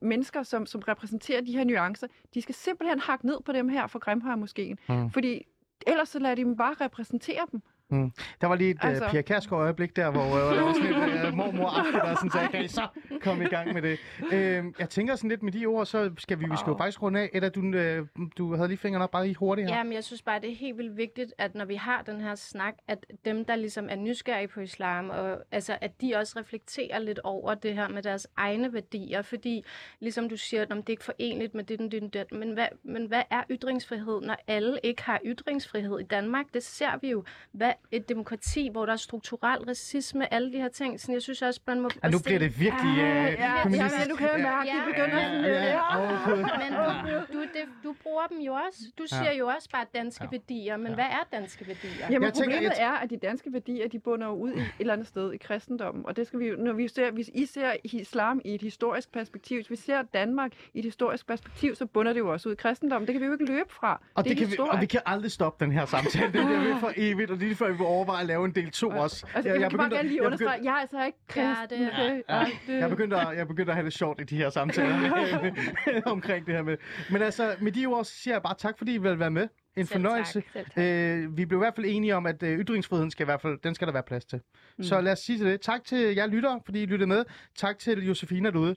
mennesker, 0.01 0.43
som, 0.43 0.67
som 0.67 0.81
repræsenterer 0.89 1.41
de 1.41 1.53
her 1.57 1.65
nuancer, 1.65 2.07
de 2.35 2.43
skal 2.43 2.55
simpelthen 2.55 3.01
hakke 3.01 3.27
ned 3.27 3.37
på 3.45 3.53
dem 3.53 3.69
her 3.69 3.87
fra 3.87 3.99
Grimhøj 3.99 4.35
moskeen, 4.35 4.79
Mm. 4.89 5.11
fordi 5.11 5.47
ellers 5.87 6.09
så 6.09 6.19
lader 6.19 6.35
de 6.35 6.45
dem 6.45 6.57
bare 6.57 6.75
repræsentere 6.81 7.47
dem. 7.53 7.63
Der 7.91 8.47
var 8.47 8.55
lige 8.55 8.71
et 8.71 8.77
altså... 8.83 8.89
Altså- 8.89 9.05
uh, 9.05 9.11
Pia 9.11 9.23
Kærsgaard 9.23 9.63
øjeblik 9.63 9.97
der, 9.97 10.11
hvor 10.11 10.25
uh, 10.25 10.31
der 10.57 10.63
var 10.63 10.73
sådan 10.73 11.19
et 11.25 11.29
uh, 11.29 11.35
mormor 11.35 11.69
aften, 11.69 11.95
der 11.95 12.15
sådan 12.15 12.31
sagde, 12.31 12.65
I 12.65 12.69
så 12.69 12.87
komme 13.23 13.45
i 13.45 13.49
gang 13.49 13.75
med 13.75 13.83
det. 13.83 13.99
Uh, 14.23 14.73
jeg 14.81 14.89
tænker 14.91 15.17
sådan 15.17 15.31
lidt 15.31 15.43
med 15.43 15.53
de 15.53 15.67
ord, 15.67 15.87
så 15.87 16.11
skal 16.19 16.41
vi, 16.41 16.45
vi 16.45 16.57
skal 16.57 16.67
jo 16.67 16.73
Wow. 16.73 16.79
faktisk 16.79 17.03
runde 17.03 17.21
af. 17.21 17.31
Edda, 17.33 17.49
du, 17.49 17.61
uh, 17.61 18.27
du 18.39 18.55
havde 18.57 18.69
lige 18.69 18.79
fingrene 18.79 19.05
op 19.05 19.11
bare 19.11 19.25
lige 19.25 19.35
hurtigt 19.37 19.69
her. 19.69 19.77
Ja, 19.77 19.83
men 19.83 19.93
jeg 19.93 20.05
synes 20.05 20.23
bare, 20.23 20.41
det 20.41 20.51
er 20.51 20.55
helt 20.57 20.79
vildt 20.79 20.97
vigtigt, 20.97 21.35
at 21.39 21.55
når 21.55 21.65
vi 21.65 21.75
har 21.75 22.03
den 22.03 22.21
her 22.21 22.35
snak, 22.35 22.75
at 22.89 23.07
dem, 23.25 23.45
der 23.45 23.57
ligesom 23.57 23.87
er 23.91 23.97
nysgerrige 23.97 24.49
på 24.49 24.61
islam, 24.61 25.11
og, 25.11 25.39
altså, 25.53 25.79
at 25.81 26.01
de 26.01 26.15
også 26.17 26.39
reflekterer 26.39 26.99
lidt 26.99 27.19
over 27.19 27.55
det 27.55 27.75
her 27.75 27.89
med 27.89 28.03
deres 28.03 28.27
egne 28.37 28.73
værdier, 28.73 29.23
fordi 29.23 29.65
ligesom 30.01 30.29
du 30.29 30.37
siger, 30.37 30.63
at 30.63 30.69
det 30.69 30.77
er 30.77 30.91
ikke 30.91 31.05
forenligt 31.05 31.55
med 31.55 31.65
det, 31.65 31.93
det, 31.93 32.15
det, 32.15 32.33
men 32.33 32.53
hvad, 32.53 32.67
men 32.83 33.07
hvad 33.07 33.23
er 33.31 33.43
ytringsfrihed, 33.51 34.21
når 34.21 34.37
alle 34.47 34.79
ikke 34.83 35.03
har 35.03 35.21
ytringsfrihed 35.27 36.01
i 36.01 36.05
Danmark? 36.05 36.47
Det 36.55 36.63
ser 36.63 36.99
vi 37.01 37.11
jo. 37.11 37.25
Hvad 37.53 37.73
et 37.93 38.09
demokrati, 38.09 38.69
hvor 38.73 38.87
der 38.87 38.93
er 38.93 38.97
strukturel 38.97 39.59
racisme, 39.65 40.35
alle 40.35 40.53
de 40.53 40.57
her 40.59 40.69
ting. 40.69 41.01
Så 41.01 41.13
jeg 41.13 41.23
synes 41.23 41.43
også, 41.43 41.61
man 41.67 41.81
må... 41.81 41.89
Ja, 42.05 42.09
nu 42.09 42.19
bliver 42.25 42.39
det 42.39 42.61
virkelig 42.61 42.93
uh, 42.93 42.99
ja, 42.99 43.25
ja, 43.33 43.65
men 43.65 43.73
nu 44.09 44.17
kan 44.17 44.29
jeg 44.33 44.41
mærke, 44.41 44.69
Ja, 44.69 44.75
det 44.75 44.85
begynder 44.95 45.19
ja, 45.21 45.35
sådan 45.35 45.45
ja. 45.45 46.13
Åh, 46.13 46.25
Gud. 46.25 46.37
Men 46.37 46.73
du, 47.11 47.39
du, 47.39 47.41
det, 47.43 47.65
du 47.85 47.95
bruger 48.03 48.27
dem 48.27 48.39
jo 48.39 48.53
også. 48.53 48.81
Du 48.99 49.05
siger 49.07 49.33
jo 49.33 49.47
også 49.47 49.69
bare 49.73 49.85
danske 49.95 50.25
Ja. 50.25 50.29
værdier, 50.31 50.77
men 50.77 50.87
Ja. 50.89 50.95
hvad 50.95 51.05
er 51.05 51.37
danske 51.37 51.67
værdier? 51.67 52.07
Jamen 52.11 52.23
Jeg 52.23 52.35
tænker, 52.35 52.51
problemet 52.57 52.79
jeg- 52.79 52.87
er, 52.87 52.93
at 52.93 53.11
de 53.11 53.17
danske 53.17 53.53
værdier, 53.53 53.89
de 53.89 53.99
bunder 53.99 54.27
jo 54.27 54.33
ud 54.35 54.51
i 54.53 54.59
et 54.59 54.67
eller 54.81 54.93
andet 54.93 55.07
sted 55.07 55.33
i 55.33 55.37
kristendommen. 55.37 56.07
Og 56.07 56.17
det 56.17 56.27
skal 56.27 56.39
vi 56.39 56.47
jo, 56.49 56.57
når 56.57 56.73
vi 56.73 56.89
ser, 56.89 57.11
hvis 57.11 57.31
I 57.35 57.47
ser 57.47 57.73
islam 57.85 58.41
i 58.45 58.55
et 58.55 58.61
historisk 58.63 59.13
perspektiv, 59.13 59.57
hvis 59.59 59.71
vi 59.71 59.77
ser 59.77 60.03
Danmark 60.03 60.53
i 60.75 60.79
et 60.79 60.85
historisk 60.85 61.27
perspektiv, 61.27 61.75
så 61.75 61.87
bunder 61.87 62.13
det 62.13 62.21
jo 62.21 62.33
også 62.33 62.49
ud 62.49 62.55
i 62.55 62.57
kristendommen. 62.57 63.07
Det 63.07 63.13
kan 63.15 63.21
vi 63.21 63.27
jo 63.27 63.33
ikke 63.33 63.45
løbe 63.45 63.73
fra. 63.73 64.01
Og, 64.15 64.25
det 64.25 64.33
er 64.33 64.37
kan 64.37 64.51
vi, 64.51 64.57
og 64.59 64.81
vi 64.81 64.87
kan 64.87 65.01
aldrig 65.07 65.33
stoppe 65.33 65.65
den 65.65 65.73
her 65.73 65.87
samtale. 65.87 66.25
Den 66.33 66.47
bliver 66.47 66.61
ved 66.61 66.77
for 66.81 66.93
evigt, 66.97 67.31
og 67.31 67.37
lige 67.37 67.55
før 67.67 67.73
vi 67.73 67.79
vil 67.79 67.87
overveje 67.87 68.21
at 68.21 68.27
lave 68.27 68.45
en 68.45 68.55
del 68.55 68.71
2 68.71 68.89
også. 68.89 69.27
Altså, 69.35 69.51
jeg, 69.53 69.61
jeg, 69.61 69.71
kan 69.71 69.79
bare 69.79 69.91
gerne 69.91 70.09
lige 70.09 70.17
jeg 70.19 70.27
understrege, 70.27 70.61
jeg 70.65 70.71
er 70.71 70.81
altså 70.81 71.05
ikke 71.07 71.19
Ja, 71.37 71.55
kristen. 71.55 71.81
det 71.81 72.23
er-? 72.29 72.37
Ja, 72.39 72.47
det- 72.67 72.81
jeg 72.81 72.91
begyndte, 72.91 73.17
at, 73.17 73.37
jeg 73.37 73.49
begyndte 73.49 73.73
at 73.73 73.77
have 73.77 73.85
det 73.85 73.93
sjovt 73.93 74.21
i 74.21 74.25
de 74.25 74.37
her 74.37 74.51
samtaler 74.51 74.99
med, 75.01 75.53
med, 75.87 76.03
omkring 76.17 76.47
det 76.47 76.55
her 76.55 76.63
med. 76.63 76.77
Men 77.11 77.23
altså, 77.23 77.55
med 77.61 77.73
de 77.73 77.87
ord 77.87 78.05
så 78.05 78.13
siger 78.15 78.35
jeg 78.35 78.43
bare 78.43 78.55
tak, 78.59 78.79
fordi 78.79 78.95
I 78.95 78.99
vil 78.99 79.19
være 79.19 79.31
med. 79.31 79.49
En 79.77 79.87
Selv 79.87 79.95
fornøjelse. 80.03 80.41
tak. 80.41 80.45
Selv 80.53 80.67
tak. 80.75 80.85
Øh, 80.85 81.37
vi 81.37 81.45
blev 81.47 81.59
i 81.59 81.63
hvert 81.63 81.75
fald 81.77 81.87
enige 81.89 82.17
om, 82.17 82.27
at 82.27 82.43
øh, 82.43 82.59
ytringsfriheden 82.59 83.11
skal 83.11 83.25
i 83.25 83.29
hvert 83.29 83.41
fald, 83.41 83.59
den 83.65 83.75
skal 83.75 83.87
der 83.87 83.93
være 83.93 84.03
plads 84.03 84.25
til. 84.25 84.41
Mm. 84.79 84.85
Så 84.85 85.01
lad 85.01 85.13
os 85.13 85.19
sige 85.19 85.39
til 85.39 85.47
det. 85.47 85.61
Tak 85.61 85.85
til 85.85 86.15
jer 86.15 86.27
lyttere, 86.27 86.61
fordi 86.65 86.83
I 86.83 86.87
lyttede 86.87 87.07
med. 87.09 87.25
Tak 87.57 87.79
til 87.79 88.07
Josefina 88.07 88.51
derude. 88.51 88.75